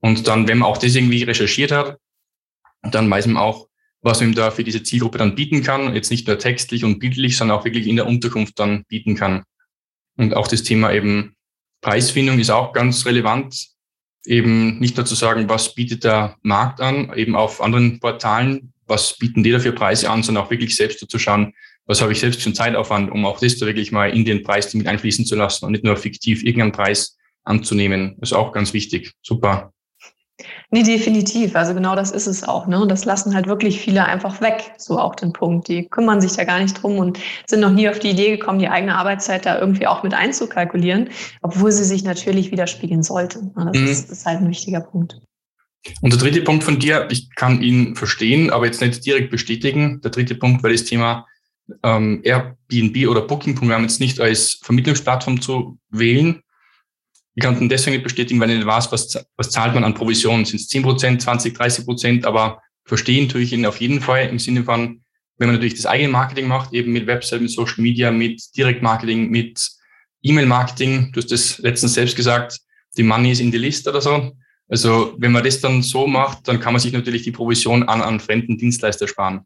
Und 0.00 0.28
dann, 0.28 0.46
wenn 0.46 0.58
man 0.58 0.68
auch 0.68 0.78
das 0.78 0.94
irgendwie 0.94 1.22
recherchiert 1.24 1.72
hat, 1.72 1.98
dann 2.82 3.10
weiß 3.10 3.26
man 3.26 3.38
auch, 3.38 3.68
was 4.02 4.20
man 4.20 4.34
da 4.34 4.50
für 4.50 4.62
diese 4.62 4.82
Zielgruppe 4.82 5.18
dann 5.18 5.34
bieten 5.34 5.62
kann. 5.62 5.94
Jetzt 5.94 6.10
nicht 6.10 6.28
nur 6.28 6.38
textlich 6.38 6.84
und 6.84 7.00
bildlich, 7.00 7.36
sondern 7.36 7.58
auch 7.58 7.64
wirklich 7.64 7.88
in 7.88 7.96
der 7.96 8.06
Unterkunft 8.06 8.58
dann 8.58 8.84
bieten 8.84 9.16
kann. 9.16 9.42
Und 10.16 10.34
auch 10.34 10.46
das 10.46 10.62
Thema 10.62 10.92
eben 10.92 11.34
Preisfindung 11.80 12.38
ist 12.38 12.50
auch 12.50 12.72
ganz 12.72 13.04
relevant. 13.06 13.68
Eben 14.24 14.78
nicht 14.78 14.96
nur 14.96 15.06
zu 15.06 15.14
sagen, 15.14 15.48
was 15.48 15.74
bietet 15.74 16.04
der 16.04 16.36
Markt 16.42 16.80
an, 16.80 17.12
eben 17.16 17.36
auf 17.36 17.60
anderen 17.60 18.00
Portalen, 18.00 18.72
was 18.86 19.16
bieten 19.18 19.42
die 19.42 19.50
da 19.50 19.58
für 19.58 19.72
Preise 19.72 20.10
an, 20.10 20.22
sondern 20.22 20.44
auch 20.44 20.50
wirklich 20.50 20.74
selbst 20.74 21.08
zu 21.08 21.18
schauen, 21.18 21.52
was 21.86 22.02
habe 22.02 22.12
ich 22.12 22.20
selbst 22.20 22.42
für 22.42 22.46
einen 22.46 22.54
Zeitaufwand, 22.54 23.10
um 23.10 23.24
auch 23.24 23.40
das 23.40 23.58
da 23.58 23.66
wirklich 23.66 23.92
mal 23.92 24.10
in 24.10 24.24
den 24.24 24.42
Preis 24.42 24.72
mit 24.74 24.86
einfließen 24.86 25.24
zu 25.24 25.36
lassen 25.36 25.64
und 25.64 25.72
nicht 25.72 25.84
nur 25.84 25.96
fiktiv 25.96 26.42
irgendeinen 26.42 26.72
Preis 26.72 27.16
anzunehmen. 27.44 28.16
Das 28.18 28.30
ist 28.30 28.36
auch 28.36 28.52
ganz 28.52 28.72
wichtig. 28.72 29.12
Super. 29.22 29.72
Nee, 30.70 30.82
definitiv. 30.82 31.56
Also 31.56 31.72
genau 31.74 31.94
das 31.96 32.10
ist 32.10 32.26
es 32.26 32.44
auch. 32.44 32.66
Ne? 32.66 32.80
Und 32.80 32.90
das 32.90 33.04
lassen 33.04 33.34
halt 33.34 33.46
wirklich 33.46 33.80
viele 33.80 34.04
einfach 34.04 34.40
weg. 34.40 34.72
So 34.76 34.98
auch 34.98 35.14
den 35.14 35.32
Punkt. 35.32 35.68
Die 35.68 35.88
kümmern 35.88 36.20
sich 36.20 36.32
da 36.32 36.44
gar 36.44 36.60
nicht 36.60 36.82
drum 36.82 36.98
und 36.98 37.18
sind 37.46 37.60
noch 37.60 37.70
nie 37.70 37.88
auf 37.88 38.00
die 38.00 38.10
Idee 38.10 38.36
gekommen, 38.36 38.58
die 38.58 38.68
eigene 38.68 38.96
Arbeitszeit 38.96 39.46
da 39.46 39.58
irgendwie 39.58 39.86
auch 39.86 40.02
mit 40.02 40.12
einzukalkulieren, 40.12 41.08
obwohl 41.40 41.72
sie 41.72 41.84
sich 41.84 42.04
natürlich 42.04 42.50
widerspiegeln 42.50 43.02
sollte. 43.02 43.50
Das 43.54 43.78
mhm. 43.78 43.86
ist, 43.86 44.10
ist 44.10 44.26
halt 44.26 44.40
ein 44.40 44.50
wichtiger 44.50 44.80
Punkt. 44.80 45.20
Und 46.02 46.12
der 46.12 46.18
dritte 46.18 46.42
Punkt 46.42 46.64
von 46.64 46.80
dir, 46.80 47.06
ich 47.10 47.32
kann 47.36 47.62
ihn 47.62 47.94
verstehen, 47.94 48.50
aber 48.50 48.66
jetzt 48.66 48.80
nicht 48.80 49.06
direkt 49.06 49.30
bestätigen. 49.30 50.00
Der 50.02 50.10
dritte 50.10 50.34
Punkt 50.34 50.62
war 50.64 50.70
das 50.70 50.84
Thema 50.84 51.26
ähm, 51.82 52.20
Airbnb 52.22 53.08
oder 53.08 53.22
Booking.com 53.22 53.82
jetzt 53.82 54.00
nicht 54.00 54.20
als 54.20 54.58
Vermittlungsplattform 54.62 55.40
zu 55.40 55.78
wählen. 55.90 56.42
Ich 57.34 57.42
kann 57.42 57.60
ihn 57.60 57.68
deswegen 57.68 57.96
nicht 57.96 58.04
bestätigen, 58.04 58.40
weil 58.40 58.50
ich 58.50 58.56
nicht 58.56 58.66
weiß, 58.66 58.92
was, 58.92 59.26
was 59.36 59.50
zahlt 59.50 59.74
man 59.74 59.84
an 59.84 59.94
Provisionen. 59.94 60.44
Sind 60.44 60.60
es 60.60 60.68
10 60.68 60.82
Prozent, 60.82 61.22
20, 61.22 61.54
30 61.54 61.84
Prozent, 61.84 62.24
aber 62.24 62.62
verstehen 62.84 63.28
tue 63.28 63.42
ich 63.42 63.52
ihn 63.52 63.66
auf 63.66 63.80
jeden 63.80 64.00
Fall 64.00 64.28
im 64.28 64.38
Sinne 64.38 64.64
von, 64.64 65.02
wenn 65.38 65.48
man 65.48 65.56
natürlich 65.56 65.74
das 65.74 65.86
eigene 65.86 66.08
Marketing 66.08 66.46
macht, 66.46 66.72
eben 66.72 66.92
mit 66.92 67.06
Website, 67.06 67.42
mit 67.42 67.50
Social 67.50 67.82
Media, 67.82 68.10
mit 68.10 68.42
Direktmarketing, 68.56 69.28
mit 69.28 69.70
E-Mail-Marketing. 70.22 71.12
Du 71.12 71.20
hast 71.20 71.30
das 71.30 71.58
letztens 71.58 71.94
selbst 71.94 72.16
gesagt, 72.16 72.58
die 72.96 73.02
Money 73.02 73.32
is 73.32 73.40
in 73.40 73.52
the 73.52 73.58
list 73.58 73.86
oder 73.86 74.00
so. 74.00 74.32
Also 74.68 75.14
wenn 75.18 75.32
man 75.32 75.44
das 75.44 75.60
dann 75.60 75.82
so 75.82 76.06
macht, 76.06 76.48
dann 76.48 76.58
kann 76.58 76.72
man 76.72 76.80
sich 76.80 76.92
natürlich 76.92 77.22
die 77.22 77.32
Provision 77.32 77.82
an, 77.82 78.00
an 78.00 78.18
fremden 78.18 78.56
Dienstleister 78.56 79.06
sparen. 79.06 79.42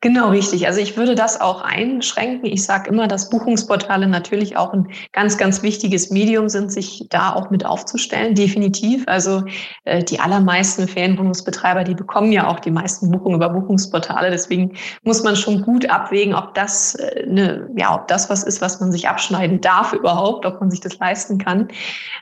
Genau, 0.00 0.28
richtig. 0.28 0.66
Also 0.66 0.80
ich 0.80 0.96
würde 0.96 1.14
das 1.14 1.40
auch 1.40 1.62
einschränken. 1.62 2.46
Ich 2.46 2.64
sage 2.64 2.90
immer, 2.90 3.08
dass 3.08 3.30
Buchungsportale 3.30 4.06
natürlich 4.06 4.56
auch 4.56 4.72
ein 4.72 4.88
ganz, 5.12 5.38
ganz 5.38 5.62
wichtiges 5.62 6.10
Medium 6.10 6.48
sind, 6.48 6.70
sich 6.70 7.06
da 7.10 7.34
auch 7.34 7.50
mit 7.50 7.64
aufzustellen. 7.64 8.34
Definitiv. 8.34 9.04
Also 9.06 9.42
äh, 9.84 10.04
die 10.04 10.20
allermeisten 10.20 10.86
Ferienwohnungsbetreiber, 10.86 11.82
die 11.82 11.94
bekommen 11.94 12.30
ja 12.30 12.46
auch 12.46 12.60
die 12.60 12.70
meisten 12.70 13.10
Buchungen 13.10 13.36
über 13.36 13.48
Buchungsportale. 13.48 14.30
Deswegen 14.30 14.76
muss 15.02 15.24
man 15.24 15.34
schon 15.34 15.62
gut 15.62 15.88
abwägen, 15.90 16.34
ob 16.34 16.54
das 16.54 16.94
äh, 16.94 17.24
eine, 17.26 17.68
ja, 17.76 17.94
ob 17.94 18.06
das 18.06 18.30
was 18.30 18.44
ist, 18.44 18.60
was 18.60 18.78
man 18.80 18.92
sich 18.92 19.08
abschneiden 19.08 19.60
darf 19.60 19.92
überhaupt, 19.92 20.46
ob 20.46 20.60
man 20.60 20.70
sich 20.70 20.80
das 20.80 20.98
leisten 20.98 21.38
kann. 21.38 21.68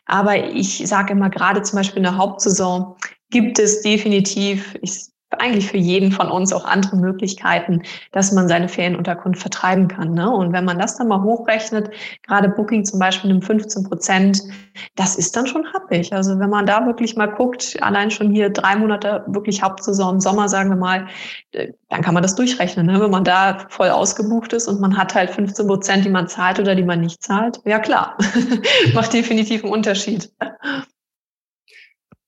Aber 0.06 0.36
ich 0.36 0.86
sage 0.86 1.12
immer, 1.12 1.28
gerade 1.28 1.62
zum 1.62 1.78
Beispiel 1.78 1.98
in 1.98 2.04
der 2.04 2.16
Hauptsaison 2.16 2.96
gibt 3.30 3.58
es 3.58 3.82
definitiv, 3.82 4.76
ich 4.80 5.13
eigentlich 5.40 5.68
für 5.68 5.76
jeden 5.76 6.12
von 6.12 6.30
uns 6.30 6.52
auch 6.52 6.64
andere 6.64 6.96
Möglichkeiten, 6.96 7.82
dass 8.12 8.32
man 8.32 8.48
seine 8.48 8.68
Ferienunterkunft 8.68 9.40
vertreiben 9.40 9.88
kann. 9.88 10.12
Ne? 10.12 10.30
Und 10.30 10.52
wenn 10.52 10.64
man 10.64 10.78
das 10.78 10.96
dann 10.96 11.08
mal 11.08 11.22
hochrechnet, 11.22 11.90
gerade 12.26 12.48
Booking 12.48 12.84
zum 12.84 12.98
Beispiel 12.98 13.30
nimmt 13.30 13.44
15 13.44 13.84
Prozent, 13.84 14.42
das 14.96 15.16
ist 15.16 15.36
dann 15.36 15.46
schon 15.46 15.72
happig. 15.72 16.12
Also 16.12 16.38
wenn 16.38 16.50
man 16.50 16.66
da 16.66 16.86
wirklich 16.86 17.16
mal 17.16 17.26
guckt, 17.26 17.76
allein 17.80 18.10
schon 18.10 18.30
hier 18.30 18.50
drei 18.50 18.76
Monate 18.76 19.24
wirklich 19.26 19.62
Hauptsaison 19.62 20.20
Sommer, 20.20 20.48
sagen 20.48 20.70
wir 20.70 20.76
mal, 20.76 21.06
äh, 21.52 21.72
dann 21.88 22.02
kann 22.02 22.14
man 22.14 22.22
das 22.22 22.34
durchrechnen. 22.34 22.86
Ne? 22.86 23.00
Wenn 23.00 23.10
man 23.10 23.24
da 23.24 23.66
voll 23.68 23.90
ausgebucht 23.90 24.52
ist 24.52 24.68
und 24.68 24.80
man 24.80 24.96
hat 24.96 25.14
halt 25.14 25.30
15 25.30 25.66
Prozent, 25.66 26.04
die 26.04 26.10
man 26.10 26.28
zahlt 26.28 26.58
oder 26.58 26.74
die 26.74 26.82
man 26.82 27.00
nicht 27.00 27.22
zahlt, 27.22 27.60
ja 27.64 27.78
klar, 27.78 28.16
macht 28.94 29.12
definitiv 29.12 29.64
einen 29.64 29.72
Unterschied. 29.72 30.30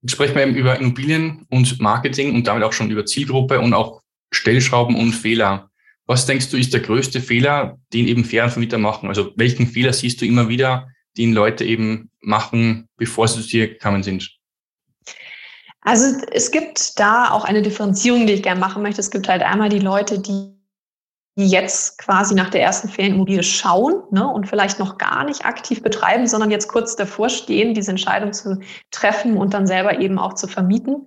Jetzt 0.06 0.12
sprechen 0.12 0.36
wir 0.36 0.42
eben 0.42 0.54
über 0.54 0.78
Immobilien 0.78 1.46
und 1.50 1.80
Marketing 1.80 2.32
und 2.32 2.46
damit 2.46 2.62
auch 2.62 2.72
schon 2.72 2.92
über 2.92 3.04
Zielgruppe 3.06 3.60
und 3.60 3.74
auch 3.74 4.02
Stellschrauben 4.30 4.94
und 4.94 5.10
Fehler. 5.12 5.68
Was 6.06 6.26
denkst 6.26 6.48
du, 6.50 6.56
ist 6.56 6.72
der 6.72 6.78
größte 6.78 7.20
Fehler, 7.20 7.76
den 7.92 8.06
eben 8.06 8.24
Ferienvermieter 8.24 8.78
machen? 8.78 9.08
Also 9.08 9.32
welchen 9.34 9.66
Fehler 9.66 9.92
siehst 9.92 10.20
du 10.20 10.24
immer 10.24 10.48
wieder, 10.48 10.86
den 11.18 11.32
Leute 11.32 11.64
eben 11.64 12.08
machen, 12.20 12.86
bevor 12.96 13.26
sie 13.26 13.42
zu 13.42 13.48
dir 13.48 13.66
gekommen 13.66 14.04
sind? 14.04 14.30
Also 15.80 16.16
es 16.30 16.52
gibt 16.52 17.00
da 17.00 17.32
auch 17.32 17.44
eine 17.44 17.62
Differenzierung, 17.62 18.28
die 18.28 18.34
ich 18.34 18.44
gerne 18.44 18.60
machen 18.60 18.84
möchte. 18.84 19.00
Es 19.00 19.10
gibt 19.10 19.26
halt 19.26 19.42
einmal 19.42 19.70
die 19.70 19.80
Leute, 19.80 20.20
die 20.20 20.55
die 21.36 21.48
jetzt 21.48 21.98
quasi 21.98 22.34
nach 22.34 22.48
der 22.48 22.62
ersten 22.62 22.88
Ferienimmobilie 22.88 23.42
schauen 23.42 24.02
ne, 24.10 24.26
und 24.26 24.48
vielleicht 24.48 24.78
noch 24.78 24.96
gar 24.96 25.24
nicht 25.24 25.44
aktiv 25.44 25.82
betreiben, 25.82 26.26
sondern 26.26 26.50
jetzt 26.50 26.68
kurz 26.68 26.96
davor 26.96 27.28
stehen, 27.28 27.74
diese 27.74 27.90
Entscheidung 27.90 28.32
zu 28.32 28.58
treffen 28.90 29.36
und 29.36 29.52
dann 29.52 29.66
selber 29.66 30.00
eben 30.00 30.18
auch 30.18 30.32
zu 30.32 30.48
vermieten. 30.48 31.06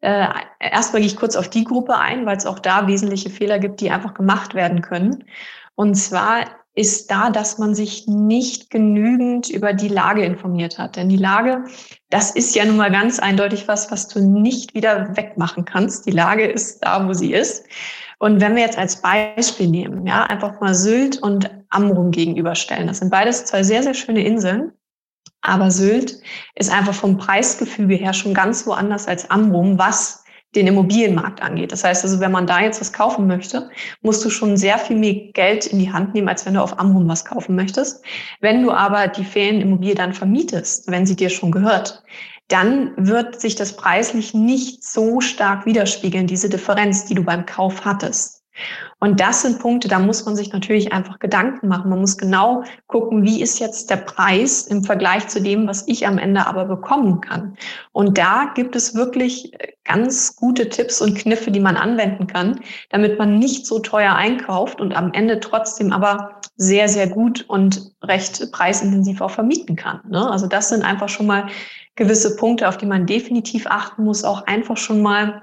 Äh, 0.00 0.28
erstmal 0.60 1.02
gehe 1.02 1.10
ich 1.10 1.16
kurz 1.16 1.36
auf 1.36 1.50
die 1.50 1.64
Gruppe 1.64 1.96
ein, 1.96 2.24
weil 2.24 2.38
es 2.38 2.46
auch 2.46 2.58
da 2.58 2.86
wesentliche 2.86 3.28
Fehler 3.28 3.58
gibt, 3.58 3.80
die 3.80 3.90
einfach 3.90 4.14
gemacht 4.14 4.54
werden 4.54 4.80
können. 4.80 5.24
Und 5.74 5.94
zwar 5.94 6.46
ist 6.74 7.10
da, 7.10 7.30
dass 7.30 7.58
man 7.58 7.74
sich 7.74 8.06
nicht 8.06 8.70
genügend 8.70 9.48
über 9.48 9.72
die 9.72 9.88
Lage 9.88 10.24
informiert 10.24 10.78
hat. 10.78 10.96
Denn 10.96 11.08
die 11.08 11.16
Lage, 11.16 11.64
das 12.10 12.30
ist 12.30 12.54
ja 12.54 12.66
nun 12.66 12.76
mal 12.76 12.90
ganz 12.90 13.18
eindeutig 13.18 13.66
was, 13.66 13.90
was 13.90 14.08
du 14.08 14.20
nicht 14.20 14.74
wieder 14.74 15.16
wegmachen 15.16 15.64
kannst. 15.64 16.06
Die 16.06 16.10
Lage 16.10 16.46
ist 16.46 16.80
da, 16.80 17.08
wo 17.08 17.14
sie 17.14 17.32
ist. 17.32 17.64
Und 18.18 18.40
wenn 18.40 18.56
wir 18.56 18.62
jetzt 18.62 18.78
als 18.78 19.02
Beispiel 19.02 19.68
nehmen, 19.68 20.06
ja, 20.06 20.24
einfach 20.24 20.60
mal 20.60 20.74
Sylt 20.74 21.22
und 21.22 21.50
Amrum 21.68 22.10
gegenüberstellen. 22.10 22.86
Das 22.86 22.98
sind 22.98 23.10
beides 23.10 23.44
zwei 23.44 23.62
sehr, 23.62 23.82
sehr 23.82 23.94
schöne 23.94 24.24
Inseln. 24.24 24.72
Aber 25.42 25.70
Sylt 25.70 26.18
ist 26.54 26.72
einfach 26.72 26.94
vom 26.94 27.18
Preisgefüge 27.18 27.94
her 27.94 28.12
schon 28.12 28.34
ganz 28.34 28.66
woanders 28.66 29.06
als 29.06 29.30
Amrum, 29.30 29.78
was 29.78 30.24
den 30.54 30.66
Immobilienmarkt 30.66 31.42
angeht. 31.42 31.70
Das 31.70 31.84
heißt 31.84 32.02
also, 32.04 32.18
wenn 32.20 32.32
man 32.32 32.46
da 32.46 32.60
jetzt 32.60 32.80
was 32.80 32.92
kaufen 32.92 33.26
möchte, 33.26 33.68
musst 34.00 34.24
du 34.24 34.30
schon 34.30 34.56
sehr 34.56 34.78
viel 34.78 34.96
mehr 34.96 35.14
Geld 35.32 35.66
in 35.66 35.78
die 35.78 35.92
Hand 35.92 36.14
nehmen, 36.14 36.28
als 36.28 36.46
wenn 36.46 36.54
du 36.54 36.62
auf 36.62 36.78
Amrum 36.80 37.06
was 37.08 37.24
kaufen 37.24 37.54
möchtest. 37.54 38.02
Wenn 38.40 38.62
du 38.62 38.72
aber 38.72 39.08
die 39.08 39.24
Ferienimmobilie 39.24 39.94
dann 39.94 40.14
vermietest, 40.14 40.90
wenn 40.90 41.06
sie 41.06 41.16
dir 41.16 41.28
schon 41.28 41.50
gehört, 41.50 42.02
dann 42.48 42.92
wird 42.96 43.40
sich 43.40 43.56
das 43.56 43.76
preislich 43.76 44.34
nicht 44.34 44.84
so 44.84 45.20
stark 45.20 45.66
widerspiegeln, 45.66 46.26
diese 46.26 46.48
Differenz, 46.48 47.06
die 47.06 47.14
du 47.14 47.24
beim 47.24 47.46
Kauf 47.46 47.84
hattest. 47.84 48.36
Und 48.98 49.20
das 49.20 49.42
sind 49.42 49.58
Punkte, 49.58 49.88
da 49.88 49.98
muss 49.98 50.24
man 50.24 50.34
sich 50.36 50.52
natürlich 50.52 50.92
einfach 50.92 51.18
Gedanken 51.18 51.68
machen. 51.68 51.90
Man 51.90 52.00
muss 52.00 52.16
genau 52.16 52.64
gucken, 52.86 53.22
wie 53.24 53.42
ist 53.42 53.58
jetzt 53.58 53.90
der 53.90 53.96
Preis 53.96 54.62
im 54.62 54.82
Vergleich 54.84 55.28
zu 55.28 55.42
dem, 55.42 55.66
was 55.66 55.86
ich 55.86 56.06
am 56.06 56.16
Ende 56.16 56.46
aber 56.46 56.64
bekommen 56.64 57.20
kann. 57.20 57.56
Und 57.92 58.16
da 58.16 58.52
gibt 58.54 58.74
es 58.74 58.94
wirklich 58.94 59.52
ganz 59.84 60.36
gute 60.36 60.70
Tipps 60.70 61.02
und 61.02 61.18
Kniffe, 61.18 61.50
die 61.50 61.60
man 61.60 61.76
anwenden 61.76 62.26
kann, 62.26 62.60
damit 62.88 63.18
man 63.18 63.38
nicht 63.38 63.66
so 63.66 63.78
teuer 63.78 64.14
einkauft 64.14 64.80
und 64.80 64.96
am 64.96 65.12
Ende 65.12 65.40
trotzdem 65.40 65.92
aber 65.92 66.40
sehr, 66.56 66.88
sehr 66.88 67.08
gut 67.08 67.44
und 67.48 67.92
recht 68.02 68.50
preisintensiv 68.50 69.20
auch 69.20 69.30
vermieten 69.30 69.76
kann. 69.76 70.00
Ne? 70.08 70.30
Also 70.30 70.46
das 70.46 70.70
sind 70.70 70.82
einfach 70.82 71.10
schon 71.10 71.26
mal 71.26 71.48
gewisse 71.96 72.36
Punkte, 72.36 72.68
auf 72.68 72.76
die 72.76 72.86
man 72.86 73.06
definitiv 73.06 73.66
achten 73.66 74.04
muss, 74.04 74.24
auch 74.24 74.46
einfach 74.46 74.76
schon 74.76 75.02
mal 75.02 75.42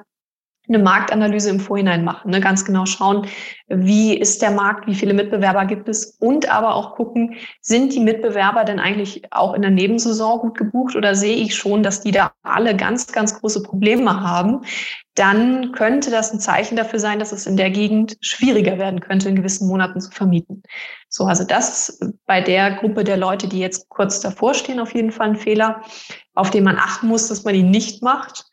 eine 0.68 0.80
Marktanalyse 0.80 1.50
im 1.50 1.60
Vorhinein 1.60 2.06
machen, 2.06 2.32
ne? 2.32 2.40
ganz 2.40 2.64
genau 2.64 2.86
schauen, 2.86 3.28
wie 3.68 4.18
ist 4.18 4.42
der 4.42 4.52
Markt, 4.52 4.88
wie 4.88 4.96
viele 4.96 5.14
Mitbewerber 5.14 5.66
gibt 5.66 5.90
es 5.90 6.18
und 6.20 6.50
aber 6.50 6.76
auch 6.76 6.96
gucken, 6.96 7.36
sind 7.62 7.94
die 7.94 8.00
Mitbewerber 8.00 8.64
denn 8.64 8.80
eigentlich 8.80 9.24
auch 9.32 9.54
in 9.54 9.62
der 9.62 9.72
Nebensaison 9.72 10.40
gut 10.40 10.58
gebucht 10.58 10.96
oder 10.96 11.16
sehe 11.16 11.36
ich 11.36 11.56
schon, 11.56 11.84
dass 11.84 12.02
die 12.02 12.12
da 12.12 12.32
alle 12.44 12.78
ganz, 12.78 13.12
ganz 13.12 13.40
große 13.40 13.62
Probleme 13.62 14.22
haben, 14.22 14.62
dann 15.16 15.74
könnte 15.74 16.10
das 16.10 16.34
ein 16.34 16.40
Zeichen 16.40 16.76
dafür 16.76 17.00
sein, 17.00 17.20
dass 17.20 17.32
es 17.32 17.46
in 17.46 17.58
der 17.58 17.70
Gegend 17.70 18.18
schwieriger 18.22 18.80
werden 18.80 19.00
könnte, 19.00 19.30
in 19.30 19.36
gewissen 19.36 19.68
Monaten 19.68 20.02
zu 20.02 20.12
vermieten. 20.12 20.64
So, 21.10 21.26
also 21.26 21.44
das 21.44 21.90
ist 21.90 22.06
bei 22.26 22.42
der 22.42 22.72
Gruppe 22.72 23.04
der 23.04 23.18
Leute, 23.18 23.48
die 23.48 23.60
jetzt 23.60 23.90
kurz 23.90 24.22
davor 24.22 24.56
stehen, 24.56 24.80
auf 24.80 24.96
jeden 24.96 25.12
Fall 25.12 25.30
ein 25.30 25.36
Fehler, 25.36 25.82
auf 26.34 26.50
den 26.50 26.64
man 26.64 26.78
achten 26.78 27.08
muss, 27.08 27.28
dass 27.28 27.44
man 27.44 27.54
ihn 27.54 27.70
nicht 27.70 28.02
macht. 28.02 28.46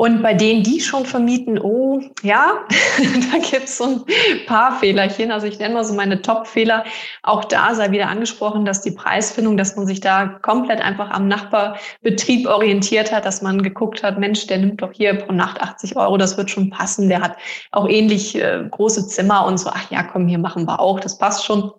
Und 0.00 0.22
bei 0.22 0.32
denen, 0.32 0.62
die 0.62 0.80
schon 0.80 1.04
vermieten, 1.04 1.58
oh 1.58 2.00
ja, 2.22 2.64
da 3.32 3.38
gibt 3.38 3.64
es 3.64 3.76
so 3.76 3.84
ein 3.84 4.46
paar 4.46 4.78
Fehlerchen. 4.78 5.30
Also 5.30 5.46
ich 5.46 5.58
nenne 5.58 5.74
mal 5.74 5.84
so 5.84 5.92
meine 5.92 6.22
Top-Fehler. 6.22 6.84
Auch 7.22 7.44
da 7.44 7.74
sei 7.74 7.90
wieder 7.90 8.08
angesprochen, 8.08 8.64
dass 8.64 8.80
die 8.80 8.92
Preisfindung, 8.92 9.58
dass 9.58 9.76
man 9.76 9.86
sich 9.86 10.00
da 10.00 10.24
komplett 10.40 10.80
einfach 10.80 11.10
am 11.10 11.28
Nachbarbetrieb 11.28 12.48
orientiert 12.48 13.12
hat, 13.12 13.26
dass 13.26 13.42
man 13.42 13.60
geguckt 13.60 14.02
hat, 14.02 14.18
Mensch, 14.18 14.46
der 14.46 14.56
nimmt 14.56 14.80
doch 14.80 14.92
hier 14.94 15.12
pro 15.12 15.34
Nacht 15.34 15.60
80 15.60 15.94
Euro, 15.98 16.16
das 16.16 16.38
wird 16.38 16.50
schon 16.50 16.70
passen. 16.70 17.10
Der 17.10 17.20
hat 17.20 17.36
auch 17.70 17.86
ähnlich 17.86 18.34
äh, 18.36 18.64
große 18.70 19.06
Zimmer 19.06 19.44
und 19.44 19.58
so, 19.58 19.68
ach 19.68 19.90
ja, 19.90 20.02
komm, 20.02 20.28
hier 20.28 20.38
machen 20.38 20.64
wir 20.66 20.80
auch, 20.80 20.98
das 20.98 21.18
passt 21.18 21.44
schon. 21.44 21.72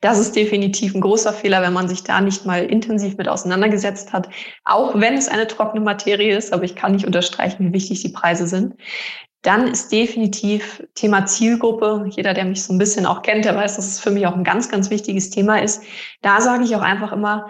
Das 0.00 0.18
ist 0.18 0.36
definitiv 0.36 0.94
ein 0.94 1.00
großer 1.00 1.32
Fehler, 1.32 1.62
wenn 1.62 1.72
man 1.72 1.88
sich 1.88 2.02
da 2.02 2.20
nicht 2.20 2.46
mal 2.46 2.64
intensiv 2.64 3.16
mit 3.16 3.28
auseinandergesetzt 3.28 4.12
hat, 4.12 4.28
auch 4.64 4.98
wenn 4.98 5.14
es 5.14 5.28
eine 5.28 5.46
trockene 5.46 5.82
Materie 5.82 6.36
ist, 6.36 6.52
aber 6.52 6.64
ich 6.64 6.76
kann 6.76 6.92
nicht 6.92 7.06
unterstreichen, 7.06 7.68
wie 7.68 7.72
wichtig 7.72 8.02
die 8.02 8.10
Preise 8.10 8.46
sind. 8.46 8.74
Dann 9.42 9.68
ist 9.68 9.90
definitiv 9.90 10.82
Thema 10.94 11.24
Zielgruppe. 11.24 12.04
Jeder, 12.10 12.34
der 12.34 12.44
mich 12.44 12.62
so 12.62 12.74
ein 12.74 12.78
bisschen 12.78 13.06
auch 13.06 13.22
kennt, 13.22 13.46
der 13.46 13.56
weiß, 13.56 13.76
dass 13.76 13.86
es 13.86 14.00
für 14.00 14.10
mich 14.10 14.26
auch 14.26 14.36
ein 14.36 14.44
ganz, 14.44 14.68
ganz 14.68 14.90
wichtiges 14.90 15.30
Thema 15.30 15.62
ist. 15.62 15.82
Da 16.20 16.42
sage 16.42 16.64
ich 16.64 16.76
auch 16.76 16.82
einfach 16.82 17.12
immer, 17.12 17.48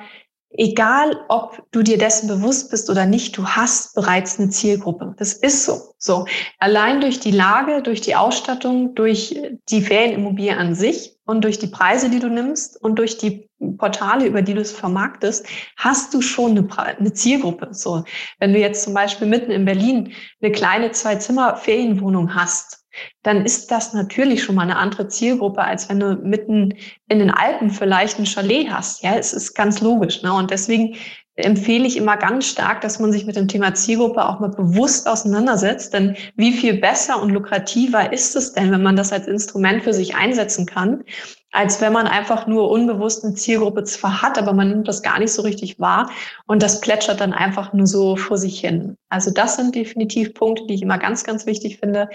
egal 0.51 1.17
ob 1.29 1.63
du 1.71 1.83
dir 1.83 1.99
dessen 1.99 2.29
bewusst 2.29 2.71
bist 2.71 2.91
oder 2.91 3.07
nicht, 3.07 3.37
du 3.37 3.47
hast 3.47 3.95
bereits 3.95 4.39
eine 4.39 4.51
Zielgruppe. 4.51 5.15
Das 5.19 5.33
ist 5.33 5.65
so. 5.65 5.95
So. 5.99 6.27
Allein 6.59 7.01
durch 7.01 7.21
die 7.21 7.31
Lage, 7.31 7.83
durch 7.83 8.01
die 8.01 8.17
Ausstattung, 8.17 8.95
durch 8.95 9.37
die 9.69 9.83
Ferienimmobilie 9.83 10.57
an 10.57 10.75
sich 10.75 11.17
und 11.31 11.43
durch 11.43 11.61
die 11.61 11.69
Preise, 11.69 12.11
die 12.11 12.19
du 12.19 12.29
nimmst 12.29 12.83
und 12.83 12.99
durch 12.99 13.17
die 13.17 13.49
Portale, 13.79 14.27
über 14.27 14.43
die 14.43 14.55
du 14.55 14.61
es 14.61 14.73
vermarktest, 14.73 15.47
hast 15.77 16.13
du 16.13 16.21
schon 16.23 16.59
eine, 16.59 16.69
eine 16.99 17.13
Zielgruppe. 17.13 17.69
So. 17.71 18.05
Wenn 18.41 18.53
du 18.53 18.59
jetzt 18.59 18.83
zum 18.83 18.95
Beispiel 18.95 19.29
mitten 19.29 19.53
in 19.53 19.65
Berlin 19.65 20.13
eine 20.43 20.51
kleine 20.51 20.91
Zwei-Zimmer-Ferienwohnung 20.91 22.35
hast, 22.35 22.85
dann 23.23 23.45
ist 23.45 23.71
das 23.71 23.93
natürlich 23.93 24.43
schon 24.43 24.57
mal 24.57 24.63
eine 24.63 24.77
andere 24.77 25.07
Zielgruppe, 25.07 25.63
als 25.63 25.89
wenn 25.89 26.01
du 26.01 26.17
mitten 26.17 26.75
in 27.09 27.21
den 27.21 27.31
Alpen 27.31 27.71
vielleicht 27.71 28.19
ein 28.19 28.27
Chalet 28.27 28.69
hast. 28.69 29.05
Ja, 29.05 29.15
es 29.15 29.33
ist 29.33 29.55
ganz 29.55 29.81
logisch. 29.81 30.23
Ne? 30.23 30.33
Und 30.33 30.51
deswegen 30.51 30.97
empfehle 31.41 31.87
ich 31.87 31.97
immer 31.97 32.17
ganz 32.17 32.47
stark, 32.47 32.81
dass 32.81 32.99
man 32.99 33.13
sich 33.13 33.27
mit 33.27 33.37
dem 33.37 33.49
Thema 33.49 33.75
Zielgruppe 33.75 34.25
auch 34.25 34.41
mal 34.41 34.51
bewusst 34.51 35.09
auseinandersetzt. 35.09 35.93
Denn 35.93 36.17
wie 36.37 36.53
viel 36.53 36.75
besser 36.75 37.21
und 37.21 37.31
lukrativer 37.31 38.13
ist 38.13 38.37
es 38.37 38.53
denn, 38.53 38.71
wenn 38.71 38.83
man 38.83 38.97
das 38.97 39.13
als 39.13 39.27
Instrument 39.27 39.83
für 39.83 39.93
sich 39.93 40.15
einsetzen 40.15 40.67
kann, 40.67 41.05
als 41.53 41.81
wenn 41.81 41.93
man 41.93 42.07
einfach 42.07 42.47
nur 42.47 42.71
unbewusst 42.71 43.25
eine 43.25 43.35
Zielgruppe 43.35 43.83
zwar 43.85 44.23
hat, 44.23 44.39
aber 44.39 44.53
man 44.53 44.69
nimmt 44.69 44.87
das 44.87 45.03
gar 45.03 45.19
nicht 45.19 45.33
so 45.33 45.43
richtig 45.43 45.81
wahr 45.81 46.11
und 46.47 46.63
das 46.63 46.81
plätschert 46.81 47.21
dann 47.21 47.33
einfach 47.33 47.73
nur 47.73 47.87
so 47.87 48.17
vor 48.17 48.39
sich 48.39 48.61
hin. 48.61 48.97
Also 49.09 49.33
das 49.33 49.57
sind 49.57 49.75
definitiv 49.75 50.35
Punkte, 50.35 50.67
die 50.67 50.75
ich 50.75 50.83
immer 50.83 50.99
ganz, 50.99 51.25
ganz 51.25 51.47
wichtig 51.47 51.79
finde. 51.79 52.09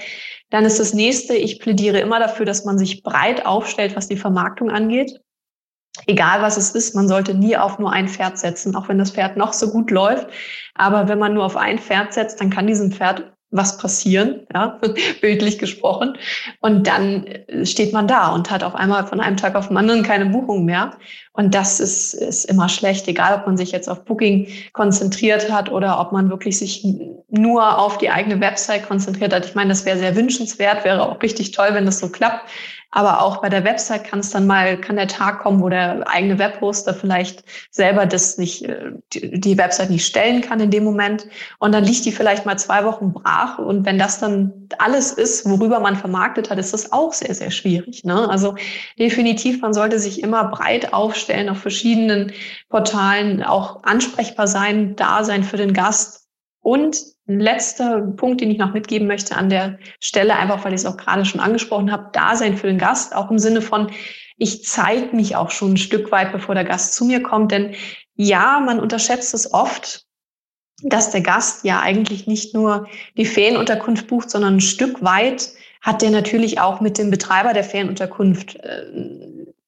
Dann 0.50 0.64
ist 0.64 0.80
das 0.80 0.94
nächste, 0.94 1.36
ich 1.36 1.60
plädiere 1.60 2.00
immer 2.00 2.20
dafür, 2.20 2.46
dass 2.46 2.64
man 2.64 2.78
sich 2.78 3.04
breit 3.04 3.46
aufstellt, 3.46 3.96
was 3.96 4.08
die 4.08 4.18
Vermarktung 4.18 4.70
angeht. 4.70 5.20
Egal 6.08 6.42
was 6.42 6.58
es 6.58 6.72
ist, 6.72 6.96
man 6.96 7.08
sollte 7.08 7.34
nie 7.34 7.58
auf 7.58 7.80
nur 7.80 7.92
ein 7.92 8.08
Pferd 8.08 8.38
setzen, 8.38 8.76
auch 8.76 8.90
wenn 8.90 8.98
das 8.98 9.12
Pferd 9.12 9.38
noch 9.38 9.54
so 9.54 9.72
gut 9.72 9.92
läuft. 9.92 10.28
Aber 10.74 11.08
wenn 11.08 11.20
man 11.20 11.34
nur 11.34 11.46
auf 11.46 11.58
ein 11.58 11.80
Pferd 11.80 12.14
setzt, 12.14 12.42
dann 12.42 12.50
kann 12.50 12.68
diesem 12.68 12.92
Pferd 12.92 13.32
was 13.52 13.78
passieren, 13.78 14.46
ja, 14.54 14.80
bildlich 15.22 15.58
gesprochen. 15.58 16.18
Und 16.60 16.88
dann 16.88 17.26
steht 17.64 17.94
man 17.94 18.08
da 18.08 18.34
und 18.34 18.52
hat 18.52 18.64
auf 18.64 18.76
einmal 18.76 19.06
von 19.06 19.20
einem 19.20 19.38
Tag 19.38 19.56
auf 19.56 19.70
den 19.70 19.78
anderen 19.78 20.04
keine 20.04 20.26
Buchung 20.28 20.66
mehr. 20.66 20.92
Und 21.34 21.56
das 21.56 21.80
ist, 21.80 22.14
ist 22.14 22.46
immer 22.46 22.70
schlecht, 22.70 23.08
egal 23.08 23.40
ob 23.40 23.46
man 23.46 23.58
sich 23.58 23.72
jetzt 23.72 23.90
auf 23.90 24.04
Booking 24.06 24.48
konzentriert 24.74 25.52
hat 25.52 25.72
oder 25.72 26.00
ob 26.00 26.12
man 26.12 26.30
wirklich 26.30 26.58
sich 26.58 26.86
nur 27.30 27.78
auf 27.78 27.98
die 27.98 28.10
eigene 28.10 28.40
Website 28.40 28.88
konzentriert 28.88 29.34
hat. 29.34 29.46
Ich 29.46 29.56
meine, 29.56 29.70
das 29.70 29.86
wäre 29.86 29.98
sehr 29.98 30.16
wünschenswert, 30.16 30.84
wäre 30.84 31.04
auch 31.04 31.22
richtig 31.22 31.52
toll, 31.52 31.70
wenn 31.72 31.86
das 31.86 32.00
so 32.00 32.10
klappt. 32.10 32.50
Aber 32.96 33.22
auch 33.22 33.42
bei 33.42 33.50
der 33.50 33.66
Website 33.66 34.06
kann 34.06 34.20
es 34.20 34.30
dann 34.30 34.48
mal, 34.48 34.80
kann 34.80 34.96
der 34.96 35.10
Tag 35.10 35.40
kommen, 35.40 35.62
wo 35.62 35.68
der 35.68 36.08
eigene 36.08 36.40
Webhoster 36.40 36.94
vielleicht 36.94 37.44
selber 37.70 38.06
das 38.06 38.38
nicht, 38.38 38.64
äh, 38.64 38.92
die 39.14 39.58
Website 39.58 39.90
nicht 39.90 40.06
stellen 40.06 40.40
kann 40.40 40.62
in 40.62 40.72
dem 40.72 40.86
Moment. 40.86 41.28
Und 41.60 41.74
dann 41.74 41.84
liegt 41.84 42.06
die 42.06 42.14
vielleicht 42.14 42.46
mal 42.46 42.58
zwei 42.58 42.86
Wochen 42.86 43.12
brach. 43.12 43.60
Und 43.60 43.86
wenn 43.86 44.00
das 44.00 44.20
dann 44.22 44.70
alles 44.78 45.12
ist, 45.12 45.46
worüber 45.46 45.82
man 45.82 45.98
vermarktet 45.98 46.50
hat, 46.50 46.58
ist 46.58 46.74
das 46.74 46.94
auch 46.94 47.12
sehr, 47.12 47.36
sehr 47.36 47.52
schwierig. 47.52 48.06
Ne? 48.06 48.30
Also 48.30 48.56
definitiv, 48.98 49.62
man 49.62 49.74
sollte 49.74 50.00
sich 50.00 50.24
immer 50.24 50.46
breit 50.46 50.94
aufstellen 50.94 51.50
auf 51.50 51.58
verschiedenen 51.58 52.32
Portalen, 52.70 53.44
auch 53.44 53.84
ansprechbar 53.84 54.48
sein, 54.48 54.96
da 54.96 55.26
sein 55.26 55.44
für 55.44 55.58
den 55.58 55.74
Gast. 55.74 56.30
Und 56.62 57.15
ein 57.28 57.40
letzter 57.40 58.02
Punkt, 58.02 58.42
den 58.42 58.52
ich 58.52 58.58
noch 58.58 58.74
mitgeben 58.74 59.08
möchte 59.08 59.36
an 59.36 59.50
der 59.50 59.80
Stelle, 60.00 60.36
einfach 60.36 60.64
weil 60.64 60.74
ich 60.74 60.82
es 60.82 60.86
auch 60.86 60.98
gerade 60.98 61.26
schon 61.26 61.42
angesprochen 61.42 61.92
habe, 61.92 62.10
Dasein 62.14 62.58
für 62.58 62.68
den 62.68 62.78
Gast, 62.78 63.16
auch 63.16 63.32
im 63.32 63.40
Sinne 63.40 63.62
von, 63.62 63.92
ich 64.38 64.64
zeige 64.66 65.16
mich 65.16 65.36
auch 65.36 65.50
schon 65.50 65.74
ein 65.74 65.78
Stück 65.78 66.12
weit, 66.12 66.32
bevor 66.32 66.56
der 66.56 66.66
Gast 66.66 66.94
zu 66.94 67.06
mir 67.06 67.24
kommt. 67.24 67.52
Denn 67.52 67.74
ja, 68.16 68.60
man 68.60 68.80
unterschätzt 68.80 69.34
es 69.34 69.54
oft, 69.54 70.06
dass 70.84 71.12
der 71.12 71.22
Gast 71.22 71.64
ja 71.64 71.80
eigentlich 71.80 72.28
nicht 72.28 72.54
nur 72.54 72.88
die 73.18 73.26
Ferienunterkunft 73.26 74.08
bucht, 74.08 74.30
sondern 74.30 74.58
ein 74.58 74.62
Stück 74.62 75.04
weit 75.04 75.52
hat 75.82 76.02
der 76.02 76.10
natürlich 76.10 76.60
auch 76.60 76.82
mit 76.82 76.98
dem 76.98 77.12
Betreiber 77.12 77.54
der 77.54 77.64
Ferienunterkunft 77.64 78.56
äh, 78.56 78.86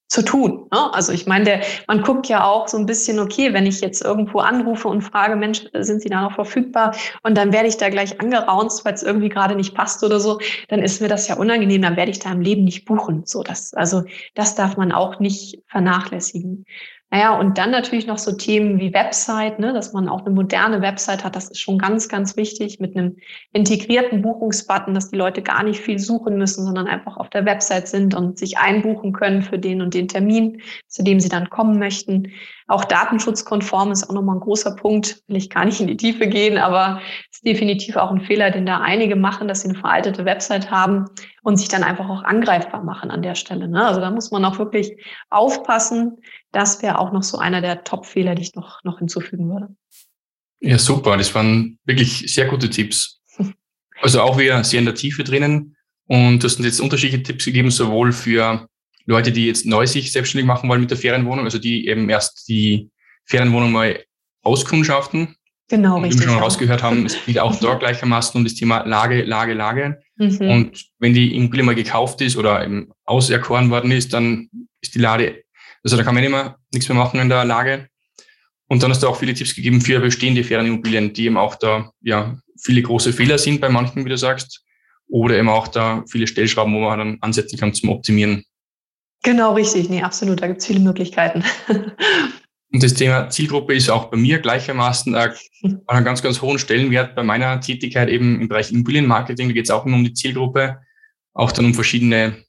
zu 0.08 0.24
tun. 0.24 0.68
Ne? 0.72 0.94
Also 0.94 1.12
ich 1.12 1.28
meine, 1.28 1.62
man 1.88 2.02
guckt 2.02 2.28
ja 2.28 2.46
auch 2.46 2.68
so 2.68 2.78
ein 2.78 2.86
bisschen, 2.86 3.20
okay, 3.20 3.54
wenn 3.54 3.66
ich 3.66 3.82
jetzt 3.82 4.02
irgendwo 4.02 4.40
anrufe 4.40 4.88
und 4.88 5.02
frage, 5.02 5.36
Mensch, 5.36 5.64
sind 5.74 6.02
Sie 6.02 6.10
da 6.10 6.22
noch 6.22 6.34
verfügbar? 6.34 6.96
Und 7.24 7.38
dann 7.38 7.52
werde 7.52 7.68
ich 7.68 7.78
da 7.78 7.90
gleich 7.90 8.20
angeraunzt, 8.22 8.86
weil 8.86 8.94
es 8.94 9.04
irgendwie 9.04 9.30
gerade 9.30 9.56
nicht 9.56 9.76
passt 9.76 10.04
oder 10.04 10.20
so, 10.20 10.40
dann 10.70 10.80
ist 10.80 11.02
mir 11.02 11.10
das 11.10 11.28
ja 11.28 11.36
unangenehm, 11.36 11.82
dann 11.82 11.98
werde 11.98 12.12
ich 12.12 12.20
da 12.20 12.32
im 12.32 12.42
Leben 12.42 12.64
nicht 12.64 12.86
buchen. 12.86 13.24
So, 13.26 13.44
das, 13.44 13.74
also 13.74 14.04
das 14.34 14.56
darf 14.56 14.78
man 14.78 14.92
auch 14.92 15.20
nicht 15.20 15.62
vernachlässigen. 15.68 16.66
Naja, 17.10 17.40
und 17.40 17.58
dann 17.58 17.72
natürlich 17.72 18.06
noch 18.06 18.18
so 18.18 18.34
Themen 18.34 18.80
wie 18.82 18.94
Website, 18.94 19.60
ne, 19.60 19.72
dass 19.72 19.94
man 19.94 20.10
auch 20.10 20.26
eine 20.26 20.36
moderne 20.36 20.82
Website 20.82 21.24
hat. 21.24 21.38
Das 21.38 21.50
ist 21.50 21.60
schon 21.60 21.78
ganz, 21.78 22.10
ganz 22.10 22.36
wichtig 22.36 22.82
mit 22.82 22.98
einem 22.98 23.16
integrierten 23.54 24.22
Buchungsbutton, 24.22 24.94
dass 24.94 25.10
die 25.10 25.16
Leute 25.16 25.42
gar 25.42 25.64
nicht 25.64 25.80
viel 25.80 26.00
suchen 26.00 26.38
müssen, 26.38 26.66
sondern 26.66 26.86
einfach 26.86 27.16
auf 27.16 27.30
der 27.30 27.46
Website 27.46 27.88
sind 27.88 28.14
und 28.14 28.38
sich 28.38 28.58
einbuchen 28.58 29.14
können 29.14 29.42
für 29.42 29.58
den 29.58 29.82
und 29.82 29.94
den 29.94 30.10
Termin, 30.10 30.62
zu 30.88 31.02
dem 31.02 31.22
sie 31.22 31.30
dann 31.30 31.50
kommen 31.50 31.80
möchten. 31.80 32.34
Auch 32.68 32.84
datenschutzkonform 32.84 33.94
ist 33.94 34.10
auch 34.10 34.14
nochmal 34.14 34.36
ein 34.36 34.42
großer 34.42 34.76
Punkt. 34.76 35.24
Will 35.28 35.38
ich 35.38 35.50
gar 35.50 35.64
nicht 35.64 35.80
in 35.80 35.88
die 35.88 35.96
Tiefe 35.96 36.28
gehen, 36.28 36.58
aber 36.58 37.00
ist 37.32 37.46
definitiv 37.46 37.96
auch 37.96 38.12
ein 38.12 38.20
Fehler, 38.20 38.52
den 38.52 38.66
da 38.66 38.82
einige 38.82 39.16
machen, 39.16 39.48
dass 39.48 39.62
sie 39.62 39.70
eine 39.70 39.80
veraltete 39.80 40.26
Website 40.26 40.70
haben 40.72 41.06
und 41.48 41.56
sich 41.56 41.70
dann 41.70 41.86
einfach 41.86 42.10
auch 42.10 42.26
angreifbar 42.26 42.84
machen 42.84 43.10
an 43.10 43.22
der 43.22 43.34
Stelle. 43.34 43.70
Ne? 43.70 43.88
Also 43.88 44.02
da 44.02 44.12
muss 44.12 44.32
man 44.32 44.44
auch 44.44 44.60
wirklich 44.60 44.98
aufpassen. 45.30 46.18
Das 46.52 46.82
wäre 46.82 47.00
auch 47.00 47.14
noch 47.14 47.24
so 47.24 47.38
einer 47.38 47.62
der 47.62 47.86
Top-Fehler, 47.86 48.36
die 48.36 48.42
ich 48.42 48.56
noch, 48.56 48.84
noch 48.84 49.00
hinzufügen 49.00 49.48
würde. 49.48 49.74
Ja, 50.60 50.78
super. 50.78 51.16
Das 51.16 51.34
waren 51.34 51.80
wirklich 51.86 52.34
sehr 52.34 52.48
gute 52.48 52.70
Tipps. 52.70 53.22
Also 54.02 54.22
auch 54.22 54.38
wir 54.38 54.64
sehr 54.66 54.80
in 54.80 54.86
der 54.86 54.94
Tiefe 54.94 55.24
drinnen. 55.24 55.78
Und 56.06 56.44
du 56.44 56.48
hast 56.48 56.58
uns 56.58 56.66
jetzt 56.66 56.82
unterschiedliche 56.82 57.24
Tipps 57.24 57.46
gegeben, 57.46 57.72
sowohl 57.72 58.12
für 58.12 58.68
Leute, 59.06 59.32
die 59.32 59.48
jetzt 59.48 59.66
neu 59.66 59.88
sich 59.88 60.12
selbstständig 60.12 60.46
machen 60.46 60.70
wollen 60.70 60.82
mit 60.82 60.92
der 60.92 60.98
Ferienwohnung, 60.98 61.46
also 61.46 61.60
die 61.60 61.88
eben 61.88 62.10
erst 62.10 62.50
die 62.50 62.92
Ferienwohnung 63.24 63.72
mal 63.72 64.04
auskundschaften. 64.44 65.37
Genau, 65.70 65.98
und 65.98 66.06
richtig. 66.06 66.22
Wie 66.22 66.28
wir 66.28 66.34
schon 66.34 66.44
rausgehört 66.44 66.84
haben, 66.84 67.06
es 67.06 67.18
geht 67.26 67.40
auch 67.40 67.56
dort 67.60 67.82
gleichermaßen 67.82 68.38
um 68.38 68.46
das 68.46 68.56
Thema 68.56 68.86
Lage, 68.86 69.24
Lage, 69.24 69.54
Lage. 69.54 70.00
Mhm. 70.16 70.50
Und 70.50 70.86
wenn 71.00 71.14
die 71.14 71.36
Immobilie 71.36 71.64
mal 71.64 71.76
gekauft 71.76 72.22
ist 72.22 72.38
oder 72.38 72.64
eben 72.64 72.90
auserkoren 73.04 73.70
worden 73.70 73.92
ist, 73.92 74.14
dann 74.14 74.50
ist 74.82 74.96
die 74.96 75.00
Lade, 75.00 75.44
also 75.84 75.98
da 75.98 76.04
kann 76.04 76.16
man 76.16 76.24
immer 76.24 76.58
nichts 76.72 76.88
mehr 76.88 76.98
machen 76.98 77.20
in 77.20 77.30
der 77.30 77.44
Lage. 77.44 77.90
Und 78.70 78.84
dann 78.84 78.92
hast 78.92 79.04
du 79.04 79.08
auch 79.08 79.18
viele 79.18 79.34
Tipps 79.34 79.56
gegeben 79.56 79.82
für 79.82 80.00
bestehende 80.00 80.44
Ferienimmobilien, 80.44 81.14
die 81.14 81.26
eben 81.26 81.38
auch 81.38 81.56
da 81.56 81.92
ja 82.02 82.38
viele 82.62 82.82
große 82.82 83.14
Fehler 83.14 83.38
sind 83.38 83.62
bei 83.62 83.70
manchen, 83.70 84.04
wie 84.06 84.10
du 84.10 84.18
sagst, 84.18 84.64
oder 85.10 85.38
eben 85.38 85.50
auch 85.50 85.68
da 85.68 86.04
viele 86.10 86.28
Stellschrauben, 86.28 86.74
wo 86.74 86.80
man 86.80 87.00
dann 87.00 87.18
ansetzen 87.22 87.58
kann 87.58 87.74
zum 87.74 87.90
Optimieren. 87.90 88.44
Genau, 89.24 89.54
richtig. 89.54 89.90
Nee, 89.90 90.02
absolut. 90.02 90.42
Da 90.42 90.48
gibt 90.48 90.60
es 90.60 90.68
viele 90.68 90.80
Möglichkeiten. 90.80 91.44
Und 92.72 92.84
das 92.84 92.94
Thema 92.94 93.30
Zielgruppe 93.30 93.74
ist 93.74 93.90
auch 93.90 94.06
bei 94.06 94.18
mir 94.18 94.40
gleichermaßen 94.40 95.16
äh, 95.16 95.34
einen 95.88 96.06
ganz, 96.06 96.22
ganz 96.22 96.42
hohen 96.42 96.60
Stellenwert 96.60 97.16
bei 97.16 97.24
meiner 97.24 97.62
Tätigkeit 97.62 98.10
eben 98.10 98.42
im 98.42 98.50
Bereich 98.50 98.72
Immobilienmarketing. 98.72 99.48
Da 99.48 99.54
geht 99.54 99.66
es 99.66 99.72
auch 99.72 99.86
immer 99.86 99.96
um 99.96 100.04
die 100.04 100.14
Zielgruppe, 100.14 100.80
auch 101.34 101.52
dann 101.52 101.66
um 101.66 101.74
verschiedene 101.74 102.44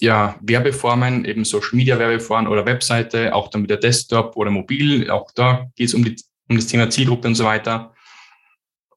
ja, 0.00 0.38
Werbeformen, 0.42 1.24
eben 1.24 1.44
Social 1.44 1.76
Media 1.76 1.98
Werbeformen 1.98 2.50
oder 2.50 2.66
Webseite, 2.66 3.34
auch 3.34 3.48
dann 3.48 3.62
mit 3.62 3.70
der 3.70 3.78
Desktop 3.78 4.36
oder 4.36 4.50
mobil. 4.50 5.10
Auch 5.10 5.30
da 5.34 5.66
geht 5.76 5.88
es 5.88 5.94
um, 5.94 6.04
um 6.48 6.56
das 6.56 6.66
Thema 6.66 6.90
Zielgruppe 6.90 7.28
und 7.28 7.34
so 7.34 7.44
weiter. 7.44 7.94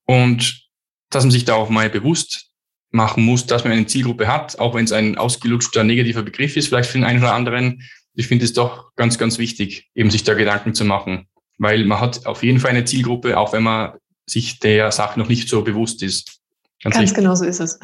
Und 0.06 0.67
dass 1.10 1.23
man 1.23 1.32
sich 1.32 1.45
da 1.45 1.56
auch 1.56 1.69
mal 1.69 1.89
bewusst 1.89 2.51
machen 2.91 3.23
muss, 3.23 3.45
dass 3.45 3.63
man 3.63 3.73
eine 3.73 3.86
Zielgruppe 3.86 4.27
hat, 4.27 4.60
auch 4.60 4.73
wenn 4.73 4.86
es 4.86 4.91
ein 4.91 5.17
ausgelutschter 5.17 5.84
negativer 5.84 6.23
Begriff 6.23 6.58
ist, 6.58 6.67
vielleicht 6.67 6.89
für 6.89 6.97
den 6.97 7.06
einen 7.06 7.19
oder 7.19 7.34
anderen. 7.34 7.84
Ich 8.17 8.27
finde 8.27 8.45
es 8.45 8.53
doch 8.53 8.95
ganz, 8.95 9.19
ganz 9.19 9.38
wichtig, 9.38 9.89
eben 9.93 10.10
sich 10.10 10.23
da 10.23 10.34
Gedanken 10.34 10.73
zu 10.73 10.86
machen, 10.86 11.27
weil 11.60 11.86
man 11.86 12.01
hat 12.01 12.25
auf 12.25 12.41
jeden 12.41 12.60
Fall 12.60 12.71
eine 12.71 12.84
Zielgruppe, 12.84 13.38
auch 13.38 13.53
wenn 13.53 13.62
man 13.62 13.93
sich 14.27 14.60
der 14.60 14.91
Sache 14.91 15.19
noch 15.19 15.30
nicht 15.30 15.47
so 15.47 15.62
bewusst 15.62 16.01
ist. 16.01 16.39
Ganz, 16.84 16.95
ganz 16.95 17.13
genau 17.13 17.36
so 17.36 17.45
ist 17.45 17.60
es. 17.60 17.80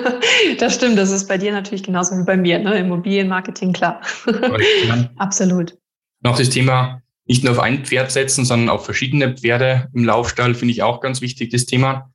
das 0.58 0.74
stimmt, 0.74 0.96
das 0.96 1.10
ist 1.10 1.28
bei 1.28 1.36
dir 1.36 1.52
natürlich 1.52 1.82
genauso 1.82 2.16
wie 2.16 2.24
bei 2.24 2.36
mir, 2.36 2.58
ne? 2.58 2.78
Immobilienmarketing, 2.78 3.74
klar. 3.74 4.00
Absolut. 5.16 5.76
Noch 6.22 6.38
das 6.38 6.48
Thema 6.48 7.02
nicht 7.26 7.44
nur 7.44 7.52
auf 7.52 7.60
ein 7.60 7.84
Pferd 7.84 8.10
setzen, 8.10 8.46
sondern 8.46 8.70
auf 8.70 8.86
verschiedene 8.86 9.36
Pferde 9.36 9.90
im 9.92 10.04
Laufstall 10.04 10.54
finde 10.54 10.72
ich 10.72 10.82
auch 10.82 11.00
ganz 11.00 11.20
wichtig, 11.20 11.50
das 11.50 11.66
Thema. 11.66 12.10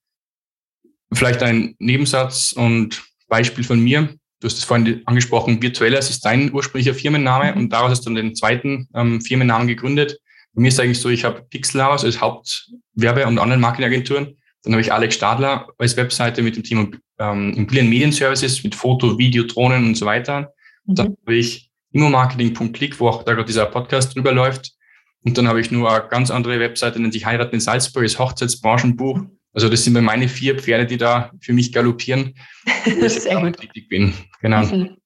Vielleicht 1.11 1.43
ein 1.43 1.75
Nebensatz 1.79 2.51
und 2.51 3.03
Beispiel 3.27 3.63
von 3.63 3.79
mir. 3.79 4.18
Du 4.39 4.47
hast 4.47 4.57
es 4.57 4.63
vorhin 4.63 5.01
angesprochen, 5.05 5.61
Virtuelles 5.61 6.09
ist 6.09 6.23
dein 6.23 6.53
ursprünglicher 6.53 6.93
Firmenname 6.93 7.51
mhm. 7.51 7.57
und 7.57 7.73
daraus 7.73 7.91
hast 7.91 8.05
du 8.05 8.09
dann 8.09 8.15
den 8.15 8.35
zweiten 8.35 8.87
ähm, 8.93 9.21
Firmennamen 9.21 9.67
gegründet. 9.67 10.19
Bei 10.53 10.61
mir 10.61 10.69
ist 10.69 10.75
es 10.75 10.79
eigentlich 10.79 10.99
so, 10.99 11.09
ich 11.09 11.25
habe 11.25 11.43
Pixelhaus 11.49 12.05
als 12.05 12.21
Hauptwerbe- 12.21 13.25
und 13.25 13.37
Online-Marketingagenturen. 13.37 14.35
Dann 14.63 14.73
habe 14.73 14.81
ich 14.81 14.91
Alex 14.91 15.15
Stadler 15.15 15.67
als 15.77 15.95
Webseite 15.95 16.41
mit 16.41 16.55
dem 16.55 16.63
Thema 16.63 16.87
ähm, 17.17 17.53
Immobilien 17.53 17.89
Medien 17.89 18.11
Services 18.11 18.63
mit 18.63 18.75
Foto, 18.75 19.17
Video, 19.17 19.43
Drohnen 19.43 19.85
und 19.85 19.95
so 19.95 20.05
weiter. 20.05 20.53
Mhm. 20.85 20.95
Dann 20.95 21.07
habe 21.07 21.35
ich 21.35 21.69
immomarketing.click, 21.91 22.99
wo 22.99 23.09
auch 23.09 23.23
da 23.23 23.33
gerade 23.33 23.45
dieser 23.45 23.65
Podcast 23.65 24.15
drüber 24.15 24.31
läuft. 24.31 24.73
Und 25.23 25.37
dann 25.37 25.47
habe 25.47 25.59
ich 25.59 25.69
nur 25.69 25.91
eine 25.91 26.07
ganz 26.07 26.31
andere 26.31 26.59
Webseite, 26.59 26.99
nennt 27.01 27.13
sich 27.13 27.25
Heiraten 27.25 27.55
in 27.55 27.61
Salzburg, 27.61 28.03
das 28.03 28.19
Hochzeitsbranchenbuch. 28.19 29.21
Also 29.53 29.69
das 29.69 29.83
sind 29.83 29.99
meine 30.01 30.29
vier 30.29 30.57
Pferde, 30.59 30.85
die 30.85 30.97
da 30.97 31.31
für 31.41 31.53
mich 31.53 31.71
galoppieren. 31.71 32.35
das 33.01 33.17
ist 33.17 33.23
sehr 33.23 33.41
gut. 33.41 33.57
Tätig 33.57 33.89
bin. 33.89 34.13
Genau. 34.41 34.65
Mhm. 34.65 34.97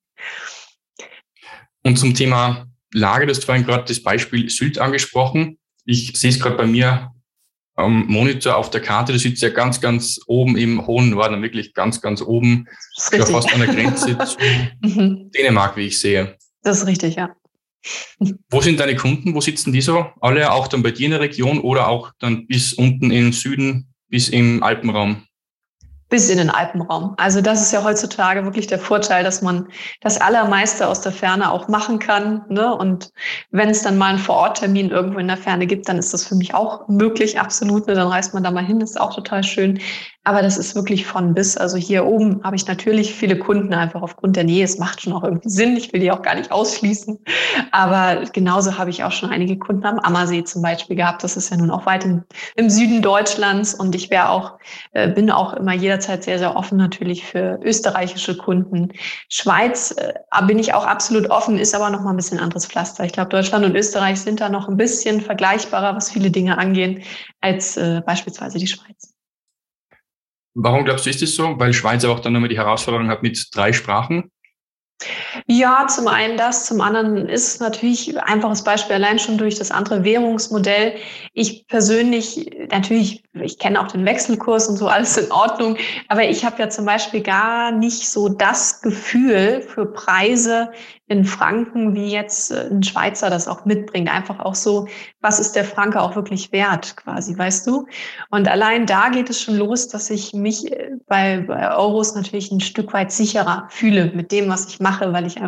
Und 1.84 1.98
zum 1.98 2.14
Thema 2.14 2.68
Lage, 2.94 3.26
du 3.26 3.32
hast 3.32 3.46
vorhin 3.46 3.66
gerade 3.66 3.86
das 3.86 4.02
Beispiel 4.02 4.50
Sylt 4.50 4.80
angesprochen. 4.80 5.58
Ich 5.86 6.18
sehe 6.18 6.30
es 6.30 6.40
gerade 6.40 6.56
bei 6.56 6.66
mir 6.66 7.12
am 7.76 8.06
Monitor 8.06 8.56
auf 8.56 8.70
der 8.70 8.82
Karte, 8.82 9.14
du 9.14 9.20
sitzt 9.20 9.42
ja 9.42 9.50
ganz, 9.50 9.82
ganz 9.82 10.20
oben 10.28 10.58
im 10.58 10.86
hohen 10.86 11.10
Norden, 11.10 11.42
wirklich 11.42 11.74
ganz, 11.74 12.02
ganz 12.02 12.22
oben, 12.22 12.68
ja 13.12 13.26
fast 13.26 13.52
an 13.52 13.62
der 13.62 13.70
Grenze 13.70 14.18
zu 14.26 14.38
mhm. 14.82 15.32
Dänemark, 15.32 15.76
wie 15.76 15.88
ich 15.88 16.00
sehe. 16.00 16.38
Das 16.62 16.78
ist 16.78 16.88
richtig, 16.88 17.16
ja. 17.16 17.36
Wo 18.50 18.62
sind 18.62 18.80
deine 18.80 18.96
Kunden? 18.96 19.34
Wo 19.34 19.42
sitzen 19.42 19.74
die 19.74 19.82
so? 19.82 20.06
Alle 20.22 20.52
auch 20.52 20.68
dann 20.68 20.84
bei 20.84 20.92
dir 20.92 21.06
in 21.06 21.12
der 21.12 21.20
Region 21.20 21.60
oder 21.60 21.90
auch 21.90 22.12
dann 22.20 22.48
bis 22.48 22.74
unten 22.74 23.12
in 23.12 23.26
den 23.26 23.34
Süden 23.34 23.93
bis 24.14 24.30
im 24.30 24.62
Alpenraum? 24.62 25.24
Bis 26.08 26.30
in 26.30 26.38
den 26.38 26.52
Alpenraum. 26.52 27.16
Also 27.18 27.42
das 27.42 27.64
ist 27.64 27.74
ja 27.74 27.84
heutzutage 27.84 28.44
wirklich 28.44 28.68
der 28.68 28.78
Vorteil, 28.78 29.24
dass 29.24 29.42
man 29.42 29.70
das 30.02 30.22
Allermeiste 30.22 30.88
aus 30.88 31.02
der 31.02 31.12
Ferne 31.12 31.52
auch 31.52 31.68
machen 31.68 31.98
kann. 31.98 32.46
Ne? 32.48 32.76
Und 32.76 33.10
wenn 33.50 33.70
es 33.70 33.82
dann 33.82 33.98
mal 33.98 34.10
einen 34.10 34.20
Vororttermin 34.20 34.92
irgendwo 34.92 35.18
in 35.18 35.28
der 35.28 35.38
Ferne 35.38 35.66
gibt, 35.66 35.90
dann 35.90 35.98
ist 35.98 36.14
das 36.14 36.28
für 36.28 36.36
mich 36.36 36.54
auch 36.54 36.88
möglich, 36.88 37.40
absolut. 37.40 37.88
Ne? 37.88 37.96
Dann 37.96 38.08
reist 38.08 38.36
man 38.36 38.44
da 38.44 38.52
mal 38.52 38.64
hin, 38.64 38.82
ist 38.82 39.02
auch 39.02 39.16
total 39.16 39.44
schön. 39.44 39.80
Aber 40.26 40.42
das 40.42 40.58
ist 40.58 40.74
wirklich 40.74 41.06
von 41.06 41.34
bis. 41.34 41.58
Also 41.58 41.76
hier 41.76 42.06
oben 42.06 42.42
habe 42.44 42.56
ich 42.56 42.66
natürlich 42.66 43.14
viele 43.14 43.38
Kunden 43.38 43.74
einfach 43.74 44.02
aufgrund 44.02 44.38
der 44.38 44.46
Nähe. 44.46 44.64
Es 44.64 44.78
macht 44.78 45.02
schon 45.02 45.12
auch 45.12 45.24
irgendwie 45.24 45.50
Sinn. 45.50 45.76
Ich 45.76 45.92
will 45.92 46.00
die 46.00 46.12
auch 46.12 46.22
gar 46.22 46.36
nicht 46.36 46.50
ausschließen. 46.50 47.20
Aber 47.72 48.24
genauso 48.32 48.78
habe 48.78 48.90
ich 48.90 49.04
auch 49.04 49.12
schon 49.12 49.32
einige 49.32 49.58
Kunden 49.58 49.86
am 49.86 50.00
Ammersee 50.00 50.46
zum 50.46 50.62
Beispiel 50.62 50.96
gehabt. 50.96 51.26
Das 51.26 51.36
ist 51.36 51.50
ja 51.50 51.58
nun 51.58 51.72
auch 51.72 51.86
weit 51.86 52.06
im, 52.06 52.24
im 52.56 52.70
Süden 52.70 53.02
Deutschlands. 53.02 53.74
Und 53.74 53.96
ich 53.96 54.10
wäre 54.10 54.30
auch, 54.30 54.60
äh, 54.94 55.10
bin 55.10 55.30
auch 55.30 55.54
immer 55.56 55.74
jederzeit 55.74 56.24
sehr, 56.24 56.40
sehr 56.40 56.56
offen 56.56 56.78
natürlich 56.78 57.26
für 57.26 57.60
österreichische 57.62 58.38
Kunden. 58.38 58.94
Schweiz 59.28 59.92
äh, 59.92 60.14
bin 60.48 60.58
ich 60.58 60.74
auch 60.74 60.86
absolut 60.86 61.30
offen, 61.32 61.58
ist 61.58 61.76
aber 61.76 61.90
noch 61.90 62.02
mal 62.02 62.12
ein 62.12 62.18
bisschen 62.18 62.40
anderes 62.40 62.66
Pflaster. 62.66 63.04
Ich 63.04 63.12
glaube, 63.12 63.30
Deutschland 63.30 63.66
und 63.66 63.76
Österreich 63.76 64.22
sind 64.22 64.40
da 64.40 64.48
noch 64.48 64.70
ein 64.70 64.78
bisschen 64.78 65.20
vergleichbarer, 65.20 65.98
was 65.98 66.12
viele 66.12 66.32
Dinge 66.32 66.58
angehen, 66.58 67.04
als 67.42 67.76
äh, 67.76 68.02
beispielsweise 68.06 68.58
die 68.58 68.68
Schweiz. 68.68 69.14
Warum 70.56 70.86
glaubst 70.86 71.06
du, 71.06 71.10
ist 71.10 71.22
das 71.22 71.36
so? 71.36 71.60
Weil 71.60 71.74
Schweiz 71.74 72.06
auch 72.06 72.20
dann 72.20 72.34
nochmal 72.34 72.50
die 72.50 72.58
Herausforderung 72.58 73.10
hat 73.10 73.24
mit 73.24 73.48
drei 73.54 73.74
Sprachen? 73.74 74.32
Ja, 75.48 75.88
zum 75.88 76.08
einen 76.08 76.38
das, 76.38 76.68
zum 76.68 76.80
anderen 76.80 77.28
ist 77.28 77.56
es 77.56 77.60
natürlich 77.60 78.18
einfaches 78.22 78.64
Beispiel 78.64 78.96
allein 78.96 79.20
schon 79.20 79.38
durch 79.38 79.56
das 79.56 79.72
andere 79.72 80.04
Währungsmodell. 80.04 80.96
Ich 81.34 81.68
persönlich, 81.68 82.50
natürlich, 82.70 83.23
ich 83.42 83.58
kenne 83.58 83.80
auch 83.80 83.88
den 83.88 84.06
Wechselkurs 84.06 84.68
und 84.68 84.78
so, 84.78 84.88
alles 84.88 85.18
in 85.18 85.32
Ordnung, 85.32 85.78
aber 86.08 86.24
ich 86.24 86.46
habe 86.46 86.60
ja 86.60 86.70
zum 86.70 86.86
Beispiel 86.86 87.22
gar 87.22 87.72
nicht 87.72 88.10
so 88.10 88.30
das 88.30 88.82
Gefühl 88.82 89.62
für 89.62 89.86
Preise 89.88 90.72
in 91.08 91.26
Franken, 91.26 91.94
wie 91.94 92.12
jetzt 92.12 92.52
äh, 92.52 92.70
ein 92.72 92.82
Schweizer 92.82 93.30
das 93.30 93.48
auch 93.48 93.66
mitbringt. 93.66 94.10
Einfach 94.12 94.40
auch 94.40 94.56
so, 94.56 94.88
was 95.22 95.40
ist 95.40 95.54
der 95.54 95.66
Franke 95.66 96.02
auch 96.02 96.16
wirklich 96.16 96.52
wert, 96.52 96.96
quasi, 96.96 97.38
weißt 97.38 97.68
du? 97.68 97.88
Und 98.30 98.48
allein 98.48 98.86
da 98.86 99.10
geht 99.10 99.30
es 99.30 99.42
schon 99.42 99.58
los, 99.58 99.90
dass 99.90 100.10
ich 100.10 100.34
mich 100.34 100.72
äh, 100.72 100.92
bei, 101.08 101.40
bei 101.42 101.76
Euros 101.76 102.16
natürlich 102.16 102.52
ein 102.52 102.62
Stück 102.62 102.94
weit 102.94 103.12
sicherer 103.12 103.68
fühle 103.70 104.12
mit 104.16 104.32
dem, 104.32 104.50
was 104.50 104.68
ich 104.68 104.80
mache, 104.80 105.12
weil 105.12 105.26
ich 105.28 105.40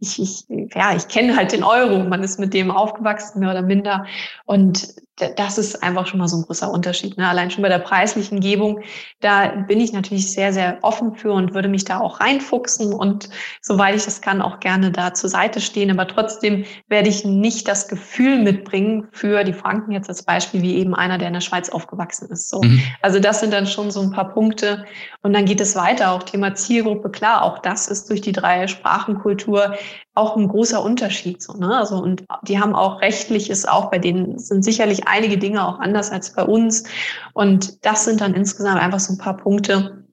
ich, 0.00 0.20
ich, 0.20 0.46
ja, 0.74 0.96
ich 0.96 1.06
kenne 1.08 1.36
halt 1.36 1.52
den 1.52 1.64
Euro. 1.64 2.04
Man 2.04 2.22
ist 2.22 2.40
mit 2.40 2.54
dem 2.54 2.70
aufgewachsen, 2.70 3.40
mehr 3.40 3.50
oder 3.50 3.62
minder. 3.62 4.06
Und 4.46 4.94
das 5.16 5.58
ist 5.58 5.82
einfach 5.82 6.06
schon 6.06 6.18
mal 6.18 6.26
so 6.26 6.38
ein 6.38 6.42
großer 6.42 6.70
Unterschied. 6.70 7.16
Ne? 7.16 7.28
Allein 7.28 7.50
schon 7.50 7.62
bei 7.62 7.68
der 7.68 7.78
preislichen 7.78 8.40
Gebung, 8.40 8.80
da 9.20 9.46
bin 9.46 9.80
ich 9.80 9.92
natürlich 9.92 10.32
sehr, 10.32 10.52
sehr 10.52 10.78
offen 10.82 11.14
für 11.14 11.32
und 11.32 11.54
würde 11.54 11.68
mich 11.68 11.84
da 11.84 12.00
auch 12.00 12.20
reinfuchsen 12.20 12.92
und 12.92 13.28
soweit 13.60 13.94
ich 13.94 14.04
das 14.04 14.20
kann, 14.20 14.42
auch 14.42 14.58
gerne 14.58 14.90
da 14.90 15.14
zur 15.14 15.30
Seite 15.30 15.60
stehen. 15.60 15.90
Aber 15.90 16.08
trotzdem 16.08 16.64
werde 16.88 17.08
ich 17.08 17.24
nicht 17.24 17.68
das 17.68 17.86
Gefühl 17.86 18.42
mitbringen 18.42 19.06
für 19.12 19.44
die 19.44 19.52
Franken 19.52 19.92
jetzt 19.92 20.08
als 20.08 20.24
Beispiel, 20.24 20.62
wie 20.62 20.76
eben 20.76 20.94
einer, 20.94 21.18
der 21.18 21.28
in 21.28 21.34
der 21.34 21.40
Schweiz 21.40 21.68
aufgewachsen 21.68 22.28
ist. 22.30 22.50
So. 22.50 22.62
Mhm. 22.62 22.82
Also 23.00 23.20
das 23.20 23.38
sind 23.38 23.52
dann 23.52 23.68
schon 23.68 23.92
so 23.92 24.00
ein 24.00 24.10
paar 24.10 24.30
Punkte. 24.30 24.84
Und 25.22 25.32
dann 25.32 25.44
geht 25.44 25.60
es 25.60 25.76
weiter, 25.76 26.10
auch 26.10 26.24
Thema 26.24 26.54
Zielgruppe. 26.54 27.10
Klar, 27.10 27.42
auch 27.42 27.60
das 27.60 27.86
ist 27.86 28.10
durch 28.10 28.20
die 28.20 28.32
drei 28.32 28.66
Sprachenkultur 28.66 29.76
auch 30.14 30.36
ein 30.36 30.48
großer 30.48 30.82
Unterschied. 30.82 31.42
So, 31.42 31.54
ne? 31.54 31.76
Also, 31.76 31.96
und 31.96 32.24
die 32.46 32.60
haben 32.60 32.74
auch 32.74 33.00
rechtlich 33.00 33.50
ist 33.50 33.68
auch 33.68 33.90
bei 33.90 33.98
denen 33.98 34.38
sind 34.38 34.64
sicherlich 34.64 35.08
einige 35.08 35.38
Dinge 35.38 35.66
auch 35.66 35.80
anders 35.80 36.10
als 36.12 36.32
bei 36.32 36.44
uns. 36.44 36.84
Und 37.32 37.84
das 37.84 38.04
sind 38.04 38.20
dann 38.20 38.34
insgesamt 38.34 38.80
einfach 38.80 39.00
so 39.00 39.12
ein 39.14 39.18
paar 39.18 39.36
Punkte, 39.36 40.03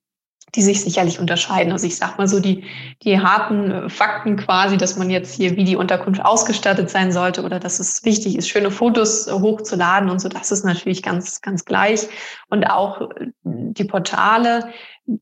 die 0.55 0.61
sich 0.61 0.81
sicherlich 0.81 1.19
unterscheiden. 1.19 1.71
Also 1.71 1.87
ich 1.87 1.95
sag 1.95 2.17
mal 2.17 2.27
so 2.27 2.39
die, 2.39 2.65
die 3.03 3.19
harten 3.19 3.71
äh, 3.71 3.89
Fakten 3.89 4.35
quasi, 4.35 4.77
dass 4.77 4.97
man 4.97 5.09
jetzt 5.09 5.33
hier 5.33 5.55
wie 5.55 5.63
die 5.63 5.75
Unterkunft 5.75 6.23
ausgestattet 6.23 6.89
sein 6.89 7.11
sollte 7.11 7.43
oder 7.43 7.59
dass 7.59 7.79
es 7.79 8.03
wichtig 8.03 8.37
ist, 8.37 8.49
schöne 8.49 8.71
Fotos 8.71 9.27
äh, 9.27 9.31
hochzuladen 9.31 10.09
und 10.09 10.19
so, 10.19 10.27
das 10.27 10.51
ist 10.51 10.65
natürlich 10.65 11.03
ganz, 11.03 11.41
ganz 11.41 11.63
gleich. 11.63 12.07
Und 12.49 12.65
auch 12.65 13.01
äh, 13.01 13.27
die 13.43 13.85
Portale 13.85 14.69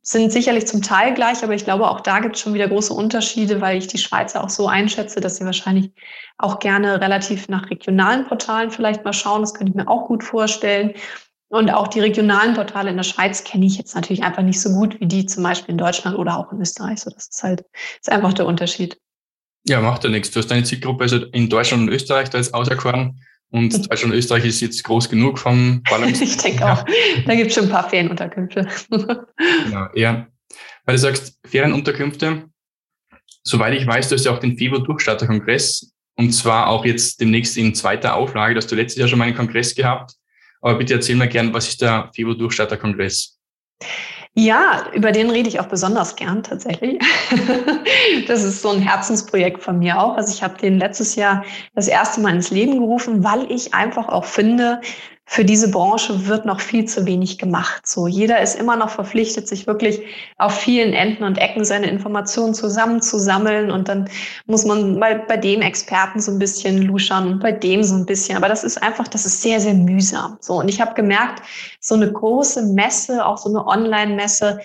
sind 0.02 0.32
sicherlich 0.32 0.68
zum 0.68 0.82
Teil 0.82 1.14
gleich, 1.14 1.44
aber 1.44 1.54
ich 1.54 1.64
glaube, 1.64 1.90
auch 1.90 2.02
da 2.02 2.20
gibt 2.20 2.36
es 2.36 2.42
schon 2.42 2.54
wieder 2.54 2.68
große 2.68 2.94
Unterschiede, 2.94 3.62
weil 3.62 3.78
ich 3.78 3.88
die 3.88 3.98
Schweizer 3.98 4.44
auch 4.44 4.50
so 4.50 4.68
einschätze, 4.68 5.20
dass 5.22 5.38
sie 5.38 5.46
wahrscheinlich 5.46 5.92
auch 6.38 6.60
gerne 6.60 7.02
relativ 7.02 7.48
nach 7.50 7.70
regionalen 7.70 8.26
Portalen 8.28 8.72
vielleicht 8.72 9.06
mal 9.06 9.14
schauen. 9.14 9.42
Das 9.42 9.54
könnte 9.54 9.72
ich 9.72 9.76
mir 9.76 9.88
auch 9.88 10.08
gut 10.08 10.24
vorstellen. 10.24 10.94
Und 11.50 11.72
auch 11.72 11.88
die 11.88 12.00
regionalen 12.00 12.54
Portale 12.54 12.92
in 12.92 12.98
der 12.98 13.04
Schweiz 13.04 13.44
kenne 13.44 13.66
ich 13.66 13.78
jetzt 13.78 13.96
natürlich 13.96 14.24
einfach 14.24 14.44
nicht 14.44 14.62
so 14.62 14.70
gut 14.70 15.00
wie 15.00 15.08
die 15.08 15.26
zum 15.26 15.44
Beispiel 15.44 15.72
in 15.72 15.80
Deutschland 15.80 16.18
oder 16.18 16.38
auch 16.38 16.52
in 16.52 16.62
Österreich. 16.62 17.00
So, 17.00 17.10
das 17.10 17.28
ist 17.28 17.44
halt 17.44 17.64
ist 18.00 18.12
einfach 18.12 18.34
der 18.34 18.46
Unterschied. 18.46 18.98
Ja, 19.68 19.82
macht 19.82 20.04
ja 20.04 20.12
nichts. 20.12 20.30
Du 20.30 20.40
hast 20.40 20.48
deine 20.48 20.64
Zielgruppe 20.64 21.04
also 21.04 21.18
in 21.18 21.50
Deutschland 21.50 21.84
und 21.84 21.90
Österreich 21.90 22.30
da 22.30 22.38
jetzt 22.38 22.54
auserkoren. 22.54 23.20
Und 23.52 23.74
mhm. 23.74 23.82
Deutschland 23.82 24.14
und 24.14 24.20
Österreich 24.20 24.46
ist 24.46 24.62
jetzt 24.62 24.84
groß 24.84 25.10
genug 25.10 25.40
vom 25.40 25.82
Ballungs 25.90 26.22
Ich 26.22 26.38
denke 26.38 26.62
ja. 26.62 26.74
auch, 26.74 26.86
da 27.26 27.36
gibt 27.36 27.48
es 27.48 27.56
schon 27.56 27.66
ein 27.66 27.72
paar 27.72 27.90
Ferienunterkünfte. 27.90 28.68
genau, 28.90 29.88
ja. 29.96 30.28
Weil 30.86 30.96
du 30.96 31.00
sagst, 31.00 31.40
Ferienunterkünfte, 31.48 32.46
soweit 33.44 33.74
ich 33.74 33.88
weiß, 33.88 34.10
du 34.10 34.16
hast 34.16 34.26
ja 34.26 34.32
auch 34.32 34.40
den 34.40 34.56
Februar-Durchstarter-Kongress 34.56 35.94
und 36.16 36.32
zwar 36.32 36.68
auch 36.68 36.86
jetzt 36.86 37.22
demnächst 37.22 37.58
in 37.58 37.74
zweiter 37.74 38.16
Auflage. 38.16 38.54
dass 38.54 38.68
du 38.68 38.76
letztes 38.76 39.00
Jahr 39.00 39.08
schon 39.08 39.18
mal 39.18 39.26
einen 39.26 39.36
Kongress 39.36 39.74
gehabt. 39.74 40.14
Aber 40.62 40.78
bitte 40.78 40.96
erzähl 40.96 41.16
mir 41.16 41.28
gern, 41.28 41.54
was 41.54 41.68
ist 41.68 41.82
der 41.82 42.10
FIBO 42.14 42.34
Durchstarter 42.34 42.78
Kongress? 42.78 43.40
Ja, 44.36 44.86
über 44.94 45.12
den 45.12 45.30
rede 45.32 45.50
ich 45.50 45.60
auch 45.60 45.66
besonders 45.66 46.16
gern 46.16 46.44
tatsächlich. 46.44 47.00
das 48.28 48.44
ist 48.44 48.62
so 48.62 48.70
ein 48.70 48.82
Herzensprojekt 48.82 49.62
von 49.62 49.80
mir 49.80 50.00
auch. 50.00 50.16
Also 50.16 50.34
ich 50.34 50.44
habe 50.44 50.58
den 50.58 50.78
letztes 50.78 51.16
Jahr 51.16 51.44
das 51.76 51.88
erste 51.88 52.22
Mal 52.22 52.36
ins 52.36 52.52
Leben 52.52 52.80
gerufen, 52.80 53.24
weil 53.24 53.52
ich 53.52 53.74
einfach 53.74 54.08
auch 54.08 54.26
finde, 54.26 54.82
für 55.32 55.46
diese 55.46 55.70
Branche 55.70 56.26
wird 56.26 56.46
noch 56.46 56.60
viel 56.60 56.86
zu 56.86 57.06
wenig 57.06 57.38
gemacht. 57.38 57.86
So, 57.86 58.08
jeder 58.08 58.42
ist 58.42 58.60
immer 58.60 58.76
noch 58.76 58.90
verpflichtet, 58.90 59.48
sich 59.48 59.68
wirklich 59.68 60.02
auf 60.40 60.60
vielen 60.60 60.92
Enden 60.92 61.24
und 61.24 61.38
Ecken 61.38 61.66
seine 61.66 61.86
Informationen 61.86 62.56
zusammenzusammeln. 62.56 63.70
Und 63.70 63.90
dann 63.90 64.10
muss 64.48 64.66
man 64.66 64.98
mal 64.98 65.24
bei 65.28 65.38
dem 65.38 65.62
Experten 65.62 66.20
so 66.20 66.32
ein 66.32 66.40
bisschen 66.40 66.82
luschern 66.82 67.28
und 67.28 67.42
bei 67.42 67.52
dem 67.52 67.84
so 67.84 67.94
ein 67.94 68.08
bisschen. 68.08 68.38
Aber 68.38 68.48
das 68.48 68.64
ist 68.64 68.82
einfach, 68.82 69.08
das 69.08 69.28
ist 69.28 69.44
sehr, 69.44 69.62
sehr 69.62 69.76
mühsam. 69.76 70.40
So, 70.42 70.56
und 70.56 70.68
ich 70.68 70.82
habe 70.82 70.96
gemerkt, 70.96 71.44
so 71.80 71.94
eine 71.94 72.12
große 72.12 72.64
Messe, 72.74 73.24
auch 73.24 73.38
so 73.38 73.50
eine 73.50 73.68
Online-Messe, 73.68 74.60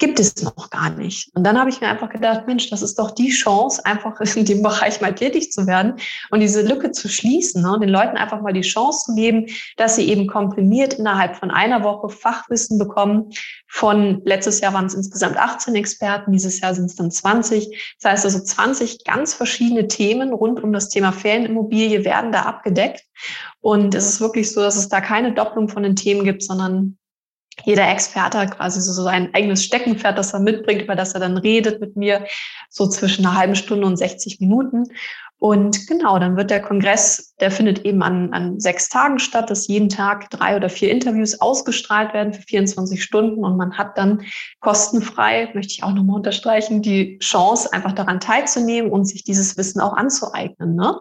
gibt 0.00 0.18
es 0.18 0.42
noch 0.42 0.70
gar 0.70 0.90
nicht. 0.90 1.30
Und 1.36 1.44
dann 1.44 1.58
habe 1.58 1.70
ich 1.70 1.80
mir 1.80 1.88
einfach 1.88 2.08
gedacht, 2.08 2.46
Mensch, 2.46 2.68
das 2.70 2.82
ist 2.82 2.98
doch 2.98 3.12
die 3.12 3.30
Chance, 3.30 3.84
einfach 3.84 4.18
in 4.36 4.44
dem 4.44 4.62
Bereich 4.62 5.00
mal 5.00 5.14
tätig 5.14 5.52
zu 5.52 5.66
werden 5.66 5.94
und 6.30 6.40
diese 6.40 6.62
Lücke 6.62 6.90
zu 6.90 7.08
schließen 7.08 7.62
ne? 7.62 7.72
und 7.72 7.82
den 7.82 7.90
Leuten 7.90 8.16
einfach 8.16 8.40
mal 8.40 8.52
die 8.52 8.62
Chance 8.62 9.04
zu 9.06 9.14
geben, 9.14 9.46
dass 9.76 9.96
sie 9.96 10.08
eben 10.08 10.26
komprimiert 10.26 10.94
innerhalb 10.94 11.36
von 11.36 11.50
einer 11.50 11.84
Woche 11.84 12.08
Fachwissen 12.08 12.78
bekommen. 12.78 13.30
Von 13.68 14.22
letztes 14.24 14.60
Jahr 14.60 14.72
waren 14.72 14.86
es 14.86 14.94
insgesamt 14.94 15.36
18 15.36 15.74
Experten, 15.74 16.32
dieses 16.32 16.60
Jahr 16.60 16.74
sind 16.74 16.86
es 16.86 16.96
dann 16.96 17.10
20. 17.10 17.96
Das 18.00 18.10
heißt 18.10 18.24
also 18.24 18.40
20 18.40 19.04
ganz 19.04 19.34
verschiedene 19.34 19.86
Themen 19.86 20.32
rund 20.32 20.62
um 20.64 20.72
das 20.72 20.88
Thema 20.88 21.12
Ferienimmobilie 21.12 22.04
werden 22.04 22.32
da 22.32 22.42
abgedeckt. 22.42 23.04
Und 23.60 23.94
es 23.94 24.08
ist 24.08 24.20
wirklich 24.20 24.50
so, 24.50 24.62
dass 24.62 24.76
es 24.76 24.88
da 24.88 25.02
keine 25.02 25.34
Doppelung 25.34 25.68
von 25.68 25.82
den 25.82 25.94
Themen 25.94 26.24
gibt, 26.24 26.42
sondern 26.42 26.96
jeder 27.64 27.88
Experte 27.88 28.38
hat 28.38 28.56
quasi 28.56 28.80
so 28.80 29.02
sein 29.02 29.34
eigenes 29.34 29.64
Steckenpferd, 29.64 30.18
das 30.18 30.32
er 30.32 30.40
mitbringt, 30.40 30.82
über 30.82 30.96
das 30.96 31.14
er 31.14 31.20
dann 31.20 31.36
redet 31.36 31.80
mit 31.80 31.96
mir, 31.96 32.26
so 32.68 32.88
zwischen 32.88 33.26
einer 33.26 33.36
halben 33.36 33.56
Stunde 33.56 33.86
und 33.86 33.96
60 33.96 34.40
Minuten. 34.40 34.84
Und 35.40 35.86
genau, 35.86 36.18
dann 36.18 36.36
wird 36.36 36.50
der 36.50 36.60
Kongress, 36.60 37.34
der 37.40 37.50
findet 37.50 37.86
eben 37.86 38.02
an, 38.02 38.30
an 38.34 38.60
sechs 38.60 38.90
Tagen 38.90 39.18
statt, 39.18 39.48
dass 39.48 39.68
jeden 39.68 39.88
Tag 39.88 40.28
drei 40.28 40.54
oder 40.54 40.68
vier 40.68 40.90
Interviews 40.90 41.40
ausgestrahlt 41.40 42.12
werden 42.12 42.34
für 42.34 42.42
24 42.42 43.02
Stunden 43.02 43.42
und 43.42 43.56
man 43.56 43.78
hat 43.78 43.96
dann 43.96 44.22
kostenfrei, 44.60 45.50
möchte 45.54 45.72
ich 45.72 45.82
auch 45.82 45.94
nochmal 45.94 46.16
unterstreichen, 46.16 46.82
die 46.82 47.18
Chance, 47.20 47.72
einfach 47.72 47.92
daran 47.92 48.20
teilzunehmen 48.20 48.92
und 48.92 49.06
sich 49.06 49.24
dieses 49.24 49.56
Wissen 49.56 49.80
auch 49.80 49.94
anzueignen. 49.94 50.74
Ne? 50.74 51.00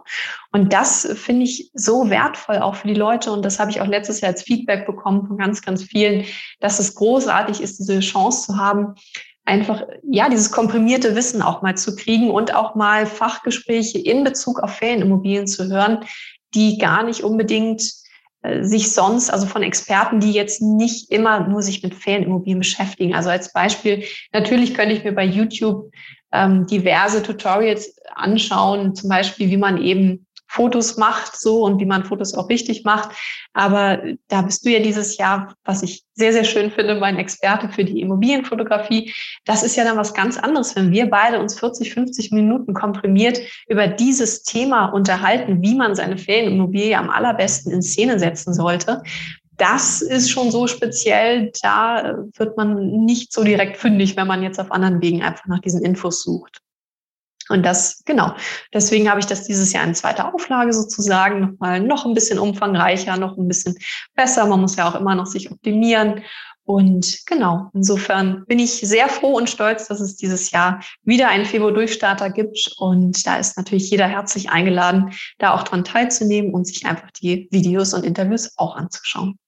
Und 0.53 0.71
das 0.71 1.05
finde 1.15 1.43
ich 1.43 1.69
so 1.73 2.09
wertvoll 2.09 2.59
auch 2.59 2.75
für 2.75 2.87
die 2.87 2.93
Leute 2.93 3.33
und 3.33 3.43
das 3.43 3.59
habe 3.59 3.71
ich 3.71 3.81
auch 3.81 3.87
letztes 3.87 4.21
Jahr 4.21 4.31
als 4.31 4.43
Feedback 4.43 4.85
bekommen 4.85 5.27
von 5.27 5.37
ganz, 5.37 5.61
ganz 5.61 5.83
vielen, 5.83 6.23
dass 6.61 6.79
es 6.79 6.95
großartig 6.95 7.59
ist, 7.59 7.77
diese 7.77 7.99
Chance 7.99 8.45
zu 8.45 8.57
haben, 8.57 8.95
einfach, 9.49 9.83
ja, 10.03 10.29
dieses 10.29 10.51
komprimierte 10.51 11.15
Wissen 11.15 11.41
auch 11.41 11.61
mal 11.61 11.75
zu 11.75 11.95
kriegen 11.95 12.29
und 12.29 12.55
auch 12.55 12.75
mal 12.75 13.05
Fachgespräche 13.05 13.97
in 13.97 14.23
Bezug 14.23 14.59
auf 14.59 14.75
Ferienimmobilien 14.75 15.47
zu 15.47 15.67
hören, 15.67 16.05
die 16.53 16.77
gar 16.77 17.03
nicht 17.03 17.23
unbedingt 17.23 17.81
äh, 18.43 18.63
sich 18.63 18.91
sonst, 18.91 19.29
also 19.31 19.47
von 19.47 19.63
Experten, 19.63 20.19
die 20.19 20.31
jetzt 20.31 20.61
nicht 20.61 21.11
immer 21.11 21.47
nur 21.47 21.63
sich 21.63 21.81
mit 21.81 21.95
Ferienimmobilien 21.95 22.59
beschäftigen. 22.59 23.15
Also 23.15 23.29
als 23.29 23.51
Beispiel, 23.51 24.03
natürlich 24.31 24.75
könnte 24.75 24.93
ich 24.93 25.03
mir 25.03 25.13
bei 25.13 25.25
YouTube 25.25 25.91
ähm, 26.31 26.67
diverse 26.67 27.23
Tutorials 27.23 27.97
anschauen, 28.15 28.93
zum 28.93 29.09
Beispiel, 29.09 29.49
wie 29.49 29.57
man 29.57 29.81
eben 29.81 30.27
Fotos 30.49 30.97
macht, 30.97 31.39
so 31.39 31.63
und 31.63 31.79
wie 31.79 31.85
man 31.85 32.03
Fotos 32.03 32.33
auch 32.33 32.49
richtig 32.49 32.83
macht. 32.83 33.11
Aber 33.53 34.01
da 34.27 34.41
bist 34.41 34.65
du 34.65 34.69
ja 34.69 34.79
dieses 34.79 35.17
Jahr, 35.17 35.53
was 35.63 35.83
ich 35.83 36.03
sehr, 36.15 36.33
sehr 36.33 36.43
schön 36.43 36.71
finde, 36.71 36.95
mein 36.95 37.17
Experte 37.17 37.69
für 37.69 37.85
die 37.85 38.01
Immobilienfotografie. 38.01 39.13
Das 39.45 39.61
ist 39.61 39.75
ja 39.75 39.83
dann 39.83 39.97
was 39.97 40.15
ganz 40.15 40.39
anderes, 40.39 40.75
wenn 40.75 40.91
wir 40.91 41.07
beide 41.07 41.39
uns 41.39 41.57
40, 41.59 41.93
50 41.93 42.31
Minuten 42.31 42.73
komprimiert 42.73 43.39
über 43.67 43.87
dieses 43.87 44.41
Thema 44.41 44.87
unterhalten, 44.87 45.61
wie 45.61 45.75
man 45.75 45.93
seine 45.93 46.17
Ferienimmobilie 46.17 46.97
am 46.97 47.11
allerbesten 47.11 47.71
in 47.71 47.83
Szene 47.83 48.17
setzen 48.17 48.53
sollte. 48.53 49.03
Das 49.57 50.01
ist 50.01 50.31
schon 50.31 50.49
so 50.49 50.65
speziell, 50.65 51.51
da 51.61 52.23
wird 52.37 52.57
man 52.57 53.05
nicht 53.05 53.31
so 53.33 53.43
direkt 53.43 53.77
fündig, 53.77 54.17
wenn 54.17 54.25
man 54.25 54.41
jetzt 54.41 54.59
auf 54.59 54.71
anderen 54.71 54.99
Wegen 55.01 55.21
einfach 55.21 55.45
nach 55.45 55.59
diesen 55.59 55.83
Infos 55.83 56.23
sucht. 56.23 56.61
Und 57.49 57.63
das, 57.65 58.03
genau. 58.05 58.35
Deswegen 58.73 59.09
habe 59.09 59.19
ich 59.19 59.25
das 59.25 59.45
dieses 59.45 59.73
Jahr 59.73 59.83
in 59.83 59.95
zweiter 59.95 60.33
Auflage 60.33 60.71
sozusagen 60.71 61.39
nochmal 61.41 61.79
noch 61.81 62.05
ein 62.05 62.13
bisschen 62.13 62.37
umfangreicher, 62.37 63.17
noch 63.17 63.37
ein 63.37 63.47
bisschen 63.47 63.75
besser. 64.15 64.45
Man 64.45 64.61
muss 64.61 64.75
ja 64.75 64.87
auch 64.87 64.95
immer 64.95 65.15
noch 65.15 65.25
sich 65.25 65.51
optimieren. 65.51 66.21
Und 66.63 67.25
genau, 67.25 67.71
insofern 67.73 68.45
bin 68.45 68.59
ich 68.59 68.73
sehr 68.73 69.09
froh 69.09 69.35
und 69.35 69.49
stolz, 69.49 69.87
dass 69.87 69.99
es 69.99 70.17
dieses 70.17 70.51
Jahr 70.51 70.79
wieder 71.01 71.29
einen 71.29 71.45
Februar-Durchstarter 71.45 72.29
gibt. 72.29 72.71
Und 72.77 73.25
da 73.25 73.37
ist 73.37 73.57
natürlich 73.57 73.89
jeder 73.89 74.07
herzlich 74.07 74.51
eingeladen, 74.51 75.11
da 75.39 75.55
auch 75.55 75.63
dran 75.63 75.83
teilzunehmen 75.83 76.53
und 76.53 76.67
sich 76.67 76.85
einfach 76.85 77.09
die 77.19 77.47
Videos 77.49 77.95
und 77.95 78.05
Interviews 78.05 78.53
auch 78.57 78.75
anzuschauen. 78.75 79.39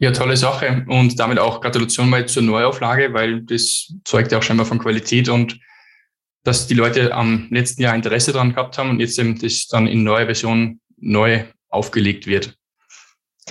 Ja, 0.00 0.10
tolle 0.10 0.36
Sache. 0.36 0.84
Und 0.88 1.20
damit 1.20 1.38
auch 1.38 1.60
Gratulation 1.60 2.10
mal 2.10 2.26
zur 2.26 2.42
Neuauflage, 2.42 3.14
weil 3.14 3.42
das 3.42 3.94
zeugt 4.04 4.32
ja 4.32 4.38
auch 4.38 4.42
scheinbar 4.42 4.66
von 4.66 4.80
Qualität 4.80 5.28
und 5.28 5.60
dass 6.44 6.66
die 6.66 6.74
Leute 6.74 7.14
am 7.14 7.48
letzten 7.50 7.82
Jahr 7.82 7.94
Interesse 7.94 8.32
daran 8.32 8.50
gehabt 8.50 8.78
haben 8.78 8.90
und 8.90 9.00
jetzt 9.00 9.18
eben 9.18 9.38
das 9.38 9.66
dann 9.66 9.86
in 9.86 10.04
neuer 10.04 10.26
Version 10.26 10.80
neu 10.96 11.44
aufgelegt 11.68 12.26
wird. 12.26 12.56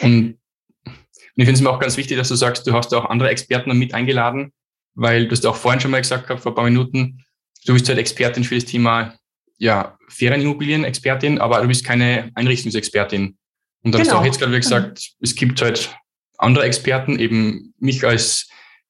Und 0.01 0.37
ich 0.85 1.45
finde 1.45 1.53
es 1.53 1.61
mir 1.61 1.69
auch 1.69 1.79
ganz 1.79 1.97
wichtig, 1.97 2.17
dass 2.17 2.29
du 2.29 2.35
sagst, 2.35 2.65
du 2.65 2.73
hast 2.73 2.93
auch 2.93 3.05
andere 3.05 3.29
Experten 3.29 3.77
mit 3.77 3.93
eingeladen, 3.93 4.51
weil 4.95 5.27
du 5.27 5.31
hast 5.31 5.45
auch 5.45 5.55
vorhin 5.55 5.79
schon 5.79 5.91
mal 5.91 6.01
gesagt 6.01 6.27
gehabt, 6.27 6.41
vor 6.41 6.51
ein 6.51 6.55
paar 6.55 6.63
Minuten, 6.63 7.23
du 7.65 7.73
bist 7.73 7.87
halt 7.87 7.99
Expertin 7.99 8.43
für 8.43 8.55
das 8.55 8.65
Thema 8.65 9.15
ja, 9.59 9.97
Ferienimmobilien-Expertin, 10.09 11.39
aber 11.39 11.61
du 11.61 11.67
bist 11.67 11.83
keine 11.85 12.31
Einrichtungsexpertin. 12.35 13.37
Und 13.83 13.91
dann 13.91 13.91
genau. 13.91 13.99
hast 13.99 14.07
du 14.07 14.15
auch 14.15 14.21
genau. 14.21 14.25
jetzt 14.25 14.39
gerade 14.39 14.59
gesagt, 14.59 15.11
mhm. 15.19 15.23
es 15.23 15.35
gibt 15.35 15.61
halt 15.61 15.95
andere 16.37 16.65
Experten, 16.65 17.19
eben 17.19 17.73
mich 17.79 18.03
als 18.03 18.49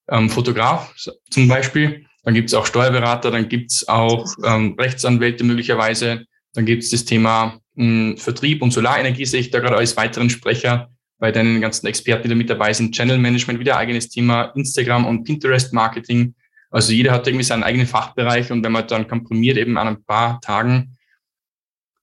ähm, 0.10 0.30
Fotograf 0.30 0.94
zum 1.30 1.48
Beispiel, 1.48 2.07
dann 2.28 2.34
gibt 2.34 2.50
es 2.50 2.54
auch 2.56 2.66
Steuerberater, 2.66 3.32
dann 3.32 3.48
gibt 3.48 3.72
es 3.72 3.88
auch 3.88 4.28
ähm, 4.44 4.76
Rechtsanwälte 4.78 5.46
möglicherweise. 5.46 6.26
Dann 6.56 6.66
gibt 6.66 6.84
es 6.84 6.90
das 6.90 7.06
Thema 7.06 7.62
mh, 7.76 7.86
hm, 7.86 8.18
Vertrieb 8.18 8.62
und 8.62 8.72
Solarenergie, 8.72 9.24
sehe 9.24 9.40
ich 9.40 9.50
da 9.50 9.62
gerade 9.62 9.78
als 9.78 9.96
weiteren 9.96 10.30
Sprecher 10.30 10.92
bei 11.20 11.32
deinen 11.32 11.62
ganzen 11.62 11.88
Experten, 11.88 12.24
die 12.24 12.30
da 12.30 12.36
mit 12.36 12.50
dabei 12.50 12.74
sind. 12.74 12.94
Channel 12.94 13.18
Management, 13.18 13.62
wieder 13.62 13.78
eigenes 13.78 14.10
Thema, 14.10 14.52
Instagram 14.56 15.06
und 15.06 15.24
Pinterest 15.24 15.72
Marketing. 15.72 16.36
Also 16.70 16.92
jeder 16.92 17.14
hat 17.14 17.26
irgendwie 17.28 17.46
seinen 17.46 17.64
eigenen 17.64 17.88
Fachbereich 17.88 18.52
und 18.52 18.62
wenn 18.62 18.74
man 18.74 18.86
dann 18.86 19.08
komprimiert 19.08 19.56
eben 19.56 19.78
an 19.78 19.88
ein 19.88 20.04
paar 20.04 20.42
Tagen 20.42 20.98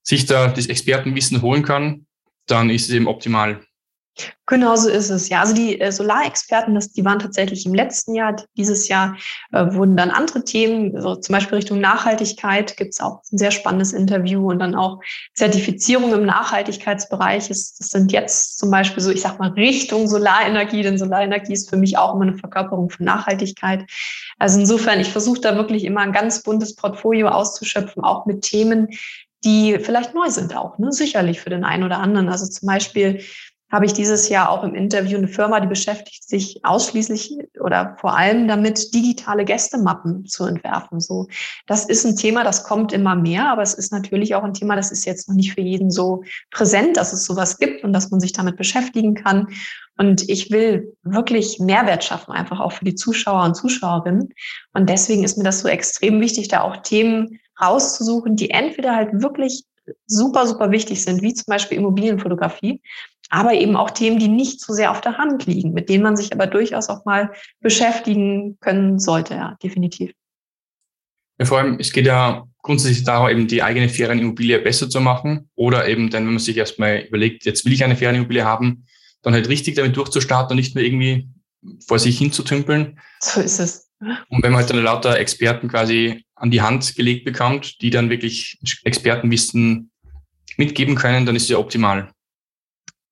sich 0.02 0.24
da 0.24 0.48
das 0.48 0.68
Expertenwissen 0.68 1.42
holen 1.42 1.62
kann, 1.62 2.06
dann 2.46 2.70
ist 2.70 2.88
es 2.88 2.94
eben 2.94 3.08
optimal. 3.08 3.60
Genau 4.46 4.76
so 4.76 4.90
ist 4.90 5.10
es. 5.10 5.28
Ja, 5.28 5.40
also 5.40 5.54
die 5.54 5.80
äh, 5.80 5.90
Solarexperten, 5.90 6.74
das, 6.74 6.92
die 6.92 7.04
waren 7.04 7.18
tatsächlich 7.18 7.64
im 7.66 7.74
letzten 7.74 8.14
Jahr. 8.14 8.36
Dieses 8.56 8.88
Jahr 8.88 9.16
äh, 9.52 9.64
wurden 9.72 9.96
dann 9.96 10.10
andere 10.10 10.44
Themen, 10.44 10.94
also 10.94 11.16
zum 11.16 11.32
Beispiel 11.32 11.56
Richtung 11.56 11.80
Nachhaltigkeit, 11.80 12.76
gibt 12.76 12.92
es 12.92 13.00
auch 13.00 13.22
ein 13.32 13.38
sehr 13.38 13.50
spannendes 13.50 13.92
Interview 13.92 14.50
und 14.50 14.58
dann 14.58 14.74
auch 14.74 15.00
Zertifizierung 15.34 16.12
im 16.12 16.26
Nachhaltigkeitsbereich. 16.26 17.50
Ist, 17.50 17.80
das 17.80 17.88
sind 17.88 18.12
jetzt 18.12 18.58
zum 18.58 18.70
Beispiel 18.70 19.02
so, 19.02 19.10
ich 19.10 19.22
sag 19.22 19.38
mal, 19.38 19.50
Richtung 19.50 20.06
Solarenergie, 20.06 20.82
denn 20.82 20.98
Solarenergie 20.98 21.54
ist 21.54 21.70
für 21.70 21.78
mich 21.78 21.96
auch 21.96 22.14
immer 22.14 22.24
eine 22.24 22.36
Verkörperung 22.36 22.90
von 22.90 23.06
Nachhaltigkeit. 23.06 23.84
Also 24.38 24.60
insofern, 24.60 25.00
ich 25.00 25.10
versuche 25.10 25.40
da 25.40 25.56
wirklich 25.56 25.84
immer 25.84 26.00
ein 26.00 26.12
ganz 26.12 26.42
buntes 26.42 26.76
Portfolio 26.76 27.28
auszuschöpfen, 27.28 28.04
auch 28.04 28.26
mit 28.26 28.42
Themen, 28.42 28.88
die 29.44 29.78
vielleicht 29.78 30.14
neu 30.14 30.28
sind 30.28 30.56
auch, 30.56 30.78
ne? 30.78 30.90
sicherlich 30.90 31.40
für 31.40 31.50
den 31.50 31.64
einen 31.64 31.84
oder 31.84 31.98
anderen. 31.98 32.28
Also 32.28 32.46
zum 32.46 32.66
Beispiel 32.66 33.20
habe 33.70 33.86
ich 33.86 33.92
dieses 33.92 34.28
Jahr 34.28 34.50
auch 34.50 34.62
im 34.62 34.74
Interview 34.74 35.18
eine 35.18 35.28
Firma, 35.28 35.58
die 35.58 35.66
beschäftigt 35.66 36.28
sich 36.28 36.64
ausschließlich 36.64 37.36
oder 37.60 37.96
vor 38.00 38.16
allem 38.16 38.46
damit, 38.46 38.94
digitale 38.94 39.44
Gästemappen 39.44 40.26
zu 40.26 40.44
entwerfen. 40.44 41.00
So, 41.00 41.26
das 41.66 41.86
ist 41.86 42.04
ein 42.04 42.16
Thema, 42.16 42.44
das 42.44 42.64
kommt 42.64 42.92
immer 42.92 43.16
mehr, 43.16 43.48
aber 43.48 43.62
es 43.62 43.74
ist 43.74 43.90
natürlich 43.90 44.34
auch 44.34 44.44
ein 44.44 44.54
Thema, 44.54 44.76
das 44.76 44.92
ist 44.92 45.06
jetzt 45.06 45.28
noch 45.28 45.34
nicht 45.34 45.54
für 45.54 45.60
jeden 45.60 45.90
so 45.90 46.22
präsent, 46.50 46.96
dass 46.96 47.12
es 47.12 47.24
sowas 47.24 47.58
gibt 47.58 47.82
und 47.84 47.92
dass 47.92 48.10
man 48.10 48.20
sich 48.20 48.32
damit 48.32 48.56
beschäftigen 48.56 49.14
kann. 49.14 49.48
Und 49.96 50.28
ich 50.28 50.50
will 50.50 50.96
wirklich 51.02 51.58
Mehrwert 51.58 52.04
schaffen, 52.04 52.32
einfach 52.32 52.60
auch 52.60 52.72
für 52.72 52.84
die 52.84 52.96
Zuschauer 52.96 53.44
und 53.44 53.54
Zuschauerinnen. 53.54 54.34
Und 54.72 54.88
deswegen 54.88 55.24
ist 55.24 55.38
mir 55.38 55.44
das 55.44 55.60
so 55.60 55.68
extrem 55.68 56.20
wichtig, 56.20 56.48
da 56.48 56.62
auch 56.62 56.78
Themen 56.78 57.40
rauszusuchen, 57.60 58.36
die 58.36 58.50
entweder 58.50 58.94
halt 58.94 59.22
wirklich 59.22 59.64
super, 60.06 60.46
super 60.46 60.70
wichtig 60.70 61.02
sind, 61.02 61.22
wie 61.22 61.34
zum 61.34 61.46
Beispiel 61.46 61.78
Immobilienfotografie, 61.78 62.80
aber 63.30 63.54
eben 63.54 63.76
auch 63.76 63.90
Themen, 63.90 64.18
die 64.18 64.28
nicht 64.28 64.60
so 64.60 64.72
sehr 64.72 64.90
auf 64.90 65.00
der 65.00 65.18
Hand 65.18 65.46
liegen, 65.46 65.72
mit 65.72 65.88
denen 65.88 66.02
man 66.02 66.16
sich 66.16 66.32
aber 66.32 66.46
durchaus 66.46 66.88
auch 66.88 67.04
mal 67.04 67.32
beschäftigen 67.60 68.58
können 68.60 68.98
sollte, 68.98 69.34
ja, 69.34 69.56
definitiv. 69.62 70.12
Ja, 71.38 71.46
vor 71.46 71.58
allem, 71.58 71.78
es 71.80 71.92
geht 71.92 72.06
ja 72.06 72.44
grundsätzlich 72.62 73.04
darum, 73.04 73.28
eben 73.28 73.48
die 73.48 73.62
eigene 73.62 73.88
Ferienimmobilie 73.88 74.60
besser 74.60 74.88
zu 74.88 75.00
machen 75.00 75.50
oder 75.54 75.88
eben 75.88 76.10
dann, 76.10 76.24
wenn 76.26 76.34
man 76.34 76.42
sich 76.42 76.56
erstmal 76.56 77.00
überlegt, 77.00 77.44
jetzt 77.44 77.64
will 77.64 77.72
ich 77.72 77.82
eine 77.82 77.96
Ferienimmobilie 77.96 78.44
haben, 78.44 78.86
dann 79.22 79.34
halt 79.34 79.48
richtig 79.48 79.74
damit 79.74 79.96
durchzustarten 79.96 80.52
und 80.52 80.56
nicht 80.56 80.74
nur 80.74 80.84
irgendwie 80.84 81.28
vor 81.86 81.98
sich 81.98 82.18
hinzutümpeln. 82.18 83.00
So 83.20 83.40
ist 83.40 83.58
es. 83.58 83.90
Und 84.28 84.42
wenn 84.42 84.52
man 84.52 84.60
halt 84.60 84.70
dann 84.70 84.82
lauter 84.82 85.18
Experten 85.18 85.68
quasi 85.68 86.24
an 86.34 86.50
die 86.50 86.62
Hand 86.62 86.94
gelegt 86.94 87.24
bekommt, 87.24 87.80
die 87.80 87.90
dann 87.90 88.10
wirklich 88.10 88.58
Expertenwissen 88.84 89.90
mitgeben 90.56 90.94
können, 90.94 91.26
dann 91.26 91.36
ist 91.36 91.44
es 91.44 91.48
ja 91.48 91.58
optimal. 91.58 92.10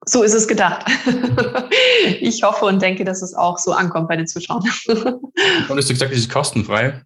So 0.05 0.22
ist 0.22 0.34
es 0.34 0.48
gedacht. 0.48 0.84
ich 2.20 2.42
hoffe 2.42 2.64
und 2.64 2.82
denke, 2.82 3.05
dass 3.05 3.22
es 3.22 3.34
auch 3.34 3.59
so 3.59 3.72
ankommt 3.72 4.09
bei 4.09 4.16
den 4.16 4.26
Zuschauern. 4.26 4.64
Und 4.88 5.68
du 5.68 5.74
gesagt, 5.94 6.12
es 6.12 6.18
ist 6.18 6.30
kostenfrei? 6.30 7.03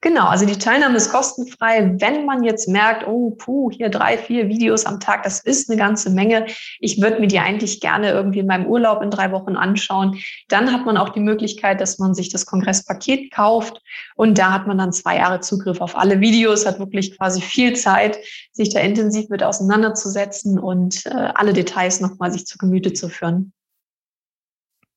Genau, 0.00 0.26
also 0.26 0.46
die 0.46 0.58
Teilnahme 0.58 0.96
ist 0.96 1.12
kostenfrei. 1.12 1.94
Wenn 2.00 2.24
man 2.24 2.42
jetzt 2.42 2.68
merkt, 2.68 3.06
oh, 3.06 3.30
puh, 3.30 3.70
hier 3.70 3.88
drei, 3.88 4.18
vier 4.18 4.48
Videos 4.48 4.84
am 4.84 4.98
Tag, 4.98 5.22
das 5.22 5.40
ist 5.40 5.70
eine 5.70 5.78
ganze 5.78 6.10
Menge. 6.10 6.46
Ich 6.80 7.00
würde 7.00 7.20
mir 7.20 7.28
die 7.28 7.38
eigentlich 7.38 7.80
gerne 7.80 8.10
irgendwie 8.10 8.40
in 8.40 8.46
meinem 8.46 8.66
Urlaub 8.66 9.00
in 9.00 9.10
drei 9.10 9.30
Wochen 9.30 9.54
anschauen. 9.54 10.18
Dann 10.48 10.72
hat 10.72 10.86
man 10.86 10.96
auch 10.96 11.10
die 11.10 11.20
Möglichkeit, 11.20 11.80
dass 11.80 11.98
man 11.98 12.14
sich 12.14 12.30
das 12.30 12.46
Kongresspaket 12.46 13.30
kauft 13.32 13.80
und 14.16 14.38
da 14.38 14.52
hat 14.52 14.66
man 14.66 14.78
dann 14.78 14.92
zwei 14.92 15.16
Jahre 15.16 15.40
Zugriff 15.40 15.80
auf 15.80 15.96
alle 15.96 16.20
Videos, 16.20 16.66
hat 16.66 16.80
wirklich 16.80 17.16
quasi 17.16 17.40
viel 17.40 17.76
Zeit, 17.76 18.18
sich 18.52 18.70
da 18.70 18.80
intensiv 18.80 19.28
mit 19.28 19.44
auseinanderzusetzen 19.44 20.58
und 20.58 21.06
äh, 21.06 21.10
alle 21.34 21.52
Details 21.52 22.00
nochmal 22.00 22.32
sich 22.32 22.44
zu 22.44 22.58
Gemüte 22.58 22.92
zu 22.92 23.08
führen. 23.08 23.52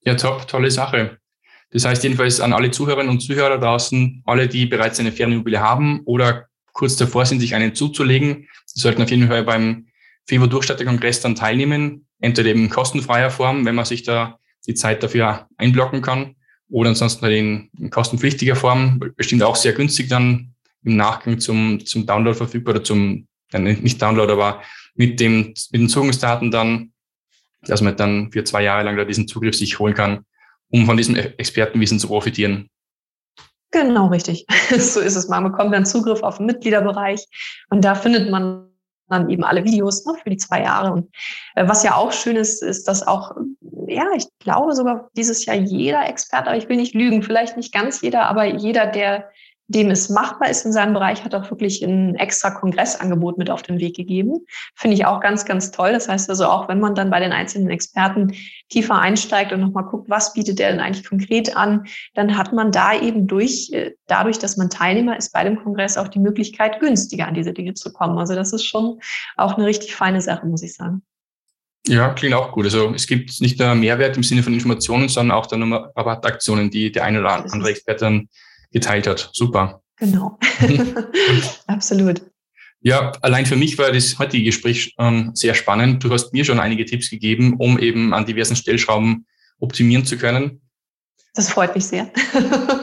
Ja, 0.02 0.16
top, 0.16 0.48
tolle 0.48 0.72
Sache. 0.72 1.18
Das 1.74 1.86
heißt 1.86 2.04
jedenfalls 2.04 2.40
an 2.40 2.54
alle 2.54 2.70
Zuhörerinnen 2.70 3.10
und 3.10 3.20
Zuhörer 3.20 3.58
draußen, 3.58 4.22
alle, 4.26 4.48
die 4.48 4.68
bereits 4.68 5.00
eine 5.00 5.12
Fernimmobilie 5.12 5.60
haben 5.60 6.02
oder 6.06 6.46
kurz 6.72 6.96
davor 6.96 7.26
sind, 7.26 7.40
sich 7.40 7.56
einen 7.56 7.74
zuzulegen, 7.74 8.48
die 8.76 8.80
sollten 8.80 9.02
auf 9.02 9.10
jeden 9.10 9.28
Fall 9.28 9.44
beim 9.44 9.88
FIBO 10.28 10.48
Durchstatterkongress 10.48 11.22
dann 11.22 11.36
teilnehmen, 11.36 12.06
entweder 12.20 12.50
eben 12.50 12.66
in 12.66 12.70
kostenfreier 12.70 13.32
Form, 13.32 13.66
wenn 13.66 13.76
man 13.76 13.86
sich 13.86 14.04
da 14.04 14.40
die 14.68 14.76
Zeit 14.76 15.02
dafür 15.04 15.48
einblocken 15.58 16.02
kann, 16.02 16.36
oder 16.70 16.90
ansonsten 16.90 17.24
halt 17.24 17.36
in, 17.36 17.70
in 17.78 17.90
kostenpflichtiger 17.90 18.56
Form, 18.56 19.00
bestimmt 19.18 19.44
auch 19.44 19.56
sehr 19.56 19.74
günstig 19.74 20.10
dann 20.10 20.54
im 20.84 20.96
Nachgang 20.96 21.40
zum, 21.40 21.84
zum 21.86 22.06
Download 22.06 22.38
verfügbar 22.38 22.76
oder 22.76 22.84
zum, 22.84 23.28
nicht 23.52 24.02
Download, 24.02 24.32
aber 24.32 24.62
mit 24.96 25.20
dem, 25.20 25.54
mit 25.72 25.82
den 25.82 25.90
Zugangsdaten 25.90 26.52
dann, 26.52 26.94
dass 27.64 27.82
man 27.82 27.96
dann 27.96 28.32
für 28.32 28.44
zwei 28.44 28.64
Jahre 28.64 28.84
lang 28.84 28.96
da 28.96 29.06
diesen 29.06 29.28
Zugriff 29.28 29.56
sich 29.56 29.80
holen 29.80 29.94
kann 29.94 30.26
um 30.74 30.86
von 30.86 30.98
diesem 30.98 31.16
Expertenwissen 31.16 32.00
zu 32.00 32.08
profitieren. 32.08 32.68
Genau, 33.72 34.08
richtig. 34.08 34.46
so 34.78 35.00
ist 35.00 35.16
es. 35.16 35.28
Man 35.30 35.44
bekommt 35.44 35.74
dann 35.74 35.86
Zugriff 35.86 36.22
auf 36.22 36.38
den 36.38 36.48
Mitgliederbereich 36.48 37.26
und 37.70 37.86
da 37.86 37.96
findet 37.96 38.30
man 38.30 38.70
dann 39.10 39.30
eben 39.30 39.44
alle 39.44 39.64
Videos 39.64 40.06
ne, 40.06 40.14
für 40.22 40.30
die 40.30 40.38
zwei 40.38 40.62
Jahre. 40.62 40.94
Und 40.94 41.16
äh, 41.56 41.68
was 41.68 41.84
ja 41.84 41.96
auch 41.96 42.12
schön 42.12 42.36
ist, 42.36 42.64
ist, 42.64 42.88
dass 42.88 43.06
auch, 43.06 43.36
ja, 43.88 44.06
ich 44.16 44.26
glaube 44.40 44.74
sogar 44.74 45.10
dieses 45.16 45.46
Jahr 45.46 45.56
jeder 45.56 46.08
Experte, 46.08 46.48
aber 46.48 46.58
ich 46.58 46.70
will 46.70 46.78
nicht 46.78 46.96
lügen, 46.96 47.22
vielleicht 47.22 47.58
nicht 47.58 47.74
ganz 47.74 48.02
jeder, 48.02 48.26
aber 48.26 48.46
jeder, 48.46 48.88
der 48.88 49.30
dem 49.68 49.90
es 49.92 50.10
machbar 50.10 50.50
ist 50.50 50.66
in 50.66 50.74
seinem 50.74 50.94
Bereich, 50.94 51.24
hat 51.24 51.34
auch 51.34 51.50
wirklich 51.50 51.82
ein 51.82 52.16
extra 52.16 52.52
Kongressangebot 52.52 53.38
mit 53.38 53.50
auf 53.50 53.62
den 53.62 53.80
Weg 53.80 53.96
gegeben. 53.96 54.46
Finde 54.76 54.96
ich 54.96 55.06
auch 55.06 55.22
ganz, 55.22 55.46
ganz 55.46 55.72
toll. 55.72 55.94
Das 55.94 56.10
heißt 56.10 56.30
also 56.30 56.46
auch, 56.46 56.68
wenn 56.68 56.80
man 56.80 56.96
dann 56.96 57.10
bei 57.10 57.20
den 57.20 57.32
einzelnen 57.32 57.70
Experten 57.70 58.34
tiefer 58.70 59.00
einsteigt 59.00 59.54
und 59.54 59.62
nochmal 59.62 59.86
guckt, 59.86 60.10
was 60.10 60.34
bietet 60.34 60.60
der 60.60 60.72
denn 60.72 60.82
eigentlich 60.82 61.08
konkret 61.08 61.56
an, 61.56 61.86
dann 62.14 62.38
hat 62.38 62.52
man 62.52 62.72
da 62.72 62.94
eben 62.94 63.28
durch, 63.28 63.70
äh, 63.72 63.92
dadurch, 64.08 64.38
dass 64.38 64.58
man 64.58 64.70
Teilnehmer 64.70 65.18
ist 65.18 65.32
bei 65.32 65.44
dem 65.44 65.58
Kongress, 65.64 65.98
auch 65.98 66.10
die 66.10 66.20
Möglichkeit, 66.20 66.80
günstiger 66.80 67.28
an 67.28 67.34
diese 67.34 67.54
Dinge 67.54 67.74
zu 67.74 67.94
kommen. 67.94 68.18
Also 68.18 68.36
das 68.36 68.52
ist 68.52 68.66
schon 68.66 69.00
auch 69.38 69.56
eine 69.56 69.66
richtig 69.66 69.96
feine 69.96 70.22
Sache, 70.22 70.46
muss 70.46 70.64
ich 70.64 70.74
sagen. 70.74 71.04
Ja, 71.88 72.14
klingt 72.14 72.34
auch 72.34 72.52
gut. 72.52 72.66
Also 72.66 72.94
es 72.94 73.08
gibt 73.08 73.42
nicht 73.42 73.60
nur 73.60 73.76
Mehrwert 73.76 74.16
im 74.16 74.24
Sinne 74.24 74.42
von 74.42 74.54
Informationen, 74.54 75.10
sondern 75.10 75.38
auch 75.38 75.48
dann 75.48 75.74
Rabattaktionen, 75.74 76.70
die 76.70 76.92
der 76.92 77.04
eine 77.04 77.20
oder 77.20 77.46
andere 77.52 77.72
Experte 77.72 78.06
dann 78.06 78.30
geteilt 78.74 79.08
hat. 79.08 79.30
Super. 79.32 79.82
Genau. 79.98 80.38
Absolut. 81.68 82.22
Ja, 82.82 83.14
allein 83.22 83.46
für 83.46 83.56
mich 83.56 83.78
war 83.78 83.92
das 83.92 84.20
heutige 84.20 84.44
Gespräch 84.44 84.94
ähm, 85.00 85.32
sehr 85.34 85.54
spannend. 85.54 86.04
Du 86.04 86.12
hast 86.12 86.34
mir 86.34 86.44
schon 86.44 86.60
einige 86.60 86.84
Tipps 86.84 87.10
gegeben, 87.10 87.56
um 87.58 87.80
eben 87.80 88.14
an 88.14 88.26
diversen 88.26 88.58
Stellschrauben 88.58 89.26
optimieren 89.60 90.06
zu 90.06 90.18
können. 90.18 90.60
Das 91.34 91.50
freut 91.50 91.74
mich 91.74 91.86
sehr. 91.86 92.12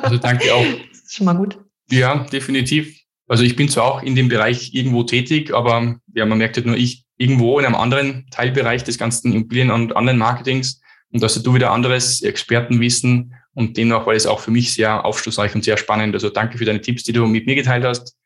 Also 0.03 0.16
danke 0.16 0.55
auch. 0.55 0.64
Das 0.91 1.16
ist 1.16 1.16
schon 1.16 1.26
mal 1.26 1.34
gut. 1.34 1.59
Ja, 1.91 2.24
definitiv. 2.24 3.01
Also 3.26 3.43
ich 3.43 3.57
bin 3.57 3.68
zwar 3.68 3.84
auch 3.84 4.03
in 4.03 4.14
dem 4.14 4.28
Bereich 4.28 4.74
irgendwo 4.74 5.03
tätig, 5.03 5.53
aber 5.53 5.99
ja, 6.14 6.24
man 6.24 6.38
merkt 6.38 6.57
halt 6.57 6.66
nur, 6.66 6.76
ich 6.76 7.05
irgendwo 7.16 7.59
in 7.59 7.66
einem 7.66 7.74
anderen 7.74 8.26
Teilbereich 8.30 8.84
des 8.84 8.97
ganzen 8.97 9.32
Immobilien- 9.32 9.70
und 9.70 9.95
Online-Marketings 9.95 10.80
und 11.12 11.22
dass 11.22 11.41
du 11.43 11.55
wieder 11.55 11.72
anderes 11.72 12.22
Expertenwissen 12.22 13.34
und 13.55 13.76
demnach 13.76 14.07
war 14.07 14.14
es 14.14 14.26
auch 14.26 14.40
für 14.40 14.51
mich 14.51 14.74
sehr 14.74 15.05
aufschlussreich 15.05 15.55
und 15.55 15.64
sehr 15.64 15.76
spannend. 15.76 16.14
Also 16.14 16.30
danke 16.30 16.59
für 16.59 16.64
deine 16.64 16.80
Tipps, 16.80 17.05
die 17.05 17.12
du 17.12 17.26
mit 17.26 17.46
mir 17.46 17.55
geteilt 17.55 17.84
hast 17.84 18.16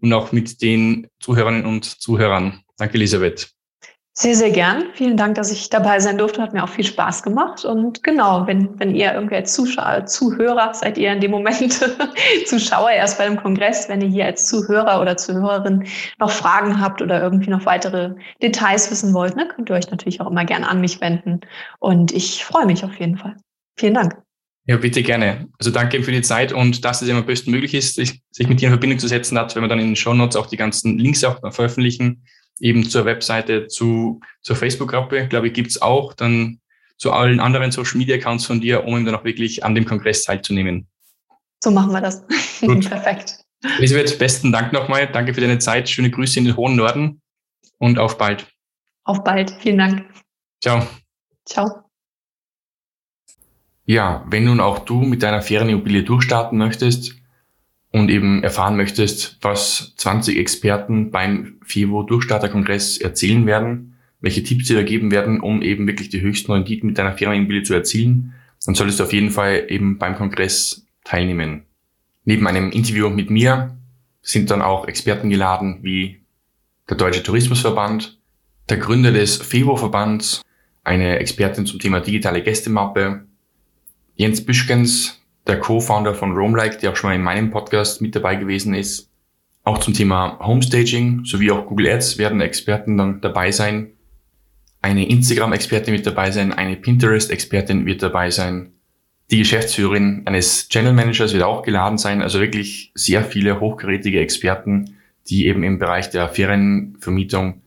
und 0.00 0.12
auch 0.12 0.32
mit 0.32 0.60
den 0.62 1.08
Zuhörerinnen 1.20 1.64
und 1.64 1.84
Zuhörern. 1.84 2.62
Danke, 2.76 2.94
Elisabeth. 2.94 3.54
Sehr, 4.16 4.36
sehr 4.36 4.50
gern. 4.50 4.84
Vielen 4.92 5.16
Dank, 5.16 5.34
dass 5.34 5.50
ich 5.50 5.70
dabei 5.70 5.98
sein 5.98 6.18
durfte. 6.18 6.40
Hat 6.40 6.52
mir 6.52 6.62
auch 6.62 6.68
viel 6.68 6.84
Spaß 6.84 7.24
gemacht. 7.24 7.64
Und 7.64 8.04
genau, 8.04 8.46
wenn, 8.46 8.78
wenn 8.78 8.94
ihr 8.94 9.12
irgendwie 9.12 9.34
als 9.34 9.54
Zuschauer, 9.54 10.06
Zuhörer 10.06 10.72
seid 10.72 10.98
ihr 10.98 11.12
in 11.12 11.20
dem 11.20 11.32
Moment 11.32 11.72
Zuschauer 12.46 12.90
erst 12.90 13.18
bei 13.18 13.24
dem 13.24 13.36
Kongress, 13.36 13.88
wenn 13.88 14.00
ihr 14.02 14.08
hier 14.08 14.26
als 14.26 14.46
Zuhörer 14.46 15.00
oder 15.00 15.16
Zuhörerin 15.16 15.88
noch 16.20 16.30
Fragen 16.30 16.80
habt 16.80 17.02
oder 17.02 17.20
irgendwie 17.20 17.50
noch 17.50 17.66
weitere 17.66 18.14
Details 18.40 18.88
wissen 18.92 19.12
wollt, 19.14 19.34
ne, 19.34 19.48
könnt 19.48 19.68
ihr 19.68 19.74
euch 19.74 19.90
natürlich 19.90 20.20
auch 20.20 20.30
immer 20.30 20.44
gerne 20.44 20.68
an 20.68 20.80
mich 20.80 21.00
wenden. 21.00 21.40
Und 21.80 22.12
ich 22.12 22.44
freue 22.44 22.66
mich 22.66 22.84
auf 22.84 22.94
jeden 23.00 23.16
Fall. 23.16 23.36
Vielen 23.76 23.94
Dank. 23.94 24.23
Ja, 24.66 24.78
bitte 24.78 25.02
gerne. 25.02 25.46
Also 25.58 25.70
danke 25.70 26.02
für 26.02 26.12
die 26.12 26.22
Zeit 26.22 26.52
und 26.52 26.84
dass 26.84 27.02
es 27.02 27.08
immer 27.08 27.22
bestmöglich 27.22 27.74
ist, 27.74 27.96
sich, 27.96 28.22
mit 28.38 28.60
dir 28.60 28.66
in 28.66 28.72
Verbindung 28.72 28.98
zu 28.98 29.08
setzen 29.08 29.38
hat, 29.38 29.54
wenn 29.54 29.62
wir 29.62 29.68
dann 29.68 29.78
in 29.78 29.88
den 29.88 29.96
Show 29.96 30.14
Notes 30.14 30.36
auch 30.36 30.46
die 30.46 30.56
ganzen 30.56 30.98
Links 30.98 31.22
auch 31.22 31.38
veröffentlichen, 31.52 32.24
eben 32.60 32.88
zur 32.88 33.04
Webseite, 33.04 33.66
zu, 33.66 34.20
zur 34.40 34.56
Facebook-Gruppe, 34.56 35.28
glaube 35.28 35.48
ich, 35.48 35.52
gibt's 35.52 35.82
auch, 35.82 36.14
dann 36.14 36.60
zu 36.96 37.12
allen 37.12 37.40
anderen 37.40 37.72
Social 37.72 37.98
Media 37.98 38.16
Accounts 38.16 38.46
von 38.46 38.60
dir, 38.60 38.84
um 38.84 39.04
dann 39.04 39.14
auch 39.14 39.24
wirklich 39.24 39.64
an 39.64 39.74
dem 39.74 39.84
Kongress 39.84 40.24
teilzunehmen. 40.24 40.86
So 41.62 41.70
machen 41.70 41.92
wir 41.92 42.00
das. 42.00 42.24
Perfekt. 42.60 43.44
Elisabeth, 43.78 44.18
besten 44.18 44.52
Dank 44.52 44.72
nochmal. 44.72 45.10
Danke 45.10 45.34
für 45.34 45.40
deine 45.40 45.58
Zeit. 45.58 45.88
Schöne 45.88 46.10
Grüße 46.10 46.38
in 46.38 46.44
den 46.44 46.56
hohen 46.56 46.76
Norden 46.76 47.20
und 47.78 47.98
auf 47.98 48.18
bald. 48.18 48.46
Auf 49.04 49.24
bald. 49.24 49.50
Vielen 49.60 49.78
Dank. 49.78 50.04
Ciao. 50.62 50.86
Ciao. 51.46 51.83
Ja, 53.86 54.24
wenn 54.28 54.44
nun 54.44 54.60
auch 54.60 54.80
du 54.80 55.02
mit 55.02 55.22
deiner 55.22 55.42
Ferienimmobilie 55.42 56.04
durchstarten 56.04 56.58
möchtest 56.58 57.16
und 57.90 58.08
eben 58.08 58.42
erfahren 58.42 58.76
möchtest, 58.76 59.38
was 59.42 59.94
20 59.96 60.38
Experten 60.38 61.10
beim 61.10 61.60
FIVO 61.64 62.02
Durchstarterkongress 62.02 62.98
erzählen 62.98 63.46
werden, 63.46 63.96
welche 64.20 64.42
Tipps 64.42 64.66
dir 64.66 64.76
da 64.76 64.82
geben 64.82 65.10
werden, 65.10 65.40
um 65.40 65.60
eben 65.60 65.86
wirklich 65.86 66.08
die 66.08 66.22
höchsten 66.22 66.50
Renditen 66.52 66.86
mit 66.86 66.98
deiner 66.98 67.12
Ferienimmobilie 67.12 67.62
zu 67.62 67.74
erzielen, 67.74 68.32
dann 68.64 68.74
solltest 68.74 69.00
du 69.00 69.04
auf 69.04 69.12
jeden 69.12 69.30
Fall 69.30 69.66
eben 69.68 69.98
beim 69.98 70.16
Kongress 70.16 70.86
teilnehmen. 71.04 71.66
Neben 72.24 72.46
einem 72.46 72.70
Interview 72.70 73.10
mit 73.10 73.28
mir 73.28 73.76
sind 74.22 74.50
dann 74.50 74.62
auch 74.62 74.88
Experten 74.88 75.28
geladen 75.28 75.80
wie 75.82 76.22
der 76.88 76.96
Deutsche 76.96 77.22
Tourismusverband, 77.22 78.18
der 78.70 78.78
Gründer 78.78 79.12
des 79.12 79.36
FEVO-Verbands, 79.36 80.40
eine 80.82 81.18
Expertin 81.18 81.66
zum 81.66 81.78
Thema 81.78 82.00
digitale 82.00 82.42
Gästemappe, 82.42 83.26
Jens 84.16 84.44
Büschkens, 84.44 85.20
der 85.46 85.58
Co-Founder 85.58 86.14
von 86.14 86.32
Roamlike, 86.32 86.78
der 86.78 86.92
auch 86.92 86.96
schon 86.96 87.10
mal 87.10 87.16
in 87.16 87.22
meinem 87.22 87.50
Podcast 87.50 88.00
mit 88.00 88.14
dabei 88.14 88.36
gewesen 88.36 88.74
ist. 88.74 89.10
Auch 89.64 89.78
zum 89.78 89.92
Thema 89.92 90.38
Homestaging 90.40 91.24
sowie 91.24 91.50
auch 91.50 91.66
Google 91.66 91.88
Ads 91.88 92.18
werden 92.18 92.40
Experten 92.40 92.96
dann 92.96 93.20
dabei 93.20 93.50
sein. 93.50 93.90
Eine 94.82 95.08
Instagram-Expertin 95.08 95.94
wird 95.94 96.06
dabei 96.06 96.30
sein, 96.30 96.52
eine 96.52 96.76
Pinterest-Expertin 96.76 97.86
wird 97.86 98.02
dabei 98.02 98.30
sein. 98.30 98.74
Die 99.30 99.38
Geschäftsführerin 99.38 100.22
eines 100.26 100.68
Channel 100.68 100.92
Managers 100.92 101.32
wird 101.32 101.42
auch 101.42 101.62
geladen 101.62 101.98
sein. 101.98 102.22
Also 102.22 102.40
wirklich 102.40 102.92
sehr 102.94 103.24
viele 103.24 103.58
hochkarätige 103.58 104.20
Experten, 104.20 104.96
die 105.28 105.46
eben 105.46 105.64
im 105.64 105.78
Bereich 105.78 106.10
der 106.10 106.28
Ferienvermietung 106.28 107.62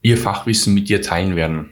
ihr 0.00 0.16
Fachwissen 0.16 0.72
mit 0.72 0.88
dir 0.88 1.02
teilen 1.02 1.36
werden. 1.36 1.70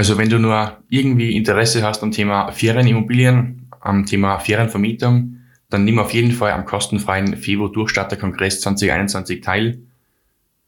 Also 0.00 0.16
wenn 0.16 0.30
du 0.30 0.38
nur 0.38 0.78
irgendwie 0.88 1.36
Interesse 1.36 1.82
hast 1.82 2.02
am 2.02 2.10
Thema 2.10 2.52
Ferienimmobilien, 2.52 3.68
am 3.80 4.06
Thema 4.06 4.38
Ferienvermietung, 4.38 5.40
dann 5.68 5.84
nimm 5.84 5.98
auf 5.98 6.14
jeden 6.14 6.32
Fall 6.32 6.52
am 6.52 6.64
kostenfreien 6.64 7.36
FEVO 7.36 7.68
Durchstarter-Kongress 7.68 8.62
2021 8.62 9.42
teil. 9.42 9.82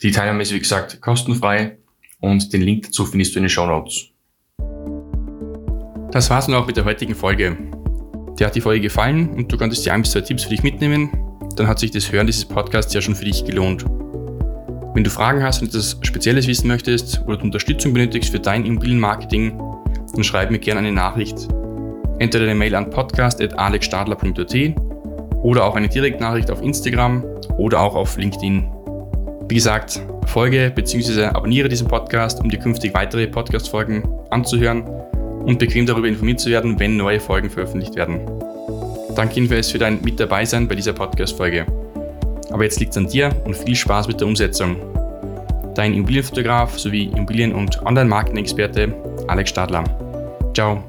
Die 0.02 0.10
Teilnahme 0.10 0.42
ist 0.42 0.52
wie 0.52 0.58
gesagt 0.58 1.00
kostenfrei 1.00 1.78
und 2.20 2.52
den 2.52 2.60
Link 2.60 2.82
dazu 2.84 3.06
findest 3.06 3.34
du 3.34 3.38
in 3.38 3.44
den 3.44 3.48
Show 3.48 3.64
Notes. 3.64 4.10
Das 6.10 6.28
war's 6.28 6.46
nun 6.46 6.58
auch 6.58 6.66
mit 6.66 6.76
der 6.76 6.84
heutigen 6.84 7.14
Folge. 7.14 7.56
Dir 8.38 8.48
hat 8.48 8.54
die 8.54 8.60
Folge 8.60 8.82
gefallen 8.82 9.30
und 9.30 9.50
du 9.50 9.56
konntest 9.56 9.86
dir 9.86 9.94
ein 9.94 10.02
bis 10.02 10.10
zwei 10.10 10.20
Tipps 10.20 10.42
für 10.42 10.50
dich 10.50 10.62
mitnehmen, 10.62 11.08
dann 11.56 11.68
hat 11.68 11.78
sich 11.78 11.90
das 11.90 12.12
Hören 12.12 12.26
dieses 12.26 12.44
Podcasts 12.44 12.92
ja 12.92 13.00
schon 13.00 13.14
für 13.14 13.24
dich 13.24 13.46
gelohnt. 13.46 13.86
Wenn 14.94 15.04
du 15.04 15.10
Fragen 15.10 15.42
hast 15.42 15.62
und 15.62 15.68
etwas 15.68 15.96
Spezielles 16.02 16.46
wissen 16.46 16.68
möchtest 16.68 17.22
oder 17.26 17.42
Unterstützung 17.42 17.94
benötigst 17.94 18.30
für 18.30 18.40
dein 18.40 18.66
Immobilienmarketing, 18.66 19.58
dann 20.14 20.24
schreib 20.24 20.50
mir 20.50 20.58
gerne 20.58 20.80
eine 20.80 20.92
Nachricht. 20.92 21.48
Entweder 22.18 22.44
eine 22.44 22.54
Mail 22.54 22.74
an 22.74 22.90
podcast.alexstadler.at 22.90 24.54
oder 25.42 25.64
auch 25.64 25.76
eine 25.76 25.88
Direktnachricht 25.88 26.50
auf 26.50 26.60
Instagram 26.60 27.24
oder 27.56 27.80
auch 27.80 27.94
auf 27.94 28.18
LinkedIn. 28.18 28.70
Wie 29.48 29.54
gesagt, 29.54 30.00
folge 30.26 30.70
bzw. 30.74 31.24
abonniere 31.24 31.70
diesen 31.70 31.88
Podcast, 31.88 32.42
um 32.42 32.50
dir 32.50 32.58
künftig 32.58 32.92
weitere 32.92 33.26
Podcast-Folgen 33.26 34.02
anzuhören 34.30 34.82
und 34.82 35.58
bequem 35.58 35.86
darüber 35.86 36.06
informiert 36.06 36.40
zu 36.40 36.50
werden, 36.50 36.78
wenn 36.78 36.98
neue 36.98 37.18
Folgen 37.18 37.48
veröffentlicht 37.48 37.96
werden. 37.96 38.20
Danke 39.16 39.36
jedenfalls 39.36 39.70
für 39.70 39.78
dein 39.78 40.02
Mit 40.02 40.20
dabei 40.20 40.44
sein 40.44 40.68
bei 40.68 40.74
dieser 40.74 40.92
Podcast-Folge. 40.92 41.66
Aber 42.52 42.64
jetzt 42.64 42.78
liegt 42.80 42.92
es 42.92 42.98
an 42.98 43.08
dir 43.08 43.30
und 43.44 43.56
viel 43.56 43.74
Spaß 43.74 44.08
mit 44.08 44.20
der 44.20 44.28
Umsetzung. 44.28 44.76
Dein 45.74 45.94
Immobilienfotograf 45.94 46.78
sowie 46.78 47.04
Immobilien- 47.04 47.54
und 47.54 47.80
Online-Marketing-Experte 47.84 48.94
Alex 49.26 49.50
Stadler. 49.50 49.84
Ciao. 50.54 50.84